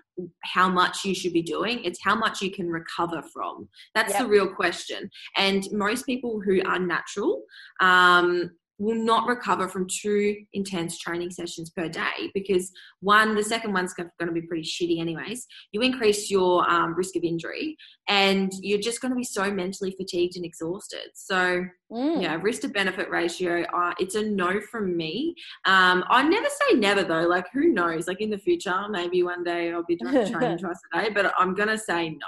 how 0.43 0.69
much 0.69 1.03
you 1.05 1.13
should 1.13 1.33
be 1.33 1.41
doing 1.41 1.83
it's 1.83 1.99
how 2.03 2.15
much 2.15 2.41
you 2.41 2.51
can 2.51 2.67
recover 2.67 3.21
from 3.33 3.67
that's 3.95 4.13
yep. 4.13 4.23
the 4.23 4.27
real 4.27 4.47
question 4.47 5.09
and 5.37 5.67
most 5.71 6.05
people 6.05 6.41
who 6.43 6.61
are 6.65 6.79
natural 6.79 7.43
um, 7.81 8.49
will 8.79 8.95
not 8.95 9.27
recover 9.27 9.67
from 9.67 9.85
two 9.87 10.35
intense 10.53 10.97
training 10.97 11.29
sessions 11.29 11.69
per 11.69 11.89
day 11.89 12.31
because 12.33 12.71
one, 13.01 13.35
the 13.35 13.43
second 13.43 13.73
one's 13.73 13.93
going 13.93 14.09
to 14.19 14.31
be 14.31 14.41
pretty 14.41 14.63
shitty 14.63 14.99
anyways. 14.99 15.45
You 15.73 15.81
increase 15.81 16.31
your 16.31 16.67
um, 16.69 16.95
risk 16.95 17.15
of 17.17 17.23
injury 17.23 17.75
and 18.07 18.51
you're 18.61 18.79
just 18.79 19.01
going 19.01 19.11
to 19.11 19.17
be 19.17 19.23
so 19.23 19.51
mentally 19.51 19.91
fatigued 19.91 20.37
and 20.37 20.45
exhausted. 20.45 21.09
So, 21.13 21.65
mm. 21.91 22.21
yeah, 22.21 22.39
risk 22.41 22.61
to 22.61 22.69
benefit 22.69 23.09
ratio, 23.09 23.63
uh, 23.63 23.93
it's 23.99 24.15
a 24.15 24.23
no 24.23 24.61
from 24.61 24.95
me. 24.95 25.35
Um, 25.65 26.05
I 26.09 26.23
never 26.23 26.47
say 26.47 26.77
never 26.77 27.03
though. 27.03 27.27
Like, 27.27 27.47
who 27.53 27.67
knows? 27.69 28.07
Like 28.07 28.21
in 28.21 28.29
the 28.29 28.37
future, 28.37 28.87
maybe 28.89 29.23
one 29.23 29.43
day 29.43 29.73
I'll 29.73 29.83
be 29.83 29.97
training 29.97 30.27
twice 30.57 30.79
a 30.93 31.01
day, 31.01 31.09
but 31.09 31.33
I'm 31.37 31.53
going 31.53 31.69
to 31.69 31.77
say 31.77 32.09
no. 32.09 32.27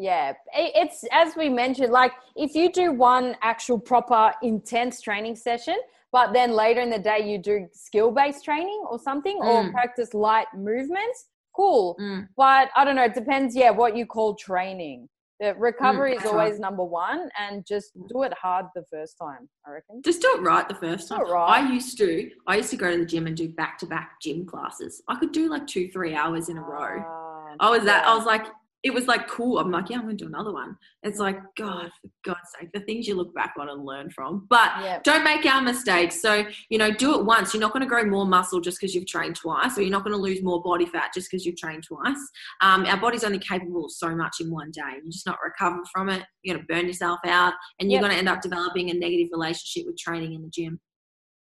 Yeah, 0.00 0.32
it's 0.54 1.04
as 1.12 1.36
we 1.36 1.50
mentioned, 1.50 1.92
like 1.92 2.12
if 2.34 2.54
you 2.54 2.72
do 2.72 2.90
one 2.90 3.36
actual 3.42 3.78
proper 3.78 4.32
intense 4.42 5.02
training 5.02 5.36
session, 5.36 5.76
but 6.10 6.32
then 6.32 6.52
later 6.52 6.80
in 6.80 6.88
the 6.88 6.98
day 6.98 7.30
you 7.30 7.36
do 7.36 7.68
skill 7.72 8.10
based 8.10 8.42
training 8.42 8.82
or 8.90 8.98
something 8.98 9.38
mm. 9.38 9.44
or 9.44 9.70
practice 9.70 10.14
light 10.14 10.46
movements, 10.56 11.26
cool. 11.54 11.98
Mm. 12.00 12.28
But 12.34 12.70
I 12.74 12.86
don't 12.86 12.96
know, 12.96 13.04
it 13.04 13.12
depends, 13.12 13.54
yeah, 13.54 13.70
what 13.70 13.94
you 13.94 14.06
call 14.06 14.34
training. 14.36 15.06
The 15.38 15.54
recovery 15.54 16.14
mm, 16.14 16.20
is 16.20 16.26
always 16.26 16.52
right. 16.52 16.60
number 16.60 16.84
one 16.84 17.28
and 17.38 17.64
just 17.66 17.92
do 18.08 18.22
it 18.22 18.32
hard 18.34 18.66
the 18.74 18.84
first 18.90 19.16
time, 19.20 19.50
I 19.66 19.72
reckon. 19.72 20.00
Just 20.02 20.22
do 20.22 20.34
it 20.34 20.40
right 20.40 20.66
the 20.66 20.74
first 20.76 21.08
time. 21.08 21.30
Right. 21.30 21.62
I 21.62 21.72
used 21.72 21.98
to 21.98 22.30
I 22.46 22.56
used 22.56 22.70
to 22.70 22.76
go 22.76 22.90
to 22.90 22.96
the 22.96 23.04
gym 23.04 23.26
and 23.26 23.36
do 23.36 23.50
back 23.50 23.76
to 23.80 23.86
back 23.86 24.20
gym 24.22 24.46
classes. 24.46 25.02
I 25.08 25.16
could 25.16 25.32
do 25.32 25.50
like 25.50 25.66
two, 25.66 25.90
three 25.90 26.14
hours 26.14 26.48
in 26.48 26.56
a 26.56 26.62
row. 26.62 27.00
Uh, 27.00 27.56
I 27.58 27.70
was 27.70 27.84
that 27.84 28.06
I 28.06 28.14
was 28.16 28.24
like 28.24 28.46
it 28.82 28.94
was 28.94 29.06
like 29.06 29.28
cool. 29.28 29.58
I'm 29.58 29.70
like, 29.70 29.90
yeah, 29.90 29.96
I'm 29.96 30.04
going 30.04 30.16
to 30.16 30.24
do 30.24 30.28
another 30.28 30.52
one. 30.52 30.76
It's 31.02 31.18
like, 31.18 31.38
God, 31.56 31.90
for 32.00 32.10
God's 32.24 32.48
sake, 32.58 32.70
the 32.72 32.80
things 32.80 33.06
you 33.06 33.14
look 33.14 33.34
back 33.34 33.54
on 33.58 33.68
and 33.68 33.84
learn 33.84 34.10
from. 34.10 34.46
But 34.48 34.72
yep. 34.82 35.02
don't 35.02 35.22
make 35.22 35.44
our 35.44 35.60
mistakes. 35.60 36.22
So, 36.22 36.44
you 36.70 36.78
know, 36.78 36.90
do 36.90 37.18
it 37.18 37.26
once. 37.26 37.52
You're 37.52 37.60
not 37.60 37.72
going 37.72 37.82
to 37.82 37.88
grow 37.88 38.04
more 38.04 38.26
muscle 38.26 38.60
just 38.60 38.80
because 38.80 38.94
you've 38.94 39.06
trained 39.06 39.36
twice, 39.36 39.76
or 39.76 39.82
you're 39.82 39.90
not 39.90 40.04
going 40.04 40.16
to 40.16 40.22
lose 40.22 40.42
more 40.42 40.62
body 40.62 40.86
fat 40.86 41.10
just 41.12 41.30
because 41.30 41.44
you've 41.44 41.58
trained 41.58 41.84
twice. 41.84 42.16
Um, 42.62 42.86
our 42.86 42.98
body's 42.98 43.24
only 43.24 43.38
capable 43.38 43.84
of 43.84 43.92
so 43.92 44.14
much 44.16 44.36
in 44.40 44.50
one 44.50 44.70
day. 44.70 44.82
You're 45.02 45.12
just 45.12 45.26
not 45.26 45.38
recover 45.44 45.82
from 45.92 46.08
it. 46.08 46.22
You're 46.42 46.56
going 46.56 46.66
to 46.66 46.72
burn 46.72 46.86
yourself 46.86 47.20
out, 47.26 47.52
and 47.78 47.90
you're 47.90 48.00
yep. 48.00 48.08
going 48.08 48.12
to 48.14 48.18
end 48.18 48.28
up 48.28 48.40
developing 48.40 48.90
a 48.90 48.94
negative 48.94 49.28
relationship 49.32 49.86
with 49.86 49.98
training 49.98 50.32
in 50.32 50.42
the 50.42 50.48
gym. 50.48 50.80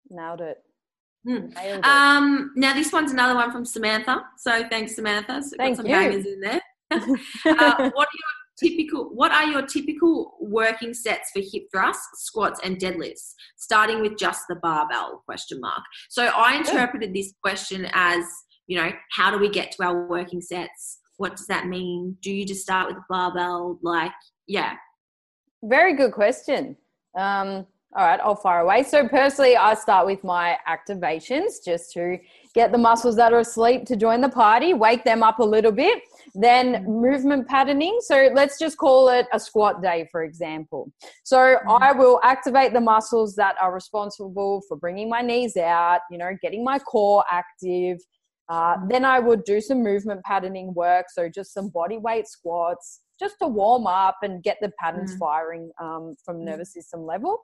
Nailed 0.09 0.41
it. 0.41 0.57
Hmm. 1.25 1.47
Um, 1.83 2.51
now 2.57 2.73
this 2.73 2.91
one's 2.91 3.13
another 3.13 3.35
one 3.35 3.51
from 3.51 3.63
Samantha. 3.63 4.23
So 4.37 4.67
thanks, 4.69 4.95
Samantha. 4.95 5.41
So 5.41 5.55
Thank 5.57 5.77
got 5.77 5.83
some 5.83 5.85
you. 5.85 5.95
bangers 5.95 6.25
in 6.25 6.41
there. 6.41 6.61
Uh, 6.93 7.89
what 7.93 8.07
are 8.07 8.17
your 8.17 8.33
typical 8.57 9.09
what 9.13 9.31
are 9.31 9.45
your 9.45 9.63
typical 9.63 10.37
working 10.39 10.93
sets 10.93 11.31
for 11.33 11.41
hip 11.41 11.63
thrusts 11.71 12.25
squats 12.25 12.59
and 12.63 12.77
deadlifts? 12.77 13.33
Starting 13.57 14.01
with 14.01 14.17
just 14.17 14.43
the 14.47 14.55
barbell 14.55 15.23
question 15.25 15.59
mark. 15.59 15.83
So 16.09 16.25
i 16.35 16.55
interpreted 16.55 17.13
this 17.13 17.33
question 17.41 17.87
as 17.93 18.23
you 18.67 18.77
know 18.77 18.91
how 19.11 19.31
do 19.31 19.37
we 19.37 19.49
get 19.49 19.71
to 19.73 19.83
our 19.83 20.07
working 20.07 20.41
sets? 20.41 20.99
What 21.17 21.35
does 21.35 21.47
that 21.47 21.67
mean? 21.67 22.17
Do 22.21 22.31
you 22.31 22.45
just 22.45 22.61
start 22.61 22.87
with 22.87 22.97
the 22.97 23.03
barbell? 23.09 23.79
Like 23.81 24.11
yeah. 24.47 24.75
Very 25.63 25.95
good 25.95 26.11
question. 26.11 26.77
Um 27.17 27.67
all 27.95 28.03
right 28.07 28.19
i'll 28.23 28.35
fire 28.35 28.61
away. 28.61 28.83
So 28.83 29.07
personally 29.07 29.55
i 29.55 29.73
start 29.73 30.05
with 30.05 30.23
my 30.23 30.57
activations 30.67 31.63
just 31.63 31.91
to 31.93 32.17
get 32.53 32.71
the 32.71 32.77
muscles 32.77 33.15
that 33.15 33.33
are 33.33 33.39
asleep 33.39 33.85
to 33.85 33.95
join 33.95 34.21
the 34.21 34.29
party 34.29 34.73
wake 34.73 35.03
them 35.03 35.23
up 35.23 35.39
a 35.39 35.43
little 35.43 35.71
bit 35.71 36.03
then 36.35 36.73
mm-hmm. 36.73 36.91
movement 36.91 37.47
patterning. 37.47 37.97
So 38.01 38.29
let's 38.33 38.57
just 38.57 38.77
call 38.77 39.09
it 39.09 39.27
a 39.33 39.39
squat 39.39 39.81
day, 39.81 40.07
for 40.11 40.23
example. 40.23 40.91
So 41.23 41.37
mm-hmm. 41.37 41.69
I 41.69 41.91
will 41.91 42.19
activate 42.23 42.73
the 42.73 42.81
muscles 42.81 43.35
that 43.35 43.55
are 43.61 43.73
responsible 43.73 44.61
for 44.67 44.77
bringing 44.77 45.09
my 45.09 45.21
knees 45.21 45.55
out, 45.57 46.01
you 46.09 46.17
know, 46.17 46.31
getting 46.41 46.63
my 46.63 46.79
core 46.79 47.23
active. 47.29 47.99
Uh, 48.49 48.75
mm-hmm. 48.75 48.87
then 48.89 49.05
I 49.05 49.19
would 49.19 49.43
do 49.43 49.61
some 49.61 49.83
movement 49.83 50.23
patterning 50.23 50.73
work. 50.73 51.07
So 51.13 51.29
just 51.29 51.53
some 51.53 51.69
body 51.69 51.97
weight 51.97 52.27
squats, 52.27 53.01
just 53.19 53.35
to 53.41 53.47
warm 53.47 53.87
up 53.87 54.17
and 54.23 54.43
get 54.43 54.57
the 54.61 54.71
patterns 54.79 55.15
firing 55.17 55.71
um, 55.79 56.15
from 56.25 56.43
nervous 56.43 56.73
system 56.73 57.05
level. 57.05 57.39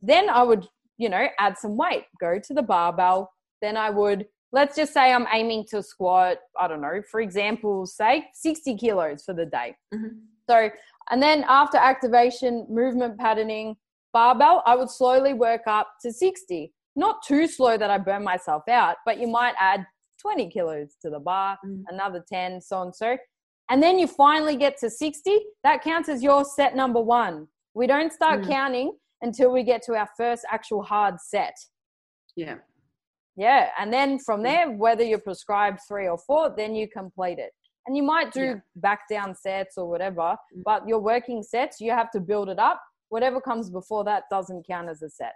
Then 0.00 0.30
I 0.30 0.42
would, 0.42 0.66
you 0.98 1.08
know, 1.08 1.26
add 1.38 1.58
some 1.58 1.76
weight, 1.76 2.04
go 2.20 2.38
to 2.38 2.54
the 2.54 2.62
barbell. 2.62 3.30
Then 3.66 3.76
I 3.76 3.90
would 3.90 4.26
let's 4.52 4.76
just 4.76 4.94
say 4.94 5.12
I'm 5.12 5.26
aiming 5.32 5.64
to 5.70 5.82
squat, 5.82 6.38
I 6.58 6.68
don't 6.68 6.80
know, 6.80 7.02
for 7.10 7.20
example, 7.20 7.84
say 7.84 8.28
60 8.32 8.76
kilos 8.76 9.24
for 9.24 9.34
the 9.34 9.46
day. 9.46 9.76
Mm-hmm. 9.92 10.18
So, 10.48 10.70
and 11.10 11.20
then 11.20 11.44
after 11.48 11.76
activation, 11.76 12.64
movement 12.70 13.18
patterning, 13.18 13.76
barbell, 14.12 14.62
I 14.64 14.76
would 14.76 14.88
slowly 14.88 15.34
work 15.34 15.62
up 15.66 15.88
to 16.02 16.12
60. 16.12 16.72
Not 16.94 17.24
too 17.26 17.48
slow 17.48 17.76
that 17.76 17.90
I 17.90 17.98
burn 17.98 18.22
myself 18.22 18.62
out, 18.68 18.96
but 19.04 19.18
you 19.18 19.26
might 19.26 19.54
add 19.58 19.84
20 20.22 20.48
kilos 20.50 20.94
to 21.02 21.10
the 21.10 21.18
bar, 21.18 21.58
mm-hmm. 21.66 21.82
another 21.88 22.24
10, 22.32 22.60
so 22.60 22.78
on 22.78 22.94
so. 22.94 23.18
And 23.68 23.82
then 23.82 23.98
you 23.98 24.06
finally 24.06 24.56
get 24.56 24.78
to 24.78 24.88
60, 24.88 25.38
that 25.64 25.82
counts 25.82 26.08
as 26.08 26.22
your 26.22 26.44
set 26.44 26.76
number 26.76 27.00
one. 27.00 27.48
We 27.74 27.88
don't 27.88 28.12
start 28.12 28.42
mm-hmm. 28.42 28.50
counting 28.50 28.92
until 29.22 29.50
we 29.52 29.64
get 29.64 29.82
to 29.82 29.96
our 29.96 30.08
first 30.16 30.44
actual 30.50 30.82
hard 30.82 31.16
set. 31.20 31.56
Yeah 32.36 32.58
Yeah. 33.36 33.70
And 33.78 33.92
then 33.92 34.18
from 34.18 34.42
there, 34.42 34.70
whether 34.70 35.04
you're 35.04 35.18
prescribed 35.20 35.80
three 35.86 36.08
or 36.08 36.18
four, 36.18 36.54
then 36.56 36.74
you 36.74 36.88
complete 36.88 37.38
it. 37.38 37.52
And 37.86 37.96
you 37.96 38.02
might 38.02 38.32
do 38.32 38.40
Yeah. 38.44 38.54
back 38.76 39.08
down 39.08 39.34
sets 39.34 39.76
or 39.78 39.88
whatever, 39.88 40.36
Mm. 40.54 40.62
but 40.64 40.88
your 40.88 40.98
working 40.98 41.42
sets, 41.42 41.80
you 41.80 41.92
have 41.92 42.10
to 42.12 42.20
build 42.20 42.48
it 42.48 42.58
up. 42.58 42.82
Whatever 43.10 43.40
comes 43.40 43.70
before 43.70 44.02
that 44.04 44.24
doesn't 44.30 44.66
count 44.66 44.88
as 44.88 45.02
a 45.02 45.08
set. 45.10 45.34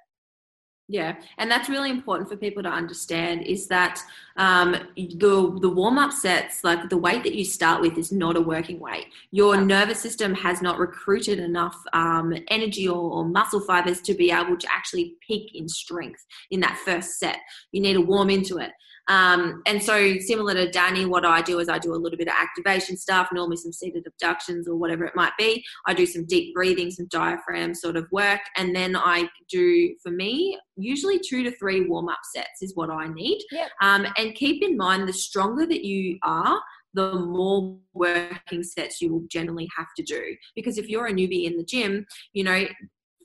Yeah, 0.93 1.15
and 1.39 1.49
that's 1.49 1.69
really 1.69 1.89
important 1.89 2.29
for 2.29 2.37
people 2.37 2.65
to 2.65 2.69
understand 2.69 3.43
is 3.43 3.69
that 3.69 4.03
um, 4.37 4.73
the 4.97 5.59
the 5.61 5.69
warm 5.69 5.99
up 5.99 6.13
sets, 6.13 6.65
like 6.65 6.89
the 6.89 6.97
weight 6.97 7.23
that 7.23 7.37
you 7.37 7.45
start 7.45 7.81
with, 7.81 7.97
is 7.97 8.11
not 8.11 8.37
a 8.37 8.41
working 8.41 8.81
weight. 8.81 9.07
Your 9.31 9.57
No. 9.57 9.65
nervous 9.67 10.01
system 10.01 10.35
has 10.35 10.61
not 10.61 10.81
recruited 10.81 11.39
enough 11.39 11.77
um, 11.93 12.35
energy 12.49 12.89
or, 12.89 12.99
or 13.13 13.25
muscle 13.25 13.61
fibers 13.61 14.01
to 14.01 14.15
be 14.15 14.33
able 14.33 14.57
to 14.57 14.67
actually 14.69 15.15
peak 15.25 15.55
in 15.55 15.69
strength 15.69 16.27
in 16.51 16.59
that 16.61 16.77
first 16.85 17.21
set. 17.21 17.39
You 17.71 17.83
need 17.83 17.95
to 17.95 18.01
warm 18.01 18.29
into 18.29 18.59
it. 18.59 18.73
Um, 19.11 19.61
and 19.67 19.83
so, 19.83 20.19
similar 20.21 20.55
to 20.55 20.71
Danny, 20.71 21.05
what 21.05 21.27
I 21.27 21.43
do 21.43 21.59
is 21.59 21.69
I 21.69 21.79
do 21.79 21.93
a 21.93 21.97
little 21.97 22.17
bit 22.17 22.29
of 22.29 22.35
activation 22.41 22.97
stuff, 22.97 23.29
normally 23.33 23.57
some 23.57 23.73
seated 23.73 24.07
abductions 24.07 24.69
or 24.69 24.77
whatever 24.77 25.05
it 25.05 25.17
might 25.17 25.33
be. 25.37 25.65
I 25.87 25.95
do 25.95 26.07
some 26.07 26.25
deep 26.27 26.55
breathing, 26.55 26.93
some 26.93 27.09
diaphragm 27.11 27.75
sort 27.75 27.97
of 27.97 28.07
work, 28.13 28.41
and 28.57 28.75
then 28.75 28.97
I 28.97 29.29
do, 29.51 29.97
for 30.01 30.13
me, 30.13 30.57
usually 30.77 31.19
two 31.19 31.43
to 31.43 31.51
three 31.57 31.87
warm 31.87 32.09
up 32.09 32.21
sets 32.33 32.63
is 32.63 32.77
what 32.77 32.89
I 32.89 33.09
need. 33.09 33.43
Yep. 33.51 33.71
Um, 33.83 34.07
and 34.17 34.35
keep 34.37 34.63
in 34.63 34.77
mind, 34.77 35.09
the 35.09 35.13
stronger 35.13 35.67
that 35.67 35.85
you 35.85 36.17
are, 36.23 36.61
the 36.95 37.15
more 37.15 37.79
working 37.93 38.63
sets 38.63 39.01
you 39.01 39.13
will 39.13 39.25
generally 39.29 39.69
have 39.77 39.89
to 39.97 40.05
do. 40.05 40.37
Because 40.55 40.79
if 40.79 40.89
you're 40.89 41.07
a 41.07 41.13
newbie 41.13 41.47
in 41.47 41.57
the 41.57 41.65
gym, 41.65 42.07
you 42.33 42.45
know, 42.45 42.65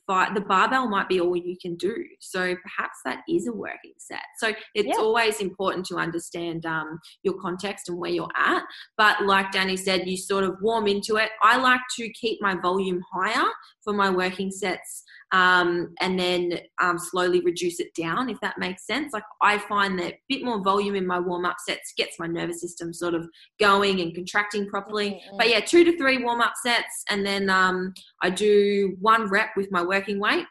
fi- 0.08 0.34
the 0.34 0.42
barbell 0.42 0.88
might 0.90 1.10
be 1.10 1.20
all 1.20 1.36
you 1.36 1.56
can 1.62 1.76
do. 1.76 1.94
So 2.20 2.56
perhaps 2.56 2.98
that 3.06 3.20
is 3.30 3.48
a 3.48 3.54
working 3.54 3.94
set. 3.98 4.24
So 4.38 4.54
it's 4.74 4.88
Yeah. 4.88 4.96
always 5.04 5.40
important 5.40 5.86
to 5.88 5.98
understand 5.98 6.66
um, 6.66 7.00
your 7.24 7.36
context 7.42 7.90
and 7.90 7.98
where 7.98 8.12
you're 8.12 8.30
at. 8.36 8.64
But 8.98 9.26
like 9.26 9.52
Danny 9.52 9.78
said, 9.78 10.08
you 10.08 10.18
sort 10.18 10.44
of 10.44 10.56
warm 10.62 10.88
into 10.88 11.18
it. 11.18 11.30
I 11.42 11.58
like 11.58 11.82
to 12.00 12.10
keep 12.14 12.42
my 12.42 12.56
volume 12.62 13.02
higher 13.14 13.48
for 13.84 13.94
my 13.94 14.10
working 14.10 14.52
sets 14.52 15.04
um, 15.32 15.94
and 16.02 16.20
then 16.20 16.60
um, 16.82 16.98
slowly 16.98 17.42
reduce 17.42 17.80
it 17.80 17.94
down, 17.96 18.30
if 18.30 18.40
that 18.42 18.58
makes 18.58 18.86
sense. 18.86 19.12
Like 19.14 19.24
I 19.42 19.58
find 19.58 19.98
that 20.00 20.14
a 20.14 20.20
bit 20.30 20.44
more 20.44 20.64
volume 20.64 20.96
in 20.96 21.06
my 21.06 21.20
warm 21.20 21.46
up 21.46 21.58
sets 21.66 21.94
gets 21.98 22.20
my 22.20 22.28
nervous 22.28 22.62
system 22.62 22.94
sort 22.94 23.14
of 23.14 23.28
going 23.60 24.02
and 24.02 24.14
contracting 24.14 24.68
properly. 24.68 25.22
Mhm. 25.32 25.38
But 25.38 25.50
yeah, 25.50 25.60
two 25.60 25.84
to 25.84 25.98
three 25.98 26.24
warm 26.24 26.42
up 26.42 26.54
sets, 26.62 27.04
and 27.10 27.26
then 27.26 27.50
um, 27.50 27.94
I 28.22 28.30
do 28.30 28.96
one 29.00 29.28
rep 29.30 29.50
with 29.58 29.72
my 29.72 29.84
working 29.84 30.20
weight, 30.20 30.46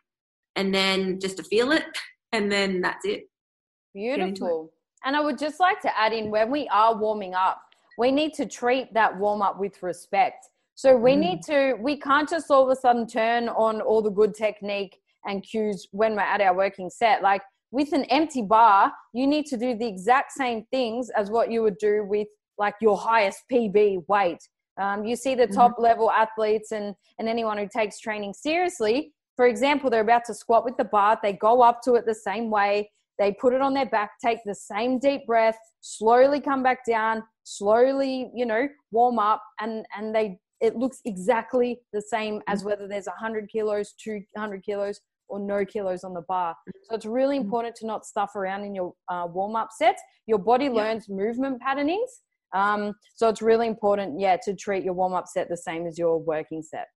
and 0.57 0.75
then 0.75 1.21
just 1.21 1.37
to 1.37 1.45
feel 1.45 1.73
it, 1.73 1.85
and 2.33 2.51
then 2.51 2.81
that's 2.81 3.05
it. 3.05 3.29
Beautiful. 3.95 4.73
And 5.05 5.15
I 5.15 5.21
would 5.21 5.39
just 5.39 5.61
like 5.61 5.81
to 5.83 5.99
add 5.99 6.13
in 6.13 6.31
when 6.31 6.51
we 6.51 6.67
are 6.69 6.97
warming 6.97 7.35
up, 7.35 7.61
we 7.99 8.11
need 8.11 8.35
to 8.35 8.47
treat 8.47 8.93
that 8.95 9.17
warm 9.17 9.43
up 9.43 9.59
with 9.59 9.83
respect. 9.83 10.49
So 10.75 10.97
we 10.97 11.15
Mm. 11.15 11.21
need 11.21 11.43
to, 11.45 11.75
we 11.81 11.99
can't 11.99 12.29
just 12.29 12.51
all 12.51 12.65
of 12.65 12.71
a 12.71 12.77
sudden 12.77 13.07
turn 13.07 13.49
on 13.49 13.81
all 13.81 14.03
the 14.03 14.11
good 14.11 14.35
technique 14.35 15.01
and 15.25 15.43
cues 15.43 15.87
when 15.93 16.15
we're 16.15 16.21
at 16.23 16.41
our 16.41 16.55
working 16.55 16.91
set. 16.91 17.23
Like 17.23 17.43
with 17.71 17.93
an 17.93 18.05
empty 18.05 18.43
bar, 18.43 18.93
you 19.13 19.27
need 19.27 19.47
to 19.47 19.57
do 19.57 19.77
the 19.77 19.87
exact 19.87 20.33
same 20.33 20.65
things 20.71 21.11
as 21.11 21.31
what 21.31 21.51
you 21.51 21.63
would 21.63 21.79
do 21.79 22.05
with 22.05 22.29
like 22.59 22.75
your 22.81 22.97
highest 22.97 23.43
PB 23.51 24.05
weight. 24.09 24.39
Um, 24.77 25.05
you 25.05 25.17
see 25.17 25.35
the 25.35 25.47
top 25.47 25.77
level 25.79 26.11
athletes 26.11 26.73
and, 26.73 26.95
and 27.19 27.29
anyone 27.29 27.59
who 27.59 27.69
takes 27.69 28.01
training 28.01 28.35
seriously. 28.35 29.13
For 29.37 29.47
example, 29.47 29.91
they're 29.91 30.01
about 30.01 30.25
to 30.27 30.35
squat 30.35 30.65
with 30.65 30.77
the 30.77 30.85
bar, 30.85 31.19
they 31.23 31.33
go 31.33 31.63
up 31.63 31.81
to 31.83 31.95
it 31.95 32.07
the 32.07 32.15
same 32.15 32.51
way, 32.51 32.91
they 33.19 33.33
put 33.33 33.53
it 33.53 33.61
on 33.61 33.75
their 33.75 33.87
back, 33.87 34.13
take 34.25 34.39
the 34.45 34.55
same 34.55 34.99
deep 34.99 35.27
breath, 35.27 35.57
slowly 35.81 36.41
come 36.41 36.63
back 36.63 36.85
down, 36.87 37.23
slowly, 37.45 38.31
you 38.35 38.47
know, 38.47 38.69
warm 38.91 39.19
up, 39.19 39.43
and 39.61 39.85
and 39.97 40.15
they 40.15 40.39
it 40.61 40.77
looks 40.77 41.01
exactly 41.05 41.81
the 41.93 42.01
same 42.03 42.41
as 42.49 42.65
whether 42.65 42.87
there's 42.89 43.07
100 43.07 43.49
kilos, 43.51 43.93
200 44.03 44.63
kilos, 44.65 45.01
or 45.29 45.39
no 45.41 45.65
kilos 45.65 46.05
on 46.05 46.15
the 46.15 46.23
bar. 46.29 46.55
So 46.85 46.95
it's 46.95 47.07
really 47.07 47.39
Mhm. 47.39 47.43
important 47.43 47.75
to 47.77 47.87
not 47.87 48.05
stuff 48.05 48.37
around 48.37 48.65
in 48.65 48.75
your 48.75 48.95
uh, 49.11 49.27
warm 49.31 49.57
up 49.57 49.71
sets. 49.73 50.03
Your 50.27 50.39
body 50.39 50.67
Yeah. 50.67 50.73
learns 50.73 51.09
movement 51.09 51.61
patternings. 51.61 52.23
Um, 52.55 52.95
so 53.15 53.29
it's 53.29 53.43
really 53.43 53.67
important, 53.67 54.21
yeah, 54.21 54.37
to 54.45 54.55
treat 54.55 54.85
your 54.85 54.95
warm 54.95 55.13
up 55.15 55.27
set 55.27 55.49
the 55.49 55.57
same 55.57 55.87
as 55.87 55.99
your 55.99 56.19
working 56.19 56.63
set. 56.63 56.87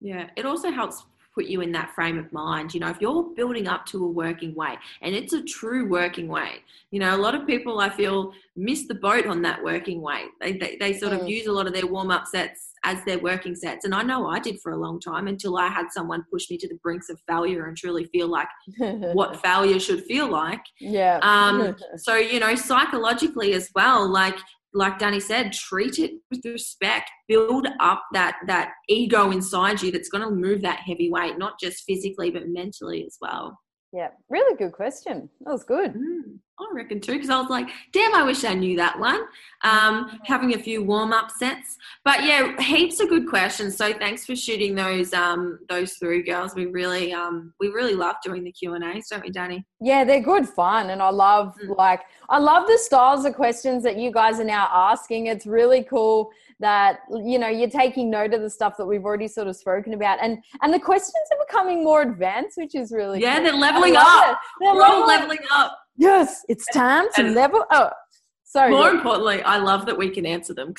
Yeah, 0.00 0.30
it 0.36 0.46
also 0.46 0.70
helps 0.70 1.04
put 1.34 1.46
you 1.46 1.60
in 1.60 1.72
that 1.72 1.94
frame 1.94 2.18
of 2.18 2.32
mind. 2.32 2.72
You 2.72 2.80
know, 2.80 2.88
if 2.88 3.00
you're 3.00 3.22
building 3.34 3.66
up 3.68 3.84
to 3.86 4.04
a 4.04 4.08
working 4.08 4.54
weight 4.54 4.78
and 5.02 5.14
it's 5.14 5.32
a 5.32 5.42
true 5.42 5.86
working 5.88 6.26
weight, 6.28 6.62
you 6.90 7.00
know, 7.00 7.14
a 7.14 7.18
lot 7.18 7.34
of 7.34 7.46
people 7.46 7.80
I 7.80 7.90
feel 7.90 8.32
miss 8.56 8.86
the 8.86 8.94
boat 8.94 9.26
on 9.26 9.42
that 9.42 9.62
working 9.62 10.00
weight. 10.00 10.28
They, 10.40 10.52
they, 10.56 10.76
they 10.80 10.92
sort 10.94 11.12
of 11.12 11.20
Mm. 11.22 11.28
use 11.28 11.46
a 11.46 11.52
lot 11.52 11.66
of 11.66 11.74
their 11.74 11.86
warm 11.86 12.10
up 12.10 12.26
sets 12.26 12.67
as 12.84 13.04
their 13.04 13.18
working 13.18 13.54
sets. 13.54 13.84
And 13.84 13.94
I 13.94 14.02
know 14.02 14.26
I 14.26 14.38
did 14.38 14.58
for 14.60 14.72
a 14.72 14.76
long 14.76 15.00
time 15.00 15.28
until 15.28 15.56
I 15.56 15.68
had 15.68 15.86
someone 15.90 16.24
push 16.30 16.50
me 16.50 16.58
to 16.58 16.68
the 16.68 16.78
brinks 16.82 17.08
of 17.08 17.20
failure 17.28 17.66
and 17.66 17.76
truly 17.76 18.04
feel 18.06 18.28
like 18.28 18.48
what 18.78 19.40
failure 19.42 19.78
should 19.78 20.04
feel 20.04 20.28
like. 20.30 20.62
yeah. 20.80 21.18
Um, 21.22 21.76
so 21.96 22.16
you 22.16 22.40
know, 22.40 22.54
psychologically 22.54 23.54
as 23.54 23.70
well, 23.74 24.08
like 24.08 24.36
like 24.74 24.98
Danny 24.98 25.18
said, 25.18 25.52
treat 25.52 25.98
it 25.98 26.12
with 26.30 26.44
respect. 26.44 27.10
Build 27.26 27.66
up 27.80 28.04
that 28.12 28.36
that 28.46 28.72
ego 28.88 29.30
inside 29.30 29.82
you 29.82 29.90
that's 29.90 30.08
going 30.08 30.24
to 30.24 30.30
move 30.30 30.62
that 30.62 30.80
heavy 30.80 31.10
weight, 31.10 31.38
not 31.38 31.58
just 31.60 31.84
physically 31.84 32.30
but 32.30 32.48
mentally 32.48 33.04
as 33.04 33.16
well. 33.20 33.58
Yeah. 33.92 34.08
Really 34.28 34.56
good 34.56 34.72
question. 34.72 35.28
That 35.44 35.52
was 35.52 35.64
good. 35.64 35.94
Mm, 35.94 36.38
I 36.60 36.66
reckon 36.74 37.00
too, 37.00 37.12
because 37.12 37.30
I 37.30 37.40
was 37.40 37.48
like, 37.48 37.68
damn, 37.92 38.14
I 38.14 38.22
wish 38.24 38.44
I 38.44 38.52
knew 38.54 38.76
that 38.76 38.98
one. 38.98 39.20
Um, 39.62 40.20
having 40.24 40.54
a 40.54 40.58
few 40.58 40.82
warm 40.84 41.12
up 41.12 41.30
sets, 41.30 41.76
but 42.04 42.24
yeah, 42.24 42.60
heaps 42.60 43.00
of 43.00 43.08
good 43.08 43.28
questions. 43.28 43.76
So 43.76 43.92
thanks 43.92 44.26
for 44.26 44.36
shooting 44.36 44.74
those 44.74 45.12
um 45.14 45.58
those 45.68 45.94
through, 45.94 46.24
girls. 46.24 46.54
We 46.54 46.66
really 46.66 47.12
um 47.12 47.54
we 47.60 47.68
really 47.68 47.94
love 47.94 48.16
doing 48.24 48.44
the 48.44 48.52
Q 48.52 48.74
and 48.74 48.84
A's, 48.84 49.08
don't 49.08 49.22
we, 49.22 49.30
Danny? 49.30 49.64
Yeah, 49.80 50.04
they're 50.04 50.20
good 50.20 50.48
fun, 50.48 50.90
and 50.90 51.00
I 51.02 51.10
love 51.10 51.54
Mm. 51.64 51.76
like 51.76 52.02
I 52.28 52.38
love 52.38 52.66
the 52.66 52.78
styles 52.78 53.24
of 53.24 53.34
questions 53.34 53.82
that 53.84 53.96
you 53.96 54.10
guys 54.12 54.38
are 54.38 54.44
now 54.44 54.68
asking. 54.70 55.26
It's 55.26 55.46
really 55.46 55.82
cool 55.84 56.30
that 56.60 57.00
you 57.24 57.38
know 57.38 57.48
you're 57.48 57.70
taking 57.70 58.10
note 58.10 58.34
of 58.34 58.40
the 58.42 58.50
stuff 58.50 58.76
that 58.78 58.86
we've 58.86 59.04
already 59.04 59.28
sort 59.28 59.46
of 59.48 59.56
spoken 59.56 59.94
about, 59.94 60.18
and 60.22 60.38
and 60.62 60.72
the 60.74 60.78
questions 60.80 61.14
are 61.32 61.44
becoming 61.46 61.84
more 61.84 62.02
advanced, 62.02 62.56
which 62.58 62.74
is 62.74 62.92
really 62.92 63.20
Yeah, 63.20 63.36
cool. 63.36 63.44
they're 63.44 63.52
leveling 63.54 63.96
up. 63.96 64.32
it. 64.32 64.36
They're 64.60 64.74
We're 64.74 64.82
all 64.84 65.06
leveling- 65.06 65.38
leveling 65.38 65.38
up. 65.52 65.78
Yes, 65.96 66.44
it's 66.48 66.66
time 66.72 67.06
to 67.14 67.20
And- 67.26 67.34
level. 67.34 67.64
up 67.70 67.96
sorry. 68.44 68.70
More 68.70 68.84
yeah. 68.86 68.92
importantly, 68.92 69.42
I 69.42 69.58
love 69.58 69.84
that 69.86 69.98
we 69.98 70.08
can 70.08 70.24
answer 70.24 70.54
them. 70.54 70.72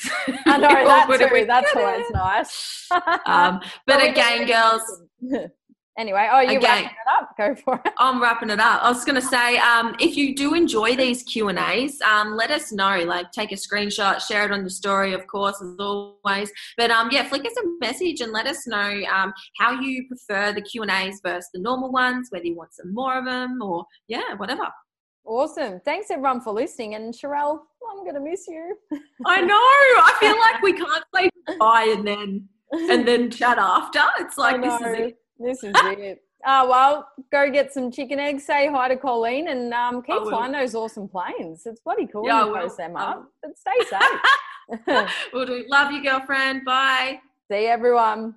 I 0.46 0.58
know 0.58 0.68
We're 0.72 0.78
all 0.80 0.86
that 0.86 1.06
good 1.06 1.20
if 1.20 1.30
we 1.32 1.40
too. 1.40 1.46
That's 1.46 1.72
always 1.76 2.10
nice. 2.10 2.88
Um, 3.26 3.60
but 3.86 4.00
we 4.02 4.08
again, 4.08 4.44
girls, 4.46 4.82
Anyway, 5.98 6.28
oh, 6.32 6.40
you 6.40 6.58
Again. 6.58 6.62
wrapping 6.62 6.86
it 6.86 7.20
up? 7.20 7.36
Go 7.36 7.54
for 7.54 7.82
it. 7.84 7.92
I'm 7.98 8.22
wrapping 8.22 8.50
it 8.50 8.60
up. 8.60 8.82
I 8.82 8.90
was 8.90 9.04
going 9.04 9.20
to 9.20 9.26
say, 9.26 9.58
um, 9.58 9.94
if 9.98 10.16
you 10.16 10.34
do 10.34 10.54
enjoy 10.54 10.96
these 10.96 11.22
Q 11.24 11.48
and 11.48 11.58
A's, 11.58 12.00
um, 12.00 12.36
let 12.36 12.50
us 12.50 12.72
know. 12.72 12.98
Like, 13.04 13.32
take 13.32 13.52
a 13.52 13.56
screenshot, 13.56 14.20
share 14.20 14.44
it 14.44 14.52
on 14.52 14.60
your 14.60 14.70
story, 14.70 15.12
of 15.12 15.26
course, 15.26 15.60
as 15.60 15.74
always. 15.78 16.50
But 16.76 16.90
um, 16.90 17.10
yeah, 17.10 17.24
flick 17.28 17.44
us 17.44 17.52
a 17.62 17.66
message 17.80 18.20
and 18.20 18.32
let 18.32 18.46
us 18.46 18.66
know 18.66 19.02
um, 19.12 19.32
how 19.58 19.80
you 19.80 20.06
prefer 20.06 20.52
the 20.52 20.62
Q 20.62 20.82
and 20.82 20.90
A's 20.90 21.20
versus 21.24 21.50
the 21.52 21.60
normal 21.60 21.90
ones. 21.90 22.28
Whether 22.30 22.46
you 22.46 22.56
want 22.56 22.72
some 22.72 22.94
more 22.94 23.18
of 23.18 23.24
them, 23.24 23.60
or 23.60 23.84
yeah, 24.08 24.34
whatever. 24.36 24.68
Awesome. 25.24 25.80
Thanks 25.84 26.10
everyone 26.10 26.40
for 26.40 26.52
listening. 26.52 26.94
And 26.94 27.12
Sharelle, 27.12 27.58
I'm 27.90 28.04
gonna 28.06 28.20
miss 28.20 28.46
you. 28.48 28.76
I 29.26 29.40
know. 29.42 29.54
I 29.54 30.16
feel 30.18 30.38
like 30.38 30.62
we 30.62 30.72
can't 30.72 31.04
say 31.14 31.30
bye 31.58 31.92
and 31.96 32.06
then 32.06 32.48
and 32.72 33.06
then 33.06 33.30
chat 33.30 33.58
after. 33.58 34.02
It's 34.18 34.38
like 34.38 34.62
this 34.62 34.80
is 34.80 34.98
it. 34.98 35.19
This 35.40 35.64
is 35.64 35.72
it. 35.74 36.22
Oh 36.46 36.68
well, 36.68 37.08
go 37.32 37.50
get 37.50 37.72
some 37.72 37.90
chicken 37.90 38.18
eggs. 38.18 38.44
Say 38.44 38.68
hi 38.68 38.88
to 38.88 38.96
Colleen, 38.96 39.48
and 39.48 39.72
um, 39.74 40.02
keep 40.02 40.22
flying 40.22 40.52
those 40.52 40.74
awesome 40.74 41.08
planes. 41.08 41.62
It's 41.66 41.80
bloody 41.80 42.06
cool 42.06 42.24
Yeah, 42.26 42.46
you 42.46 42.54
post 42.54 42.76
them 42.76 42.96
up. 42.96 43.16
will. 43.18 43.26
But 43.42 43.58
stay 43.58 43.98
safe. 44.86 45.10
we'll 45.32 45.46
do. 45.46 45.64
Love 45.68 45.92
you, 45.92 46.02
girlfriend. 46.02 46.64
Bye. 46.64 47.20
See 47.50 47.66
everyone. 47.66 48.34